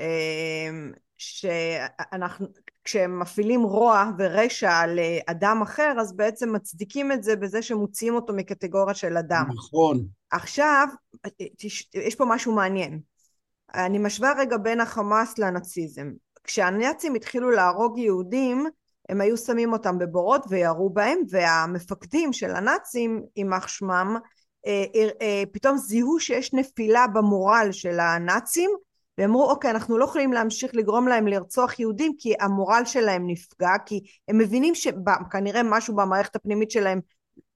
אמ, 0.00 0.92
שאנחנו, 1.16 2.46
כשהם 2.84 3.20
מפעילים 3.20 3.62
רוע 3.62 4.10
ורשע 4.18 4.72
על 4.72 4.98
אה, 4.98 5.18
אדם 5.26 5.62
אחר, 5.62 5.94
אז 6.00 6.16
בעצם 6.16 6.54
מצדיקים 6.54 7.12
את 7.12 7.22
זה 7.22 7.36
בזה 7.36 7.62
שמוציאים 7.62 8.14
אותו 8.14 8.32
מקטגוריה 8.32 8.94
של 8.94 9.16
אדם. 9.16 9.44
נכון. 9.54 10.06
עכשיו, 10.30 10.88
יש 11.94 12.14
פה 12.14 12.24
משהו 12.28 12.54
מעניין. 12.54 13.00
אני 13.74 13.98
משווה 13.98 14.32
רגע 14.38 14.56
בין 14.56 14.80
החמאס 14.80 15.38
לנאציזם. 15.38 16.10
כשהנאצים 16.44 17.14
התחילו 17.14 17.50
להרוג 17.50 17.98
יהודים, 17.98 18.66
הם 19.08 19.20
היו 19.20 19.36
שמים 19.36 19.72
אותם 19.72 19.98
בבורות 19.98 20.46
וירו 20.48 20.90
בהם, 20.90 21.18
והמפקדים 21.30 22.32
של 22.32 22.50
הנאצים, 22.50 23.22
יימח 23.36 23.68
שמם, 23.68 24.16
אה, 24.66 24.84
אה, 25.22 25.42
פתאום 25.52 25.76
זיהו 25.76 26.20
שיש 26.20 26.54
נפילה 26.54 27.06
במורל 27.06 27.68
של 27.72 28.00
הנאצים, 28.00 28.70
ואמרו 29.18 29.50
אוקיי 29.50 29.70
אנחנו 29.70 29.98
לא 29.98 30.04
יכולים 30.04 30.32
להמשיך 30.32 30.74
לגרום 30.74 31.08
להם 31.08 31.26
לרצוח 31.26 31.80
יהודים 31.80 32.12
כי 32.18 32.34
המורל 32.40 32.82
שלהם 32.84 33.26
נפגע 33.26 33.72
כי 33.86 34.00
הם 34.28 34.38
מבינים 34.38 34.74
שכנראה 34.74 35.62
משהו 35.62 35.96
במערכת 35.96 36.36
הפנימית 36.36 36.70
שלהם 36.70 37.00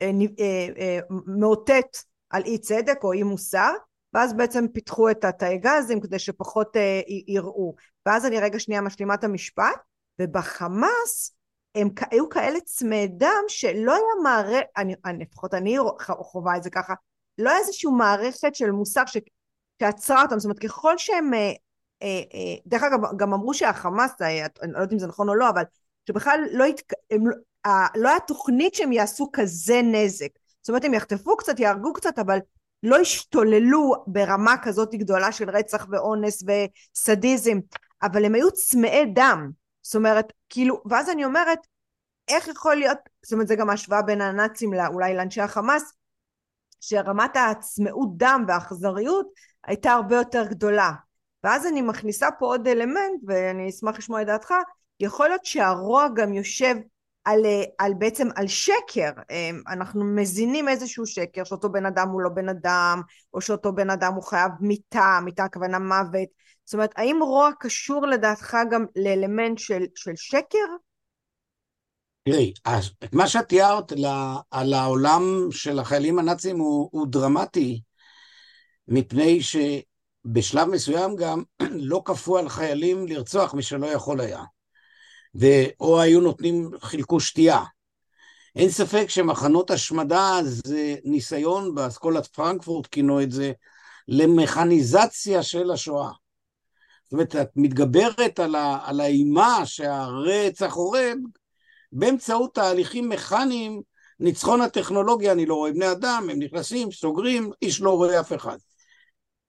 אה, 0.03 0.11
אה, 0.41 0.69
אה, 0.79 0.99
מאותת 1.27 1.97
על 2.31 2.43
אי 2.45 2.59
צדק 2.59 3.05
או 3.05 3.13
אי 3.13 3.23
מוסר 3.23 3.73
ואז 4.15 4.35
בעצם 4.35 4.69
פיתחו 4.73 5.11
את 5.11 5.25
התאי 5.25 5.59
גזים 5.59 6.01
כדי 6.01 6.19
שפחות 6.19 6.77
יראו. 7.27 7.75
ואז 8.07 8.27
אני 8.27 8.41
רגע 8.41 8.59
שנייה 8.59 8.81
משלימה 8.81 9.15
את 9.15 9.25
המשפט 9.25 9.77
ובחמאס 10.19 11.35
הם 11.75 11.89
היו 12.11 12.29
כאלה 12.29 12.61
צמאי 12.61 13.09
דם 13.09 13.45
שלא 13.49 13.93
היה 13.93 14.23
מערכת, 14.23 14.67
לפחות 15.21 15.55
אני 15.55 15.77
חווה 16.07 16.57
את 16.57 16.63
זה 16.63 16.71
ככה, 16.71 16.95
לא 17.39 17.51
היה 17.51 17.59
איזושהי 17.59 17.91
מערכת 17.91 18.55
של 18.55 18.71
מוסר 18.71 19.07
ש, 19.07 19.17
שעצרה 19.83 20.23
אותם, 20.23 20.39
זאת 20.39 20.45
אומרת 20.45 20.59
ככל 20.59 20.99
שהם, 20.99 21.35
אה, 21.35 21.53
אה, 22.03 22.23
אה, 22.35 22.55
דרך 22.67 22.83
אגב 22.83 22.99
גם 23.17 23.33
אמרו 23.33 23.55
שהחמאס, 23.55 24.11
אני 24.21 24.73
לא 24.73 24.79
יודעת 24.79 24.93
אם 24.93 24.99
זה 24.99 25.07
נכון 25.07 25.29
או 25.29 25.35
לא, 25.35 25.49
אבל 25.49 25.63
שבכלל 26.09 26.41
לא, 26.53 26.65
התק... 26.65 26.93
הם, 27.11 27.23
לא 27.95 28.09
היה 28.09 28.21
תוכנית 28.27 28.75
שהם 28.75 28.93
יעשו 28.93 29.31
כזה 29.33 29.81
נזק, 29.83 30.29
זאת 30.63 30.69
אומרת 30.69 30.85
הם 30.85 30.95
יחטפו 30.95 31.37
קצת, 31.37 31.61
יהרגו 31.61 31.93
קצת, 31.93 32.19
אבל 32.19 32.39
לא 32.85 32.97
השתוללו 32.97 33.95
ברמה 34.07 34.55
כזאת 34.63 34.95
גדולה 34.95 35.33
של 35.33 35.51
רצח 35.51 35.87
ואונס 35.91 36.43
וסדיזם, 36.43 37.59
אבל 38.03 38.25
הם 38.25 38.35
היו 38.35 38.51
צמאי 38.51 39.05
דם, 39.15 39.51
זאת 39.83 39.95
אומרת, 39.95 40.33
כאילו, 40.49 40.83
ואז 40.91 41.11
אני 41.11 41.25
אומרת, 41.25 41.59
איך 42.29 42.49
יכול 42.49 42.75
להיות, 42.77 42.99
זאת 43.23 43.33
אומרת 43.33 43.49
זה 43.49 43.57
גם 43.57 43.71
השוואה 43.71 44.03
בין 44.03 44.21
הנאצים 44.21 44.71
אולי 44.93 45.15
לאנשי 45.15 45.41
החמאס, 45.41 45.93
שרמת 46.81 47.37
הצמאות 47.37 48.17
דם 48.17 48.45
והאכזריות 48.49 49.27
הייתה 49.65 49.93
הרבה 49.93 50.17
יותר 50.17 50.47
גדולה. 50.47 50.91
ואז 51.45 51.67
אני 51.67 51.83
מכניסה 51.83 52.29
פה 52.39 52.47
עוד 52.47 52.69
אלמנט, 52.69 53.21
ואני 53.27 53.69
אשמח 53.69 53.99
לשמוע 53.99 54.23
את 54.23 54.27
דעתך, 54.27 54.55
יכול 55.01 55.29
להיות 55.29 55.45
שהרוע 55.45 56.09
גם 56.15 56.35
יושב 56.35 56.75
על, 57.25 57.41
על 57.79 57.95
בעצם 57.99 58.29
על 58.37 58.47
שקר, 58.47 59.11
אנחנו 59.69 60.05
מזינים 60.05 60.69
איזשהו 60.69 61.07
שקר 61.07 61.45
שאותו 61.45 61.73
בן 61.73 61.87
אדם 61.87 62.09
הוא 62.09 62.21
לא 62.21 62.29
בן 62.29 62.49
אדם, 62.49 63.03
או 63.35 63.41
שאותו 63.41 63.73
בן 63.73 63.91
אדם 63.91 64.13
הוא 64.15 64.23
חייב 64.23 64.51
מיתה, 64.61 65.19
מיתה 65.25 65.45
הכוונה 65.45 65.79
מוות, 65.79 66.29
זאת 66.65 66.75
אומרת 66.75 66.91
האם 66.97 67.19
רוע 67.23 67.51
קשור 67.61 68.07
לדעתך 68.07 68.57
גם 68.71 68.87
לאלמנט 68.97 69.59
של, 69.59 69.83
של 69.95 70.13
שקר? 70.17 70.59
תראי, 72.29 72.53
את 73.05 73.13
מה 73.13 73.29
שאת 73.29 73.49
תיארת 73.49 73.93
על 74.51 74.73
העולם 74.73 75.23
של 75.51 75.79
החיילים 75.79 76.19
הנאצים 76.19 76.59
הוא, 76.59 76.89
הוא 76.93 77.07
דרמטי, 77.07 77.81
מפני 78.89 79.39
שבשלב 79.43 80.69
מסוים 80.69 81.17
גם 81.17 81.43
לא 81.91 82.03
כפו 82.05 82.39
על 82.39 82.49
חיילים 82.49 83.07
לרצוח 83.07 83.55
מי 83.55 83.63
שלא 83.63 83.87
יכול 83.87 84.21
היה. 84.21 84.43
או 85.81 86.01
היו 86.01 86.21
נותנים, 86.21 86.71
חילקו 86.81 87.21
שתייה. 87.21 87.63
אין 88.57 88.71
ספק 88.71 89.07
שמחנות 89.09 89.71
השמדה 89.71 90.39
זה 90.43 90.95
ניסיון, 91.05 91.75
באסכולת 91.75 92.27
פרנקפורט 92.27 92.87
כינו 92.87 93.23
את 93.23 93.33
זה, 93.33 93.53
למכניזציה 94.09 95.43
של 95.43 95.71
השואה. 95.71 96.11
זאת 97.05 97.13
אומרת, 97.13 97.37
את 97.37 97.51
מתגברת 97.57 98.39
על, 98.39 98.55
ה, 98.55 98.79
על 98.85 99.01
האימה 99.01 99.61
שהרצח 99.65 100.73
הורג 100.75 101.19
באמצעות 101.93 102.55
תהליכים 102.55 103.09
מכניים, 103.09 103.83
ניצחון 104.21 104.61
הטכנולוגיה, 104.61 105.33
אני 105.33 105.47
לא 105.47 105.55
רואה 105.55 105.73
בני 105.73 105.93
אדם, 105.93 106.29
הם 106.31 106.39
נכנסים, 106.39 106.93
סוגרים, 106.93 107.51
איש 107.63 107.81
לא 107.81 107.91
רואה 107.91 108.21
אף 108.21 108.33
אחד. 108.33 108.57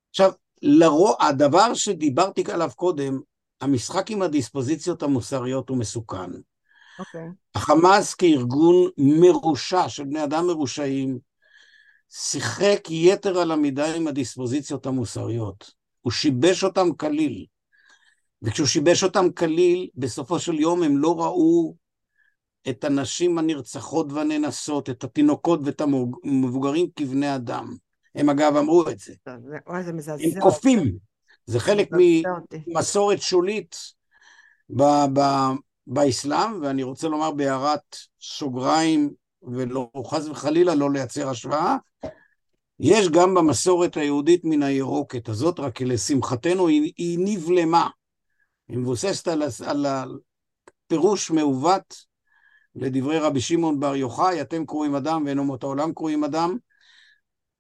עכשיו, 0.10 0.32
לרוע, 0.62 1.16
הדבר 1.20 1.74
שדיברתי 1.74 2.44
עליו 2.52 2.70
קודם, 2.76 3.20
המשחק 3.62 4.12
עם 4.12 4.22
הדיספוזיציות 4.22 5.04
המוסריות 5.04 5.70
הוא 5.70 5.78
מסוכן. 5.78 6.32
Okay. 6.32 7.00
אוקיי. 7.00 7.28
החמאס 7.56 8.14
כארגון 8.14 8.90
מרושע 8.98 9.90
של 9.90 10.04
בני 10.04 10.24
אדם 10.24 10.48
מרושעים, 10.48 11.20
שיחק 12.10 12.82
יתר 12.90 13.38
על 13.38 13.52
המידה 13.52 13.96
עם 13.96 14.08
הדיספוזיציות 14.08 14.86
המוסריות. 14.86 15.72
הוא 16.02 16.12
שיבש 16.12 16.64
אותם 16.64 16.94
כליל. 16.94 17.46
וכשהוא 18.42 18.68
שיבש 18.68 19.04
אותם 19.04 19.32
כליל, 19.32 19.90
בסופו 19.96 20.40
של 20.40 20.60
יום 20.60 20.84
הם 20.84 20.98
לא 20.98 21.20
ראו 21.20 21.76
את 22.70 22.84
הנשים 22.84 23.38
הנרצחות 23.38 24.12
והנאנסות, 24.12 24.90
את 24.90 25.04
התינוקות 25.04 25.60
ואת 25.64 25.82
המבוגרים 25.82 26.88
כבני 26.96 27.36
אדם. 27.36 27.76
הם 28.16 28.30
אגב 28.30 28.56
אמרו 28.56 28.90
את 28.90 29.00
זה. 29.00 29.14
זה. 30.32 30.38
הם 30.38 30.42
קופים. 30.42 30.98
זה 31.46 31.60
חלק 31.60 31.90
ממסורת 32.68 33.22
שולית 33.22 33.76
ב- 34.70 35.06
ב- 35.14 35.56
באסלאם, 35.88 36.62
ואני 36.62 36.84
רוצה 36.84 37.08
לומר 37.08 37.32
בהערת 37.32 37.98
סוגריים, 38.22 39.14
ולא 39.44 39.90
חס 40.06 40.28
וחלילה 40.28 40.76
לא 40.76 40.92
לייצר 40.92 41.30
השוואה, 41.30 41.78
יש 42.80 43.10
גם 43.10 43.34
במסורת 43.34 43.98
היהודית 43.98 44.42
מן 44.44 44.64
הירוקת 44.64 45.30
הזאת, 45.30 45.60
רק 45.60 45.82
לשמחתנו 45.82 46.68
היא, 46.68 46.94
היא 46.98 47.20
נבלמה. 47.22 47.90
היא 48.68 48.78
מבוססת 48.78 49.28
על, 49.28 49.44
על 49.66 50.20
פירוש 50.88 51.32
מעוות 51.32 51.96
לדברי 52.76 53.20
רבי 53.20 53.42
שמעון 53.42 53.80
בר 53.80 53.96
יוחאי, 53.96 54.42
אתם 54.42 54.66
קרואים 54.66 54.96
אדם 54.96 55.24
ואין 55.26 55.40
אומות 55.40 55.64
העולם 55.64 55.94
קרואים 55.94 56.24
אדם. 56.24 56.58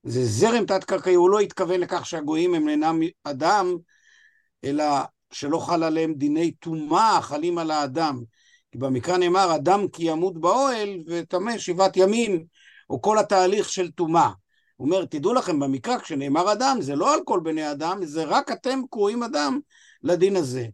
זה 0.05 0.25
זרם 0.25 0.65
תת-קרקעי, 0.65 1.13
הוא 1.13 1.29
לא 1.29 1.39
התכוון 1.39 1.79
לכך 1.79 2.05
שהגויים 2.05 2.53
הם 2.55 2.69
אינם 2.69 2.99
אדם, 3.23 3.75
אלא 4.63 4.85
שלא 5.31 5.59
חל 5.59 5.83
עליהם 5.83 6.13
דיני 6.13 6.51
טומאה 6.51 7.21
חלים 7.21 7.57
על 7.57 7.71
האדם. 7.71 8.23
כי 8.71 8.77
במקרא 8.77 9.17
נאמר, 9.17 9.55
אדם 9.55 9.87
כי 9.87 10.03
ימות 10.03 10.41
באוהל 10.41 10.89
וטמא 11.07 11.57
שבעת 11.57 11.97
ימים, 11.97 12.45
או 12.89 13.01
כל 13.01 13.17
התהליך 13.17 13.69
של 13.69 13.91
טומאה. 13.91 14.29
הוא 14.75 14.87
אומר, 14.87 15.05
תדעו 15.05 15.33
לכם, 15.33 15.59
במקרא 15.59 15.97
כשנאמר 15.97 16.51
אדם, 16.51 16.77
זה 16.81 16.95
לא 16.95 17.13
על 17.13 17.19
כל 17.25 17.39
בני 17.43 17.71
אדם, 17.71 18.05
זה 18.05 18.23
רק 18.23 18.51
אתם 18.51 18.79
קרואים 18.91 19.23
אדם 19.23 19.59
לדין 20.03 20.35
הזה. 20.35 20.67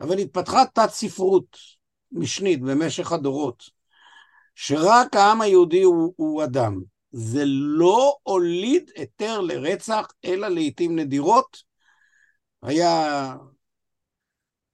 אבל 0.00 0.18
התפתחה 0.18 0.64
תת 0.74 0.90
ספרות 0.90 1.56
משנית 2.12 2.60
במשך 2.60 3.12
הדורות, 3.12 3.62
שרק 4.54 5.16
העם 5.16 5.40
היהודי 5.40 5.82
הוא, 5.82 6.12
הוא 6.16 6.44
אדם. 6.44 6.97
זה 7.18 7.42
לא 7.46 8.16
הוליד 8.22 8.90
היתר 8.96 9.40
לרצח, 9.40 10.06
אלא 10.24 10.48
לעיתים 10.48 10.98
נדירות. 10.98 11.62
היה 12.62 13.34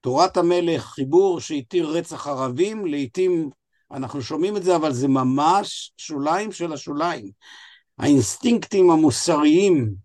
תורת 0.01 0.37
המלך, 0.37 0.83
חיבור 0.83 1.39
שהתיר 1.41 1.89
רצח 1.89 2.27
ערבים, 2.27 2.85
לעיתים 2.85 3.49
אנחנו 3.91 4.21
שומעים 4.21 4.57
את 4.57 4.63
זה, 4.63 4.75
אבל 4.75 4.93
זה 4.93 5.07
ממש 5.07 5.93
שוליים 5.97 6.51
של 6.51 6.73
השוליים. 6.73 7.31
האינסטינקטים 7.97 8.89
המוסריים 8.89 9.95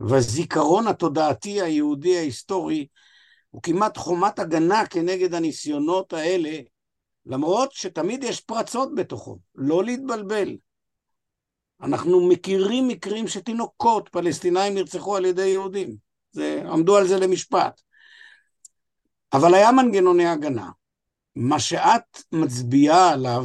והזיכרון 0.00 0.86
התודעתי 0.86 1.62
היהודי 1.62 2.16
ההיסטורי 2.16 2.86
הוא 3.50 3.62
כמעט 3.62 3.96
חומת 3.96 4.38
הגנה 4.38 4.86
כנגד 4.86 5.34
הניסיונות 5.34 6.12
האלה, 6.12 6.58
למרות 7.26 7.72
שתמיד 7.72 8.24
יש 8.24 8.40
פרצות 8.40 8.94
בתוכו, 8.94 9.38
לא 9.54 9.84
להתבלבל. 9.84 10.56
אנחנו 11.82 12.28
מכירים 12.28 12.88
מקרים 12.88 13.28
שתינוקות 13.28 14.08
פלסטינאים 14.08 14.74
נרצחו 14.74 15.16
על 15.16 15.24
ידי 15.24 15.46
יהודים, 15.46 15.96
זה, 16.32 16.62
עמדו 16.66 16.96
על 16.96 17.06
זה 17.08 17.18
למשפט. 17.18 17.80
אבל 19.32 19.54
היה 19.54 19.72
מנגנוני 19.72 20.26
הגנה. 20.26 20.70
מה 21.36 21.60
שאת 21.60 22.22
מצביעה 22.32 23.12
עליו, 23.12 23.44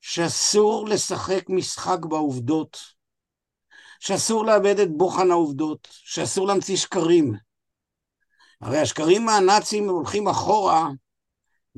שאסור 0.00 0.88
לשחק 0.88 1.44
משחק 1.48 1.98
בעובדות, 2.08 2.78
שאסור 4.00 4.44
לאבד 4.44 4.78
את 4.78 4.88
בוחן 4.96 5.30
העובדות, 5.30 5.88
שאסור 5.90 6.46
להמציא 6.46 6.76
שקרים. 6.76 7.34
הרי 8.60 8.78
השקרים 8.78 9.24
מהנאצים 9.24 9.88
הולכים 9.88 10.28
אחורה 10.28 10.88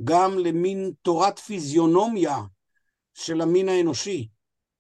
גם 0.05 0.39
למין 0.39 0.93
תורת 1.03 1.39
פיזיונומיה 1.39 2.39
של 3.15 3.41
המין 3.41 3.69
האנושי, 3.69 4.29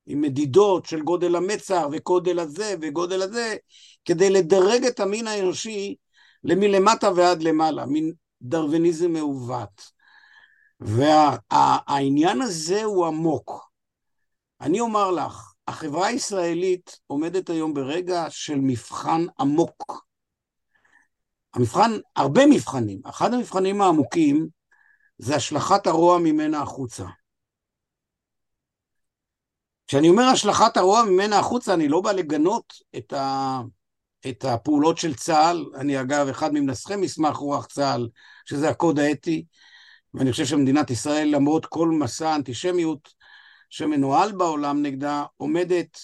עם 0.06 0.20
מדידות 0.20 0.86
של 0.86 1.02
גודל 1.02 1.36
המצח 1.36 1.82
וגודל 1.92 2.38
הזה 2.38 2.74
וגודל 2.80 3.22
הזה, 3.22 3.56
כדי 4.04 4.30
לדרג 4.30 4.84
את 4.84 5.00
המין 5.00 5.26
האנושי 5.26 5.96
למלמטה 6.44 7.10
ועד 7.16 7.42
למעלה, 7.42 7.86
מין 7.86 8.12
דרוויניזם 8.42 9.12
מעוות. 9.12 9.96
והעניין 10.80 12.38
וה, 12.38 12.44
הזה 12.44 12.84
הוא 12.84 13.06
עמוק. 13.06 13.70
אני 14.60 14.80
אומר 14.80 15.10
לך, 15.10 15.52
החברה 15.68 16.06
הישראלית 16.06 16.98
עומדת 17.06 17.50
היום 17.50 17.74
ברגע 17.74 18.26
של 18.30 18.54
מבחן 18.60 19.26
עמוק. 19.40 20.06
המבחן, 21.54 21.90
הרבה 22.16 22.46
מבחנים, 22.46 23.00
אחד 23.04 23.34
המבחנים 23.34 23.82
העמוקים 23.82 24.48
זה 25.18 25.36
השלכת 25.36 25.86
הרוע 25.86 26.18
ממנה 26.18 26.62
החוצה. 26.62 27.04
כשאני 29.86 30.08
אומר 30.08 30.22
השלכת 30.22 30.76
הרוע 30.76 31.04
ממנה 31.04 31.38
החוצה, 31.38 31.74
אני 31.74 31.88
לא 31.88 32.00
בא 32.00 32.12
לגנות 32.12 32.72
את, 32.96 33.12
ה, 33.12 33.60
את 34.28 34.44
הפעולות 34.44 34.98
של 34.98 35.14
צה"ל. 35.14 35.66
אני 35.74 36.00
אגב 36.00 36.28
אחד 36.28 36.54
ממנסחי 36.54 36.96
מסמך 36.96 37.36
רוח 37.36 37.66
צה"ל, 37.66 38.08
שזה 38.44 38.68
הקוד 38.68 38.98
האתי, 38.98 39.44
ואני 40.14 40.30
חושב 40.30 40.44
שמדינת 40.44 40.90
ישראל, 40.90 41.28
למרות 41.28 41.66
כל 41.66 41.88
מסע 41.88 42.30
האנטישמיות 42.30 43.08
שמנוהל 43.70 44.32
בעולם 44.32 44.82
נגדה, 44.82 45.24
עומדת 45.36 45.98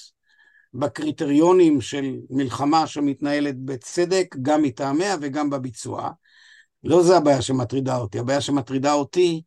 בקריטריונים 0.74 1.80
של 1.80 2.16
מלחמה 2.30 2.87
שמתנהלת 2.87 3.59
בצדק, 3.64 4.37
גם 4.43 4.62
מטעמיה 4.62 5.16
וגם 5.20 5.51
בביצוע. 5.51 6.11
לא 6.85 7.03
זה 7.03 7.16
הבעיה 7.16 7.43
שמטרידה 7.43 7.97
אותי, 7.97 8.18
הבעיה 8.18 8.41
שמטרידה 8.41 8.93
אותי, 8.93 9.43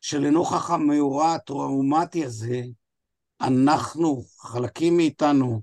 שלנוכח 0.00 0.70
המאורע 0.70 1.34
הטראומטי 1.34 2.24
הזה, 2.24 2.62
אנחנו, 3.40 4.24
חלקים 4.38 4.96
מאיתנו, 4.96 5.62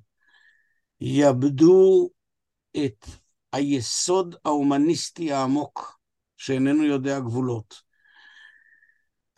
יאבדו 1.01 2.09
את 2.77 3.05
היסוד 3.53 4.35
ההומניסטי 4.45 5.31
העמוק 5.31 5.99
שאיננו 6.37 6.83
יודע 6.83 7.19
גבולות. 7.19 7.81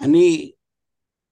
אני, 0.02 0.52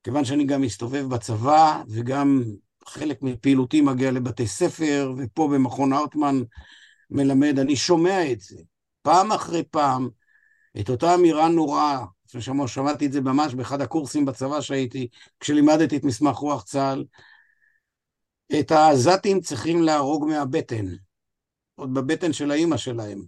כיוון 0.03 0.25
שאני 0.25 0.45
גם 0.45 0.61
מסתובב 0.61 1.05
בצבא 1.09 1.83
וגם 1.87 2.43
חלק 2.87 3.21
מפעילותי 3.21 3.81
מגיע 3.81 4.11
לבתי 4.11 4.47
ספר, 4.47 5.13
ופה 5.17 5.49
במכון 5.53 5.93
הרטמן 5.93 6.35
מלמד, 7.09 7.59
אני 7.59 7.75
שומע 7.75 8.31
את 8.31 8.41
זה 8.41 8.57
פעם 9.01 9.31
אחרי 9.31 9.63
פעם, 9.63 10.09
את 10.79 10.89
אותה 10.89 11.15
אמירה 11.15 11.49
נוראה, 11.49 12.05
שמעתי 12.41 13.05
את 13.05 13.11
זה 13.11 13.21
ממש 13.21 13.53
באחד 13.53 13.81
הקורסים 13.81 14.25
בצבא 14.25 14.61
שהייתי, 14.61 15.07
כשלימדתי 15.39 15.97
את 15.97 16.03
מסמך 16.03 16.35
רוח 16.35 16.63
צה"ל, 16.63 17.05
את 18.59 18.71
העזתים 18.71 19.41
צריכים 19.41 19.83
להרוג 19.83 20.25
מהבטן, 20.25 20.85
עוד 21.75 21.93
בבטן 21.93 22.33
של 22.33 22.51
האימא 22.51 22.77
שלהם, 22.77 23.23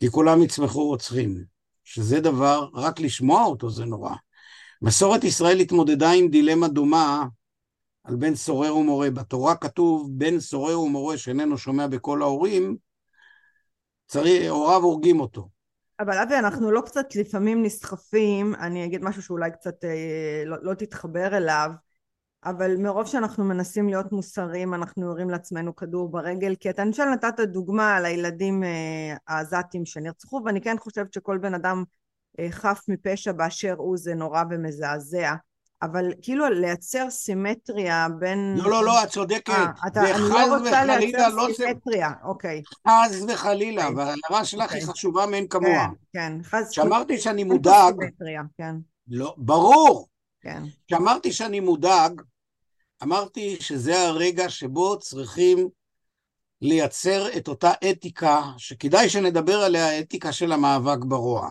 כי 0.00 0.10
כולם 0.10 0.42
יצמחו 0.42 0.86
רוצחים, 0.86 1.44
שזה 1.84 2.20
דבר, 2.20 2.68
רק 2.74 3.00
לשמוע 3.00 3.44
אותו 3.44 3.70
זה 3.70 3.84
נורא. 3.84 4.14
מסורת 4.82 5.24
ישראל 5.24 5.60
התמודדה 5.60 6.10
עם 6.12 6.28
דילמה 6.28 6.68
דומה 6.68 7.24
על 8.04 8.16
בן 8.16 8.34
סורר 8.34 8.76
ומורה. 8.76 9.10
בתורה 9.10 9.56
כתוב, 9.56 10.10
בן 10.12 10.40
סורר 10.40 10.80
ומורה 10.80 11.18
שאיננו 11.18 11.58
שומע 11.58 11.86
בקול 11.86 12.22
ההורים, 12.22 12.76
צריך, 14.06 14.50
הוריו 14.50 14.82
הורגים 14.82 15.20
אותו. 15.20 15.48
אבל 16.02 16.18
אבי, 16.18 16.38
אנחנו 16.38 16.70
לא 16.70 16.80
קצת 16.80 17.14
לפעמים 17.14 17.62
נסחפים, 17.62 18.54
אני 18.54 18.84
אגיד 18.84 19.04
משהו 19.04 19.22
שאולי 19.22 19.50
קצת 19.50 19.84
אה, 19.84 20.42
לא, 20.46 20.56
לא 20.62 20.74
תתחבר 20.74 21.36
אליו, 21.36 21.70
אבל 22.44 22.76
מרוב 22.76 23.06
שאנחנו 23.06 23.44
מנסים 23.44 23.88
להיות 23.88 24.12
מוסריים, 24.12 24.74
אנחנו 24.74 25.06
יורים 25.06 25.30
לעצמנו 25.30 25.76
כדור 25.76 26.08
ברגל, 26.10 26.54
כי 26.54 26.70
אתה 26.70 26.84
למשל 26.84 27.04
נתת 27.04 27.40
דוגמה 27.40 27.96
על 27.96 28.04
הילדים 28.04 28.64
אה, 28.64 29.16
העזתים 29.28 29.86
שנרצחו, 29.86 30.42
ואני 30.44 30.60
כן 30.60 30.76
חושבת 30.78 31.12
שכל 31.12 31.38
בן 31.38 31.54
אדם 31.54 31.84
אה, 32.40 32.46
חף 32.50 32.84
מפשע 32.88 33.32
באשר 33.32 33.74
הוא 33.78 33.96
זה 33.96 34.14
נורא 34.14 34.42
ומזעזע. 34.50 35.34
אבל 35.82 36.12
כאילו 36.22 36.48
לייצר 36.48 37.10
סימטריה 37.10 38.06
בין... 38.18 38.54
לא, 38.56 38.70
לא, 38.70 38.84
לא, 38.84 39.02
את 39.02 39.08
צודקת. 39.08 39.48
아, 39.48 39.52
אה, 39.52 39.86
אתה, 39.86 40.00
אני 40.00 40.28
לא 40.28 40.56
רוצה 40.56 40.84
לייצר 40.84 41.28
לא 41.28 41.48
סימטריה. 41.56 42.10
אוקיי. 42.24 42.62
חס 42.88 43.22
וחלילה, 43.28 43.86
אוקיי. 43.86 44.04
וההערה 44.04 44.44
שלך 44.44 44.62
אוקיי. 44.62 44.80
היא 44.80 44.86
חשובה 44.86 45.26
מאין 45.26 45.48
כמוה. 45.48 45.88
כן, 45.88 45.92
כן. 46.12 46.42
חס... 46.42 46.70
כשאמרתי 46.70 47.18
שאני 47.18 47.44
מודאג... 47.44 47.94
סימטריה, 48.00 48.42
כן. 48.58 48.74
לא, 49.08 49.34
ברור. 49.38 50.08
כן. 50.40 50.62
כשאמרתי 50.86 51.32
שאני 51.32 51.60
מודאג, 51.60 52.22
אמרתי 53.02 53.56
שזה 53.60 54.00
הרגע 54.00 54.48
שבו 54.48 54.98
צריכים 54.98 55.68
לייצר 56.60 57.36
את 57.36 57.48
אותה 57.48 57.72
אתיקה, 57.90 58.42
שכדאי 58.56 59.08
שנדבר 59.08 59.56
עליה, 59.56 59.88
האתיקה 59.88 60.32
של 60.32 60.52
המאבק 60.52 61.04
ברוע. 61.04 61.48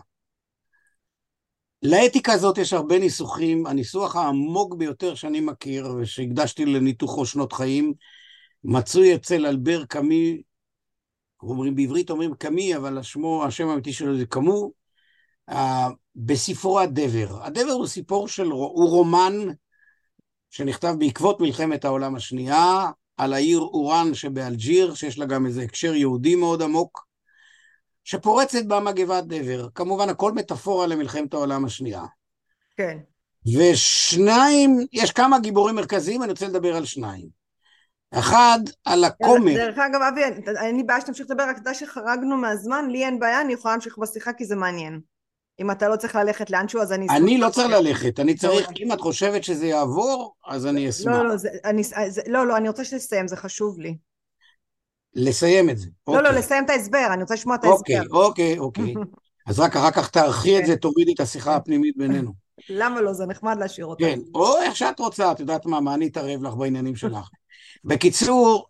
לאתיקה 1.82 2.32
הזאת 2.32 2.58
יש 2.58 2.72
הרבה 2.72 2.98
ניסוחים, 2.98 3.66
הניסוח 3.66 4.16
העמוק 4.16 4.74
ביותר 4.74 5.14
שאני 5.14 5.40
מכיר 5.40 5.94
ושהקדשתי 5.96 6.66
לניתוחו 6.66 7.26
שנות 7.26 7.52
חיים, 7.52 7.94
מצוי 8.64 9.14
אצל 9.14 9.46
אלבר 9.46 9.84
קאמי, 9.84 10.42
אומרים 11.42 11.74
בעברית? 11.74 12.10
אומרים 12.10 12.34
קאמי, 12.34 12.76
אבל 12.76 12.98
השמו, 12.98 13.44
השם 13.44 13.68
האמיתי 13.68 13.92
שלו 13.92 14.18
זה 14.18 14.26
קאמו, 14.26 14.72
בספרו 16.16 16.80
הדבר. 16.80 17.44
הדבר 17.44 17.72
הוא 17.72 17.86
סיפור 17.86 18.28
של, 18.28 18.46
הוא 18.46 18.88
רומן 18.88 19.32
שנכתב 20.50 20.94
בעקבות 20.98 21.40
מלחמת 21.40 21.84
העולם 21.84 22.14
השנייה, 22.14 22.90
על 23.16 23.32
העיר 23.32 23.58
אורן 23.58 24.14
שבאלג'יר, 24.14 24.94
שיש 24.94 25.18
לה 25.18 25.26
גם 25.26 25.46
איזה 25.46 25.62
הקשר 25.62 25.94
יהודי 25.94 26.34
מאוד 26.34 26.62
עמוק, 26.62 27.06
שפורצת 28.04 28.64
בה 28.64 28.80
מגבת 28.80 29.24
דבר. 29.24 29.68
כמובן, 29.74 30.08
הכל 30.08 30.32
מטאפורה 30.32 30.86
למלחמת 30.86 31.34
העולם 31.34 31.64
השנייה. 31.64 32.02
כן. 32.76 32.98
ושניים, 33.58 34.78
יש 34.92 35.12
כמה 35.12 35.38
גיבורים 35.38 35.74
מרכזיים, 35.74 36.22
אני 36.22 36.30
רוצה 36.30 36.48
לדבר 36.48 36.76
על 36.76 36.84
שניים. 36.84 37.42
אחד, 38.14 38.58
על 38.84 39.04
הכומר. 39.04 39.54
דרך 39.54 39.78
אגב, 39.78 40.00
אבי, 40.02 40.20
אין 40.60 40.76
לי 40.76 40.82
בעיה 40.82 41.00
שתמשיך 41.00 41.26
לדבר, 41.30 41.44
רק 41.48 41.58
תדע 41.58 41.74
שחרגנו 41.74 42.36
מהזמן, 42.36 42.88
לי 42.90 43.04
אין 43.04 43.18
בעיה, 43.18 43.40
אני 43.40 43.52
יכולה 43.52 43.74
להמשיך 43.74 43.98
בשיחה 43.98 44.32
כי 44.32 44.44
זה 44.44 44.56
מעניין. 44.56 45.00
אם 45.60 45.70
אתה 45.70 45.88
לא 45.88 45.96
צריך 45.96 46.16
ללכת 46.16 46.50
לאנשהו, 46.50 46.80
אז 46.80 46.92
אני 46.92 47.06
אשמח. 47.06 47.16
אני 47.16 47.38
לא 47.38 47.50
צריך 47.50 47.68
ללכת, 47.70 48.20
אני 48.20 48.34
צריך, 48.34 48.68
אם 48.80 48.92
את 48.92 49.00
חושבת 49.00 49.44
שזה 49.44 49.66
יעבור, 49.66 50.34
אז 50.46 50.66
אני 50.66 50.88
אשמח. 50.88 51.14
לא, 51.16 51.28
לא, 51.28 51.36
זה, 51.36 52.22
לא, 52.26 52.46
לא, 52.46 52.56
אני 52.56 52.68
רוצה 52.68 52.84
שתסיים, 52.84 53.28
זה 53.28 53.36
חשוב 53.36 53.78
לי. 53.78 53.96
לסיים 55.14 55.70
את 55.70 55.78
זה. 55.78 55.88
לא, 56.08 56.14
לא, 56.14 56.28
אוקיי. 56.28 56.38
לסיים 56.38 56.64
את 56.64 56.70
ההסבר, 56.70 57.06
אני 57.12 57.22
רוצה 57.22 57.34
לשמוע 57.34 57.56
את 57.56 57.64
ההסבר. 57.64 57.78
אוקיי, 57.78 58.00
אוקיי, 58.10 58.58
אוקיי. 58.58 58.94
אז 59.46 59.60
רק 59.60 59.76
אחר 59.76 59.90
כך 59.90 60.10
תערכי 60.10 60.58
את 60.58 60.66
זה, 60.66 60.72
כן. 60.72 60.78
תורידי 60.78 61.12
את 61.12 61.20
השיחה 61.20 61.56
הפנימית 61.56 61.96
בינינו. 61.96 62.32
למה 62.68 63.00
לא? 63.00 63.12
זה 63.12 63.26
נחמד 63.26 63.56
להשאיר 63.58 63.86
אותה. 63.86 64.04
כן, 64.04 64.18
או 64.34 64.58
איך 64.62 64.76
שאת 64.76 65.00
רוצה, 65.00 65.32
את 65.32 65.40
יודעת 65.40 65.66
מה, 65.66 65.80
מה 65.80 65.94
אני 65.94 66.06
אתערב 66.06 66.42
לך 66.42 66.54
בעניינים 66.54 66.96
שלך. 66.96 67.28
בקיצור, 67.84 68.66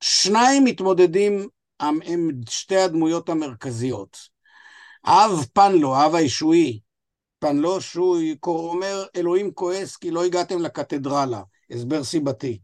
שניים 0.00 0.64
מתמודדים 0.64 1.48
הם, 1.80 1.98
הם 2.06 2.30
שתי 2.48 2.76
הדמויות 2.76 3.28
המרכזיות. 3.28 4.18
האב 5.04 5.44
פנלו, 5.52 5.96
האב 5.96 6.14
הישועי, 6.14 6.80
פנלו 7.38 7.80
שהוא 7.80 8.34
אומר, 8.44 9.04
אלוהים 9.16 9.50
כועס 9.50 9.96
כי 9.96 10.10
לא 10.10 10.24
הגעתם 10.24 10.62
לקתדרלה, 10.62 11.40
הסבר 11.70 12.04
סיבתי. 12.04 12.58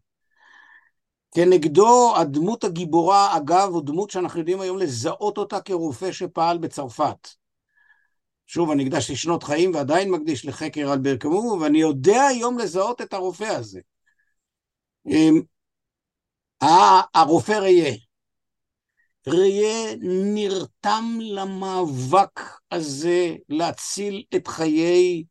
כנגדו 1.35 2.17
הדמות 2.17 2.65
הגיבורה, 2.65 3.37
אגב, 3.37 3.69
הוא 3.73 3.83
דמות 3.83 4.11
שאנחנו 4.11 4.39
יודעים 4.39 4.61
היום 4.61 4.79
לזהות 4.79 5.39
אותה 5.39 5.61
כרופא 5.61 6.13
שפעל 6.13 6.59
בצרפת. 6.59 7.29
שוב, 8.47 8.71
אני 8.71 8.83
הקדשתי 8.87 9.17
שנות 9.17 9.43
חיים 9.43 9.75
ועדיין 9.75 10.11
מקדיש 10.11 10.47
לחקר 10.47 10.93
אלבר 10.93 11.17
קאמו, 11.17 11.59
ואני 11.61 11.81
יודע 11.81 12.23
היום 12.23 12.59
לזהות 12.59 13.01
את 13.01 13.13
הרופא 13.13 13.45
הזה. 13.45 13.81
אמ, 15.07 15.43
הרופא 17.15 17.53
ריה. 17.53 17.95
ריה 19.29 19.95
נרתם 20.35 21.19
למאבק 21.21 22.41
הזה 22.71 23.37
להציל 23.49 24.25
את 24.37 24.49
חיי 24.49 25.25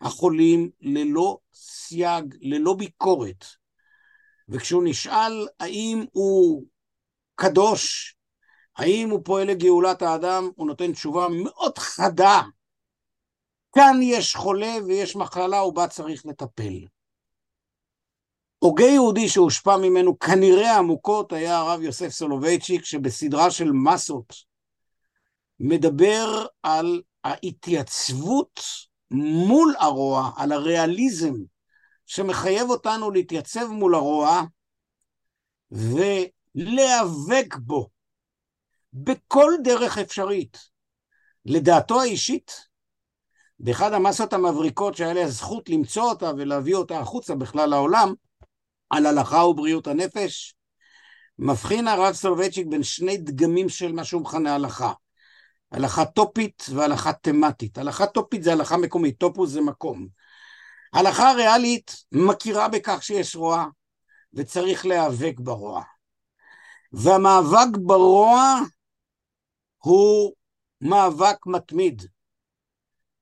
החולים 0.00 0.70
ללא 0.80 1.38
סייג, 1.54 2.34
ללא 2.40 2.74
ביקורת. 2.74 3.44
וכשהוא 4.48 4.82
נשאל 4.86 5.46
האם 5.60 6.04
הוא 6.12 6.64
קדוש, 7.34 8.16
האם 8.76 9.10
הוא 9.10 9.20
פועל 9.24 9.46
לגאולת 9.46 10.02
האדם, 10.02 10.50
הוא 10.56 10.66
נותן 10.66 10.92
תשובה 10.92 11.26
מאוד 11.44 11.78
חדה. 11.78 12.42
כאן 13.74 13.98
יש 14.02 14.36
חולה 14.36 14.74
ויש 14.86 15.16
מחלה 15.16 15.62
ובה 15.62 15.88
צריך 15.88 16.26
לטפל. 16.26 16.86
הוגה 18.58 18.84
יהודי 18.84 19.28
שהושפע 19.28 19.76
ממנו 19.76 20.18
כנראה 20.18 20.76
עמוקות 20.78 21.32
היה 21.32 21.58
הרב 21.58 21.82
יוסף 21.82 22.08
סולובייצ'יק 22.08 22.84
שבסדרה 22.84 23.50
של 23.50 23.72
מסות 23.72 24.32
מדבר 25.60 26.46
על 26.62 27.02
ההתייצבות 27.24 28.60
מול 29.10 29.74
הרוע, 29.78 30.30
על 30.36 30.52
הריאליזם 30.52 31.34
שמחייב 32.06 32.70
אותנו 32.70 33.10
להתייצב 33.10 33.66
מול 33.66 33.94
הרוע 33.94 34.42
ולהיאבק 35.70 37.56
בו 37.56 37.88
בכל 38.92 39.52
דרך 39.64 39.98
אפשרית. 39.98 40.58
לדעתו 41.44 42.00
האישית, 42.00 42.66
באחד 43.60 43.92
המסות 43.92 44.32
המבריקות 44.32 44.96
שהיה 44.96 45.14
לי 45.14 45.22
הזכות 45.22 45.68
למצוא 45.68 46.02
אותה 46.02 46.30
ולהביא 46.36 46.74
אותה 46.74 46.98
החוצה 46.98 47.34
בכלל 47.34 47.70
לעולם, 47.70 48.14
על 48.90 49.06
הלכה 49.06 49.44
ובריאות 49.44 49.86
הנפש, 49.86 50.54
מבחין 51.38 51.88
הרב 51.88 52.14
סולובייצ'יק 52.14 52.66
בין 52.66 52.82
שני 52.82 53.16
דגמים 53.16 53.68
של 53.68 53.92
מה 53.92 54.04
שהוא 54.04 54.22
מכנה 54.22 54.54
הלכה. 54.54 54.92
הלכה 55.72 56.04
טופית 56.04 56.66
והלכה 56.74 57.12
תמטית. 57.12 57.78
הלכה 57.78 58.06
טופית 58.06 58.42
זה 58.42 58.52
הלכה 58.52 58.76
מקומית, 58.76 59.18
טופוס 59.18 59.50
זה 59.50 59.60
מקום. 59.60 60.08
הלכה 60.92 61.32
ריאלית 61.32 62.04
מכירה 62.12 62.68
בכך 62.68 63.02
שיש 63.02 63.36
רוע 63.36 63.66
וצריך 64.34 64.86
להיאבק 64.86 65.34
ברוע. 65.38 65.82
והמאבק 66.92 67.76
ברוע 67.76 68.60
הוא 69.78 70.32
מאבק 70.80 71.46
מתמיד. 71.46 72.02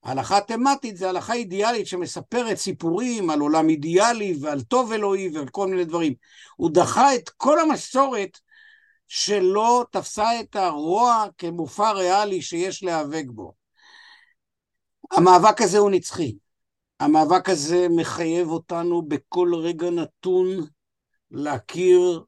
הלכה 0.03 0.41
תמטית 0.41 0.97
זה 0.97 1.09
הלכה 1.09 1.33
אידיאלית 1.33 1.87
שמספרת 1.87 2.57
סיפורים 2.57 3.31
על 3.31 3.41
עולם 3.41 3.69
אידיאלי 3.69 4.37
ועל 4.41 4.62
טוב 4.62 4.93
אלוהי 4.93 5.29
ועל 5.29 5.49
כל 5.49 5.69
מיני 5.69 5.85
דברים. 5.85 6.15
הוא 6.57 6.71
דחה 6.71 7.15
את 7.15 7.29
כל 7.29 7.61
המסורת 7.61 8.39
שלא 9.09 9.85
תפסה 9.91 10.41
את 10.41 10.57
הרוע 10.57 11.27
כמופע 11.39 11.91
ריאלי 11.91 12.43
שיש 12.43 12.83
להיאבק 12.83 13.25
בו. 13.27 13.53
המאבק 15.12 15.61
הזה 15.61 15.79
הוא 15.79 15.91
נצחי. 15.91 16.35
המאבק 17.05 17.48
הזה 17.48 17.86
מחייב 17.90 18.48
אותנו 18.48 19.02
בכל 19.02 19.52
רגע 19.55 19.90
נתון 19.90 20.46
להכיר 21.30 22.24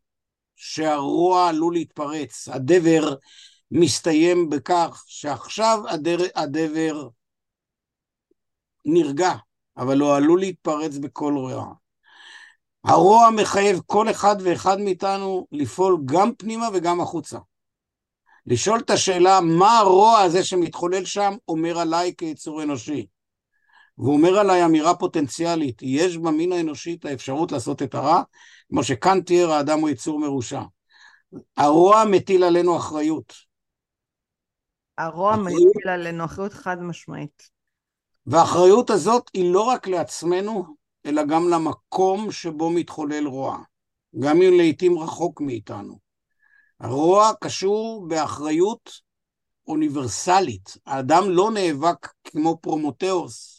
שהרוע 0.56 1.48
עלול 1.48 1.74
להתפרץ. 1.74 2.48
הדבר 2.48 3.14
מסתיים 3.70 4.50
בכך 4.50 5.04
שעכשיו 5.06 5.78
הדר, 5.88 6.16
הדבר 6.34 7.08
נרגע, 8.84 9.32
אבל 9.76 10.00
הוא 10.00 10.14
עלול 10.14 10.40
להתפרץ 10.40 10.96
בכל 10.96 11.34
רוע. 11.36 11.74
הרוע 12.84 13.30
מחייב 13.30 13.80
כל 13.86 14.10
אחד 14.10 14.36
ואחד 14.42 14.80
מאיתנו 14.80 15.46
לפעול 15.52 15.98
גם 16.04 16.34
פנימה 16.34 16.68
וגם 16.74 17.00
החוצה. 17.00 17.38
לשאול 18.46 18.80
את 18.80 18.90
השאלה, 18.90 19.40
מה 19.40 19.78
הרוע 19.78 20.18
הזה 20.18 20.44
שמתחולל 20.44 21.04
שם 21.04 21.34
אומר 21.48 21.78
עליי 21.78 22.14
כיצור 22.18 22.62
אנושי? 22.62 23.06
והוא 23.98 24.16
אומר 24.16 24.38
עליי 24.38 24.64
אמירה 24.64 24.94
פוטנציאלית, 24.94 25.82
יש 25.82 26.16
במין 26.16 26.52
האנושי 26.52 26.96
את 27.00 27.04
האפשרות 27.04 27.52
לעשות 27.52 27.82
את 27.82 27.94
הרע, 27.94 28.22
כמו 28.68 28.84
שקאנט 28.84 29.20
תיאר 29.20 29.50
האדם 29.50 29.80
הוא 29.80 29.88
יצור 29.88 30.18
מרושע. 30.18 30.62
הרוע 31.56 32.04
מטיל 32.04 32.44
עלינו 32.44 32.76
אחריות. 32.76 33.32
הרוע 34.98 35.34
אחריות... 35.34 35.50
מטיל 35.50 35.88
עלינו 35.88 36.24
אחריות 36.24 36.52
חד 36.52 36.82
משמעית. 36.82 37.50
והאחריות 38.26 38.90
הזאת 38.90 39.30
היא 39.34 39.52
לא 39.52 39.60
רק 39.60 39.88
לעצמנו, 39.88 40.64
אלא 41.06 41.22
גם 41.24 41.48
למקום 41.48 42.32
שבו 42.32 42.70
מתחולל 42.70 43.26
רוע, 43.26 43.58
גם 44.18 44.42
אם 44.42 44.56
לעיתים 44.56 44.98
רחוק 44.98 45.40
מאיתנו. 45.40 45.98
הרוע 46.80 47.32
קשור 47.40 48.06
באחריות 48.08 48.90
אוניברסלית. 49.68 50.76
האדם 50.86 51.30
לא 51.30 51.50
נאבק 51.50 52.08
כמו 52.24 52.58
פרומתאוס, 52.60 53.55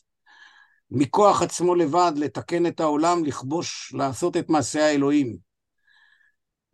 מכוח 0.92 1.42
עצמו 1.42 1.76
לבד, 1.76 2.12
לתקן 2.16 2.66
את 2.66 2.80
העולם, 2.80 3.26
לכבוש, 3.26 3.94
לעשות 3.94 4.38
את 4.38 4.50
מעשי 4.50 4.80
האלוהים. 4.80 5.38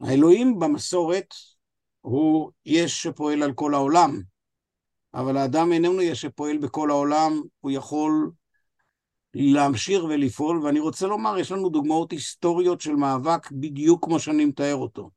האלוהים 0.01 0.59
במסורת 0.59 1.33
הוא 2.01 2.51
יש 2.65 3.03
שפועל 3.03 3.43
על 3.43 3.53
כל 3.53 3.73
העולם, 3.73 4.21
אבל 5.13 5.37
האדם 5.37 5.71
איננו 5.73 6.01
יש 6.01 6.21
שפועל 6.21 6.57
בכל 6.57 6.89
העולם, 6.89 7.41
הוא 7.59 7.71
יכול 7.71 8.31
להמשיך 9.33 10.03
ולפעול, 10.03 10.65
ואני 10.65 10.79
רוצה 10.79 11.07
לומר, 11.07 11.37
יש 11.37 11.51
לנו 11.51 11.69
דוגמאות 11.69 12.11
היסטוריות 12.11 12.81
של 12.81 12.95
מאבק 12.95 13.51
בדיוק 13.51 14.05
כמו 14.05 14.19
שאני 14.19 14.45
מתאר 14.45 14.75
אותו. 14.75 15.09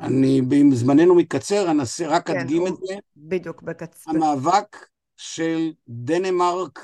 אני, 0.00 0.40
אם 0.40 0.70
זמננו 0.74 1.14
מתקצר, 1.14 1.70
אנסה 1.70 2.06
רק 2.08 2.26
כן, 2.26 2.38
אדגים 2.38 2.66
את 2.66 2.72
זה. 2.76 2.94
בדיוק, 3.16 3.62
בקצר. 3.62 4.10
המאבק 4.10 4.86
של 5.16 5.72
דנמרק 5.88 6.80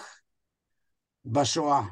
בשואה. 1.27 1.83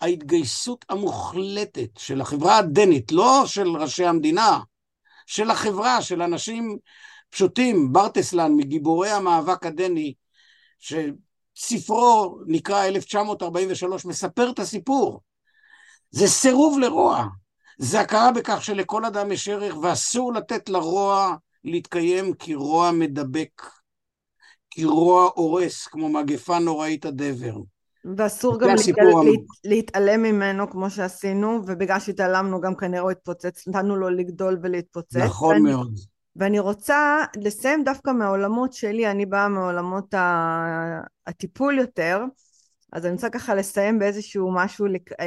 ההתגייסות 0.00 0.84
המוחלטת 0.88 1.90
של 1.98 2.20
החברה 2.20 2.58
הדנית, 2.58 3.12
לא 3.12 3.42
של 3.46 3.68
ראשי 3.68 4.04
המדינה, 4.04 4.60
של 5.26 5.50
החברה, 5.50 6.02
של 6.02 6.22
אנשים 6.22 6.78
פשוטים, 7.30 7.92
ברטסלן, 7.92 8.52
מגיבורי 8.56 9.10
המאבק 9.10 9.66
הדני, 9.66 10.14
שספרו 10.78 12.38
נקרא 12.46 12.84
1943, 12.84 14.04
מספר 14.04 14.50
את 14.50 14.58
הסיפור. 14.58 15.20
זה 16.10 16.26
סירוב 16.26 16.78
לרוע. 16.78 17.26
זה 17.78 18.00
הכרה 18.00 18.32
בכך 18.32 18.64
שלכל 18.64 19.04
אדם 19.04 19.32
יש 19.32 19.48
ערך 19.48 19.76
ואסור 19.76 20.32
לתת 20.32 20.68
לרוע 20.68 21.36
להתקיים 21.64 22.34
כי 22.34 22.54
רוע 22.54 22.90
מדבק, 22.92 23.62
כי 24.70 24.84
רוע 24.84 25.30
הורס, 25.34 25.86
כמו 25.86 26.08
מגפה 26.08 26.58
נוראית 26.58 27.04
הדבר. 27.04 27.54
ואסור 28.16 28.60
גם 28.60 28.68
להתעל... 28.68 29.06
להתעלם 29.64 30.22
ממנו 30.22 30.70
כמו 30.70 30.90
שעשינו, 30.90 31.60
ובגלל 31.66 32.00
שהתעלמנו 32.00 32.60
גם 32.60 32.76
כנראה 32.76 33.02
הוא 33.02 33.10
התפוצץ, 33.10 33.68
נתנו 33.68 33.96
לו 33.96 34.10
לגדול 34.10 34.58
ולהתפוצץ. 34.62 35.16
נכון 35.16 35.54
ואני, 35.54 35.72
מאוד. 35.72 35.94
ואני 36.36 36.58
רוצה 36.58 37.18
לסיים 37.36 37.84
דווקא 37.84 38.10
מהעולמות 38.10 38.72
שלי, 38.72 39.10
אני 39.10 39.26
באה 39.26 39.48
מעולמות 39.48 40.14
הטיפול 41.26 41.78
יותר, 41.78 42.24
אז 42.92 43.06
אני 43.06 43.14
רוצה 43.14 43.30
ככה 43.30 43.54
לסיים 43.54 43.98
באיזשהו 43.98 44.54
משהו 44.54 44.86
לק... 44.86 45.12
אה, 45.12 45.26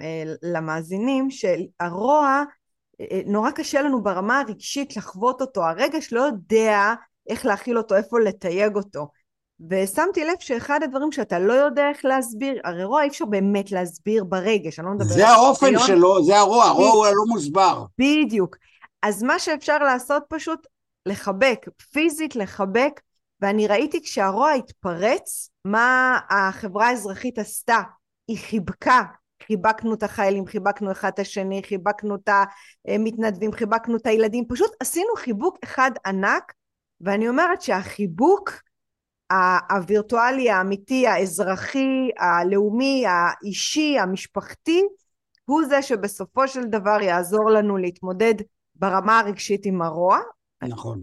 אה, 0.00 0.34
למאזינים, 0.42 1.28
שהרוע, 1.30 2.42
אה, 3.00 3.20
נורא 3.26 3.50
קשה 3.50 3.82
לנו 3.82 4.02
ברמה 4.02 4.40
הרגשית 4.40 4.96
לחוות 4.96 5.40
אותו, 5.40 5.64
הרגש 5.64 6.12
לא 6.12 6.20
יודע 6.20 6.94
איך 7.28 7.46
להכיל 7.46 7.78
אותו, 7.78 7.94
איפה 7.94 8.20
לתייג 8.20 8.76
אותו. 8.76 9.08
ושמתי 9.70 10.24
לב 10.24 10.34
שאחד 10.40 10.82
הדברים 10.82 11.12
שאתה 11.12 11.38
לא 11.38 11.52
יודע 11.52 11.88
איך 11.88 12.04
להסביר, 12.04 12.60
הרי 12.64 12.84
רוע 12.84 13.02
אי 13.02 13.08
אפשר 13.08 13.24
באמת 13.24 13.72
להסביר 13.72 14.24
ברגש, 14.24 14.78
אני 14.78 14.86
לא 14.86 14.92
מדברת... 14.92 15.08
זה 15.08 15.28
האופן 15.28 15.78
שלו, 15.78 16.24
זה 16.24 16.38
הרוע, 16.38 16.64
הרוע 16.64 16.88
הוא 16.88 17.06
הלא 17.06 17.24
מוסבר. 17.28 17.84
בדיוק. 17.98 18.56
אז 19.02 19.22
מה 19.22 19.38
שאפשר 19.38 19.78
לעשות 19.78 20.22
פשוט, 20.28 20.66
לחבק, 21.06 21.66
פיזית 21.92 22.36
לחבק, 22.36 23.00
ואני 23.40 23.66
ראיתי 23.66 24.02
כשהרוע 24.02 24.50
התפרץ, 24.50 25.50
מה 25.64 26.18
החברה 26.30 26.88
האזרחית 26.88 27.38
עשתה. 27.38 27.80
היא 28.28 28.38
חיבקה, 28.38 29.02
חיבקנו 29.46 29.94
את 29.94 30.02
החיילים, 30.02 30.46
חיבקנו 30.46 30.92
אחד 30.92 31.10
את 31.14 31.18
השני, 31.18 31.62
חיבקנו 31.62 32.14
את 32.14 32.28
המתנדבים, 32.88 33.52
חיבקנו 33.52 33.96
את 33.96 34.06
הילדים, 34.06 34.44
פשוט 34.48 34.70
עשינו 34.80 35.16
חיבוק 35.16 35.58
אחד 35.64 35.90
ענק, 36.06 36.52
ואני 37.00 37.28
אומרת 37.28 37.62
שהחיבוק 37.62 38.50
הווירטואלי, 39.70 40.50
האמיתי, 40.50 41.06
האזרחי, 41.06 42.10
הלאומי, 42.18 43.04
האישי, 43.06 43.98
המשפחתי, 43.98 44.82
הוא 45.44 45.62
זה 45.68 45.82
שבסופו 45.82 46.48
של 46.48 46.64
דבר 46.64 47.00
יעזור 47.00 47.50
לנו 47.50 47.76
להתמודד 47.76 48.34
ברמה 48.74 49.18
הרגשית 49.18 49.66
עם 49.66 49.82
הרוע. 49.82 50.18
נכון. 50.62 51.02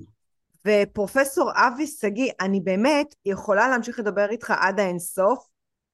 ופרופסור 0.66 1.52
אבי 1.56 1.88
שגיא, 1.88 2.32
אני 2.42 2.60
באמת 2.62 3.16
יכולה 3.26 3.68
להמשיך 3.68 4.00
לדבר 4.00 4.30
איתך 4.30 4.54
עד 4.58 4.80
האינסוף. 4.80 5.48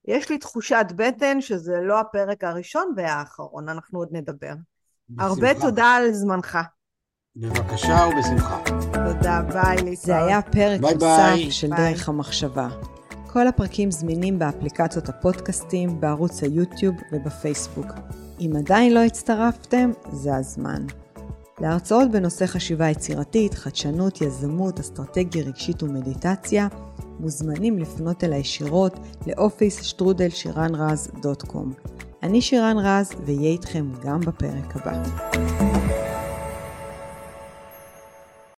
יש 0.08 0.30
לי 0.30 0.38
תחושת 0.38 0.86
בטן 0.96 1.42
שזה 1.42 1.74
לא 1.82 2.00
הפרק 2.00 2.44
הראשון 2.44 2.94
והאחרון, 2.96 3.70
אנחנו 3.70 4.00
עוד 4.00 4.10
נדבר. 4.12 4.54
בשמחה. 5.10 5.26
הרבה 5.26 5.60
תודה 5.62 5.86
על 5.86 6.12
זמנך. 6.12 6.58
בבקשה 7.38 8.08
ובשמחה. 8.12 8.60
תודה, 8.92 9.42
ביי 9.54 9.76
להתראות. 9.76 9.98
זה 9.98 10.18
היה 10.18 10.42
פרק 10.42 10.82
נוסף 10.82 11.36
של 11.50 11.70
ביי. 11.70 11.94
דרך 11.94 12.10
המחשבה. 12.10 12.68
כל 13.28 13.48
הפרקים 13.48 13.92
זמינים 13.92 14.40
באפליקציות 14.40 15.10
הפודקאסטים, 15.10 16.02
בערוץ 16.02 16.44
היוטיוב 16.44 16.96
ובפייסבוק. 17.12 17.86
אם 18.40 18.52
עדיין 18.58 18.94
לא 18.94 19.00
הצטרפתם, 19.00 19.92
זה 20.12 20.36
הזמן. 20.36 20.86
להרצאות 21.60 22.12
בנושא 22.12 22.46
חשיבה 22.46 22.90
יצירתית, 22.90 23.54
חדשנות, 23.54 24.22
יזמות, 24.22 24.80
אסטרטגיה 24.80 25.44
רגשית 25.44 25.84
ומדיטציה, 25.84 26.68
מוזמנים 27.20 27.80
לפנות 27.80 28.24
אל 28.24 28.34
הישירות 28.34 29.00
לאופיס 29.28 29.82
שטרודל 29.82 30.30
שירן 30.30 30.76
רז 30.76 31.12
דוט 31.22 31.44
קום. 31.44 31.74
אני 32.24 32.42
שירן 32.42 32.78
רז, 32.78 33.12
ואהיה 33.26 33.50
איתכם 33.50 33.92
גם 34.04 34.20
בפרק 34.20 34.76
הבא. 34.76 35.04